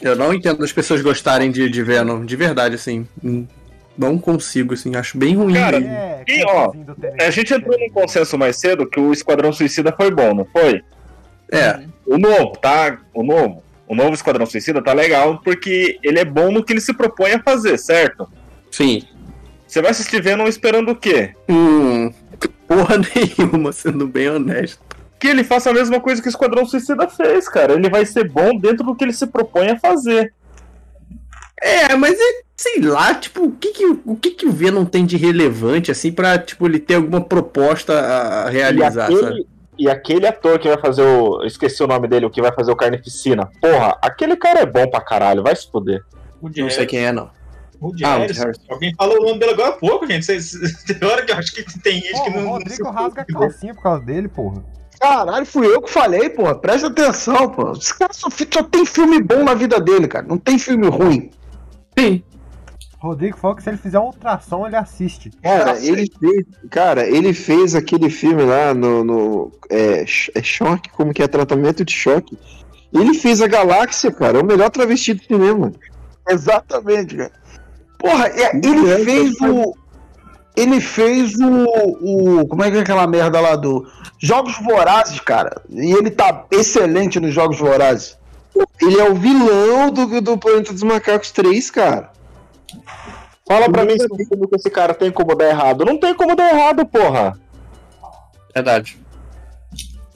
[0.00, 3.06] Eu não entendo as pessoas gostarem de, de Venom, de verdade, assim.
[3.98, 5.54] Não consigo, assim, acho bem ruim.
[5.54, 5.78] Cara.
[5.78, 6.72] É, E, ó.
[7.20, 10.80] A gente entrou num consenso mais cedo que o Esquadrão Suicida foi bom, não foi?
[11.50, 12.98] É, O novo, tá?
[13.12, 13.62] O novo.
[13.86, 17.32] O novo Esquadrão Suicida tá legal porque ele é bom no que ele se propõe
[17.32, 18.28] a fazer, certo?
[18.70, 19.02] sim.
[19.72, 21.34] Você vai assistir Venom esperando o quê?
[21.48, 22.12] Hum,
[22.68, 24.78] porra nenhuma, sendo bem honesto.
[25.18, 27.72] Que ele faça a mesma coisa que o Esquadrão Suicida fez, cara.
[27.72, 30.34] Ele vai ser bom dentro do que ele se propõe a fazer.
[31.58, 35.06] É, mas é, sei lá, tipo, o que que, o que que o Venom tem
[35.06, 39.26] de relevante, assim, pra, tipo, ele ter alguma proposta a realizar, e, sabe?
[39.26, 39.46] aquele,
[39.78, 41.40] e aquele ator que vai fazer o.
[41.40, 43.48] eu Esqueci o nome dele, o que vai fazer o Carnificina.
[43.58, 46.04] Porra, aquele cara é bom pra caralho, vai se fuder.
[46.42, 47.30] Não sei quem é, não.
[47.82, 48.42] Woody Ah, Harrison.
[48.42, 48.62] Harrison.
[48.68, 50.24] Alguém falou o nome dele agora há pouco, gente.
[50.24, 50.52] Vocês,
[50.86, 52.50] tem hora que eu acho que tem gente Pô, que o não.
[52.50, 54.64] Rodrigo rasga a calcinha por causa dele, porra.
[55.00, 56.54] Caralho, fui eu que falei, porra.
[56.54, 57.72] Presta atenção, pô.
[57.72, 60.24] Esse cara só, só tem filme bom na vida dele, cara.
[60.24, 61.30] Não tem filme ruim.
[61.98, 62.22] Sim.
[62.98, 65.32] Rodrigo falou que se ele fizer um ultrassom, ele assiste.
[65.42, 70.04] Cara, ele fez, cara, ele fez aquele filme lá no, no é,
[70.36, 72.38] é choque, como que é tratamento de choque.
[72.92, 75.72] Ele fez a Galáxia, cara, é o melhor travesti do cinema.
[76.28, 77.32] Exatamente, cara.
[78.02, 79.76] Porra, é, ele fez o.
[80.56, 82.46] Ele fez o, o.
[82.48, 83.86] Como é que é aquela merda lá do.
[84.18, 85.62] Jogos Vorazes, cara.
[85.70, 88.18] E ele tá excelente nos Jogos Vorazes.
[88.80, 92.10] Ele é o vilão do, do Planeta dos Macacos 3, cara.
[93.46, 95.84] Fala pra mim se que esse cara tem como dar errado.
[95.84, 97.38] Não tem como dar errado, porra.
[98.52, 98.98] Verdade.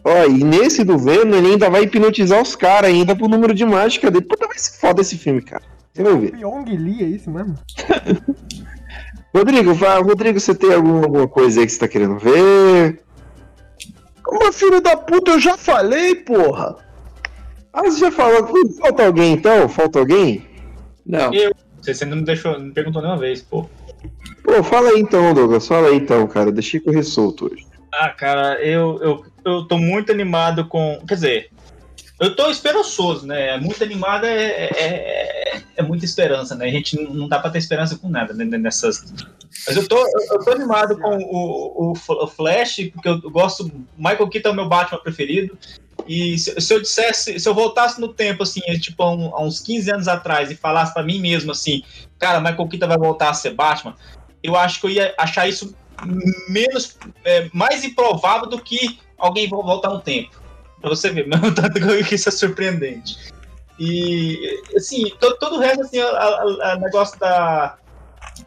[0.04, 3.64] Ó, e nesse do Venom, ele ainda vai hipnotizar os caras ainda pro número de
[3.64, 4.24] mágica dele.
[4.24, 5.62] Puta, vai ser foda esse filme, cara.
[5.96, 6.32] Você vai ver.
[6.32, 7.54] Pyong Lee, é isso mesmo?
[9.34, 13.00] Rodrigo, vai, Rodrigo, você tem algum- alguma coisa aí que você tá querendo ver?
[14.22, 16.76] Como filho da puta, eu já falei, porra.
[17.72, 18.46] Ah, você já falou.
[18.78, 19.68] Falta alguém então?
[19.68, 20.46] Falta alguém?
[21.04, 21.30] Não.
[21.82, 23.68] Você ainda não deixou, não perguntou nenhuma vez, pô.
[24.42, 25.66] Pô, fala aí então, Douglas.
[25.68, 26.50] Fala aí então, cara.
[26.50, 27.64] Deixei correr solto hoje.
[27.94, 30.98] Ah, cara, eu, eu, eu tô muito animado com.
[31.06, 31.50] Quer dizer,
[32.18, 33.58] eu tô esperançoso, né?
[33.58, 36.66] Muito animado é, é, é, é muita esperança, né?
[36.66, 39.12] A gente não- dá pra ter esperança com nada né, nessas.
[39.66, 43.70] Mas eu tô, eu, tô animado com o, o, o Flash, porque eu gosto.
[43.96, 45.58] Michael Keaton é o meu Batman preferido.
[46.06, 49.42] E se, se eu dissesse, se eu voltasse no tempo, assim, tipo, há, um- há
[49.42, 51.82] uns 15 anos atrás, e falasse pra mim mesmo assim,
[52.18, 53.94] cara, Michael Keaton vai voltar a ser Batman,
[54.42, 55.74] eu acho que eu ia achar isso
[56.48, 60.30] menos é, mais improvável do que alguém vo- voltar no tempo.
[60.86, 63.16] Pra você ver, mesmo tanto que isso é surpreendente.
[63.76, 67.76] E assim, todo, todo o resto, assim, o negócio da,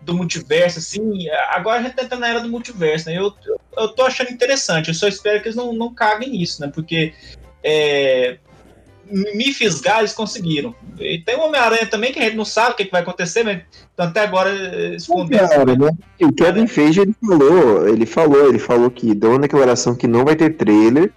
[0.02, 3.18] do multiverso, assim, agora a gente tá entrando na era do multiverso, né?
[3.18, 3.34] Eu,
[3.78, 6.72] eu, tô achando interessante, eu só espero que eles não, não caguem nisso, né?
[6.74, 7.14] Porque
[7.62, 8.38] é,
[9.06, 10.74] me fisgar, eles conseguiram.
[10.98, 13.44] E tem o Homem-Aranha também, que a gente não sabe o que, que vai acontecer,
[13.44, 14.50] mas estão até agora.
[15.50, 15.92] Cara, né?
[16.22, 20.24] O Kevin Feige, ele falou, ele falou, ele falou que deu uma declaração que não
[20.24, 21.12] vai ter trailer,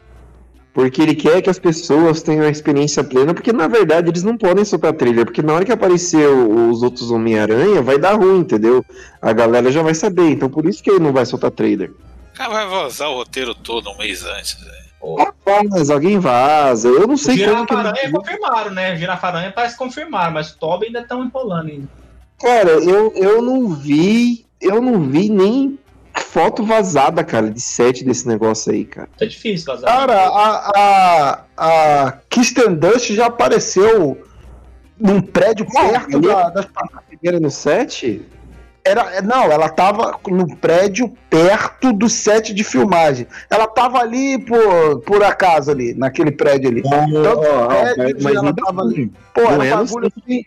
[0.74, 4.36] porque ele quer que as pessoas tenham a experiência plena, porque na verdade eles não
[4.39, 8.39] podem soltar trailer, porque na hora que aparecer o- os outros Homem-Aranha, vai dar ruim,
[8.39, 8.85] entendeu?
[9.20, 11.90] A galera já vai saber, então por isso que ele não vai soltar trailer.
[11.90, 14.55] O cara vai vazar o roteiro todo um mês antes.
[14.55, 14.82] velho.
[15.19, 16.89] Rapaz, alguém vaza.
[16.89, 17.74] Eu não sei como que.
[17.74, 18.97] Girafaranha confirmaram, né?
[18.97, 21.89] Girafaranha parece confirmar, mas o Toby ainda estão enrolando ainda.
[22.40, 24.47] Cara, eu, eu não vi.
[24.61, 25.77] Eu não vi nem
[26.20, 29.09] foto vazada, cara, de set desse negócio aí, cara.
[29.18, 29.90] Tá difícil vazar.
[29.90, 31.44] Cara, a, a,
[32.06, 34.20] a Kirsten Dust já apareceu
[34.98, 36.66] num prédio perto da, das
[37.22, 38.22] Era no set?
[38.84, 43.28] Era, não, ela tava no prédio perto do set de filmagem.
[43.48, 46.82] Ela tava ali por, por acaso ali, naquele prédio ali.
[46.82, 49.12] Tanto ó, ó, prédio mas- mas ela tava ali.
[49.32, 50.44] Pô, era um no bagulho assim.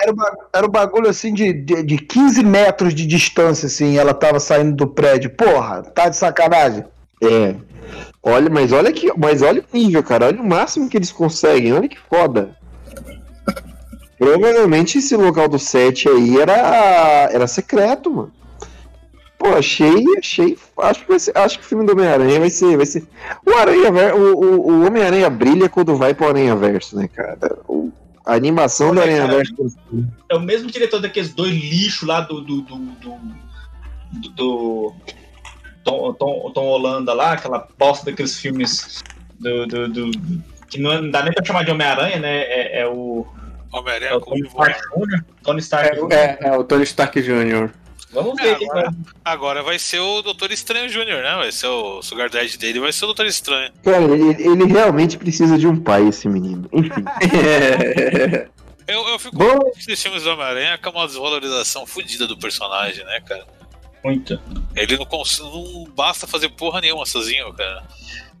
[0.00, 0.12] Era,
[0.54, 4.76] era um bagulho assim de, de, de 15 metros de distância, assim, ela tava saindo
[4.76, 5.30] do prédio.
[5.30, 6.84] Porra, tá de sacanagem.
[7.22, 7.54] É.
[8.22, 10.26] Olha, mas olha que, mas olha o nível, cara.
[10.26, 11.72] Olha o máximo que eles conseguem.
[11.72, 12.54] Olha que foda.
[14.22, 18.32] Provavelmente esse local do set aí era era secreto, mano.
[19.36, 22.76] Pô, achei, achei, acho que vai ser, acho que o filme do Homem-Aranha vai ser,
[22.76, 23.02] vai ser.
[23.44, 27.58] O Aranha, o, o, o Homem-Aranha brilha quando vai pro Aranha Verso, né, cara?
[27.66, 27.90] O-
[28.24, 29.80] a animação do Olha, Aranha cara, Verso.
[30.30, 32.40] É o mesmo diretor daqueles dois lixos lá do.
[32.42, 32.60] do.
[32.60, 32.76] do.
[32.76, 33.18] do,
[34.12, 34.92] do- do
[35.82, 39.02] Tom, Tom, Tom Holanda lá, aquela bosta daqueles filmes
[39.40, 39.66] do.
[39.66, 40.10] do, do-
[40.70, 42.42] que não dá nem pra chamar de Homem-Aranha, né?
[42.42, 43.26] É, é o.
[43.72, 45.24] Homem-Aranha É o Tony Stark Jr.
[45.42, 46.12] Tony Stark Jr.
[46.12, 47.70] É, é o Tony Stark Jr.
[48.12, 48.78] Vamos É, ver quem vai.
[48.80, 48.94] agora,
[49.24, 51.34] agora vai ser o Doutor Estranho Jr., né?
[51.36, 53.72] Vai ser o Sugar Daddy dele, vai ser o Doutor Estranho.
[53.82, 56.68] Cara, ele, ele realmente precisa de um pai, esse menino.
[56.72, 57.02] Enfim.
[58.86, 59.58] Eu, eu fico Bom.
[59.60, 63.46] com esses filmes do Homem-Aranha com uma desvalorização fodida do personagem, né, cara?
[64.04, 64.38] Muito.
[64.74, 67.84] Ele não, não basta fazer porra nenhuma sozinho, cara.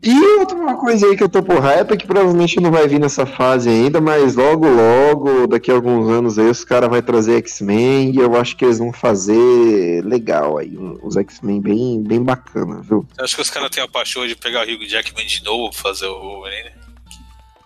[0.02, 2.98] E outra coisa aí que eu tô por hype é que provavelmente não vai vir
[2.98, 7.36] nessa fase ainda, mas logo, logo, daqui a alguns anos aí, os caras vão trazer
[7.36, 12.20] X-Men e eu acho que eles vão fazer legal aí, um- os X-Men bem, bem
[12.20, 13.06] bacana, viu?
[13.14, 15.70] Você acha que os caras têm a paixão de pegar o Hugh Jackman de novo
[15.70, 16.70] pra fazer o Wolverine?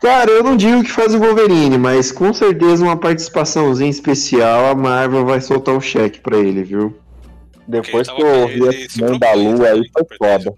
[0.02, 4.74] Cara, eu não digo que faz o Wolverine, mas com certeza uma participaçãozinha especial, a
[4.74, 6.94] Marvel vai soltar o cheque pra ele, viu?
[7.66, 10.54] Depois que eu ouvi nome da lua aí, foi foda.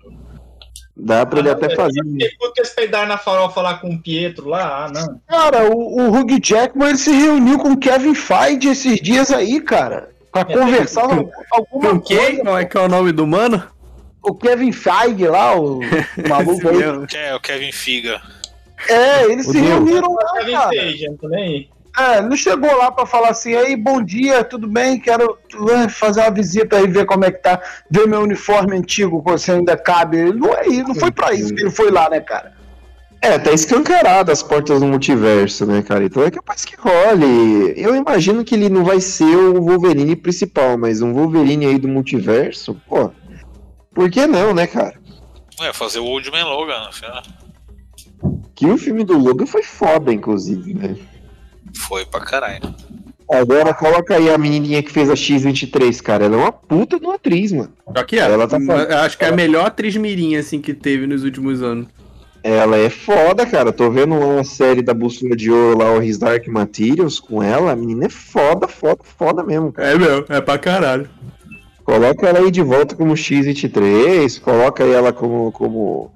[1.00, 2.02] Dá pra ele até fazer.
[2.02, 4.86] Fiquei puto que eles peidaram na farofa lá com o Pietro lá.
[4.86, 5.20] Ah, não.
[5.28, 9.60] Cara, o, o Hugh Jackman ele se reuniu com o Kevin Feige esses dias aí,
[9.60, 10.10] cara.
[10.32, 12.18] Pra conversar alguma Com quem?
[12.18, 12.42] coisa.
[12.42, 13.62] Qual é que é o nome do mano?
[14.22, 15.80] O Kevin Feige lá, o
[16.28, 17.06] maluco aí.
[17.06, 18.20] Que é o Kevin Figa.
[18.88, 20.68] É, eles se reuniram lá, Kevin cara.
[20.68, 21.68] Feige, não tô nem aí.
[21.96, 25.00] É, não chegou lá pra falar assim, aí, bom dia, tudo bem?
[25.00, 25.38] Quero
[25.70, 27.60] eh, fazer uma visita aí, ver como é que tá,
[27.90, 30.32] ver meu uniforme antigo, se ainda cabe.
[30.32, 32.56] Não é isso, não foi pra isso que ele foi lá, né, cara?
[33.20, 36.04] É, tá escancarado as portas do multiverso, né, cara?
[36.04, 37.74] Então é capaz que role.
[37.76, 41.88] Eu imagino que ele não vai ser o Wolverine principal, mas um Wolverine aí do
[41.88, 43.10] multiverso, pô.
[43.92, 44.94] Por que não, né, cara?
[45.60, 47.22] É, fazer o Old Man Logan, final.
[48.54, 50.96] Que o filme do Logan foi foda, inclusive, né?
[51.76, 52.74] Foi pra caralho.
[53.30, 56.24] Agora coloca aí a menininha que fez a X-23, cara.
[56.24, 57.70] Ela é uma puta de uma atriz, mano.
[57.94, 58.20] Só que é.
[58.20, 61.62] Ela tá eu acho que é a melhor atriz mirim, assim, que teve nos últimos
[61.62, 61.86] anos.
[62.42, 63.70] Ela é foda, cara.
[63.72, 67.72] Tô vendo uma série da Bússola de Ouro lá, o His Dark Materials, com ela.
[67.72, 69.90] A menina é foda, foda, foda mesmo, cara.
[69.90, 71.08] É meu, é pra caralho.
[71.84, 76.12] Coloca ela aí de volta como X-23, coloca aí ela como, como...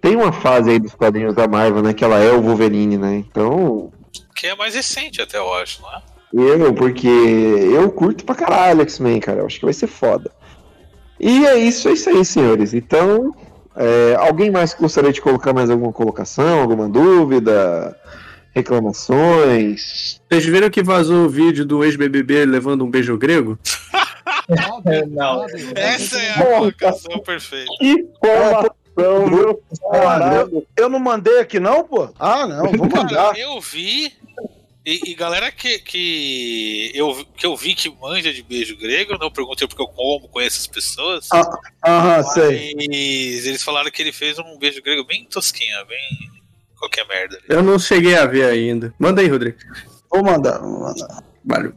[0.00, 3.24] Tem uma fase aí dos quadrinhos da Marvel, né, que ela é o Wolverine, né,
[3.28, 3.90] então...
[4.34, 6.02] Que é mais recente até, eu acho, não é?
[6.32, 10.30] Eu, porque eu curto pra caralho X-Men, cara, eu acho que vai ser foda.
[11.18, 12.74] E é isso, é isso aí, senhores.
[12.74, 13.34] Então,
[13.74, 17.96] é, alguém mais gostaria de colocar mais alguma colocação, alguma dúvida,
[18.54, 20.20] reclamações?
[20.28, 23.58] Vocês viram que vazou o vídeo do ex-BBB levando um beijo grego?
[25.08, 25.46] Não.
[25.74, 27.70] Essa é a colocação perfeita.
[27.78, 28.06] Que
[28.96, 29.60] formação, viu?
[30.52, 32.08] eu, eu não mandei aqui não, pô?
[32.18, 33.26] Ah, não, vou mandar.
[33.26, 34.12] Cara, eu vi.
[34.84, 39.32] E, e galera que, que, eu, que eu vi que manja de beijo grego, não
[39.32, 41.28] perguntei porque eu como, conheço as pessoas.
[41.32, 41.42] Ah,
[41.84, 42.72] Aham, sei.
[42.76, 46.30] Mas eles falaram que ele fez um beijo grego bem tosquinho, bem
[46.78, 47.40] qualquer merda.
[47.48, 48.94] Eu não cheguei a ver ainda.
[48.96, 49.58] Manda aí, Rodrigo.
[50.08, 51.24] Vou mandar, vou mandar.
[51.44, 51.72] Valeu.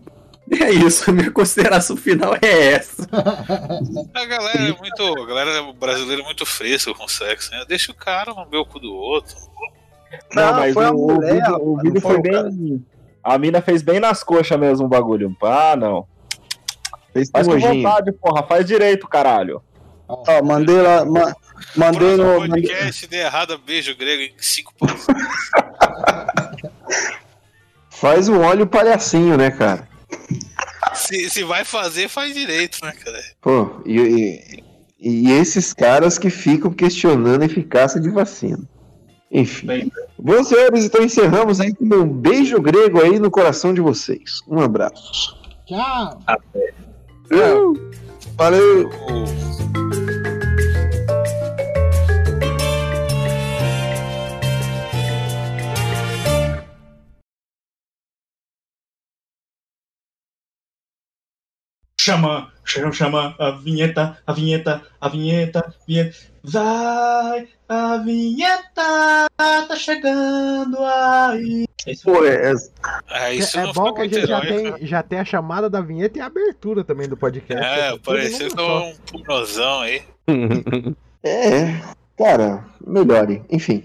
[0.52, 3.08] É isso, minha consideração final é essa.
[4.14, 5.22] A galera é muito.
[5.22, 7.64] A galera brasileira é muito fresca com sexo, né?
[7.68, 9.36] Deixa o cara no meu cu do outro.
[10.34, 12.86] Não, mas foi a o, o mulher, vídeo, o rapaz, vídeo foi foi o bem.
[13.24, 15.36] A mina fez bem nas coxas mesmo o bagulho.
[15.44, 16.08] Ah, não.
[17.14, 18.42] Fez Faz com vontade, porra.
[18.44, 19.62] Faz direito, caralho.
[20.08, 21.36] Ó, mandei lá, ma-
[21.76, 22.40] mandei no.
[22.40, 25.06] mandei- podcast, ideia errada, beijo grego em cinco passos.
[27.92, 29.88] Faz um óleo palhacinho, né, cara?
[30.94, 33.24] Se, se vai fazer, faz direito, né, cara?
[33.42, 34.64] Pô, e, e,
[35.00, 38.68] e esses caras que ficam questionando a eficácia de vacina.
[39.32, 39.92] Enfim.
[40.18, 44.42] Bom, senhores, então encerramos aí com um beijo grego aí no coração de vocês.
[44.48, 45.38] Um abraço.
[45.68, 46.20] Tchau.
[48.36, 49.10] Valeu!
[62.10, 66.16] Chama, chama, chama a vinheta, a vinheta, a vinheta, a vinheta.
[66.44, 71.68] Vai, a vinheta tá chegando aí.
[72.04, 72.54] Pô, é,
[73.12, 75.70] É, isso é não bom ficou que a gente já tem, já tem a chamada
[75.70, 77.64] da vinheta e a abertura também do podcast.
[77.64, 78.88] É, só.
[78.88, 80.02] um purozão aí.
[81.24, 81.80] é,
[82.18, 83.44] cara, melhore.
[83.52, 83.84] Enfim.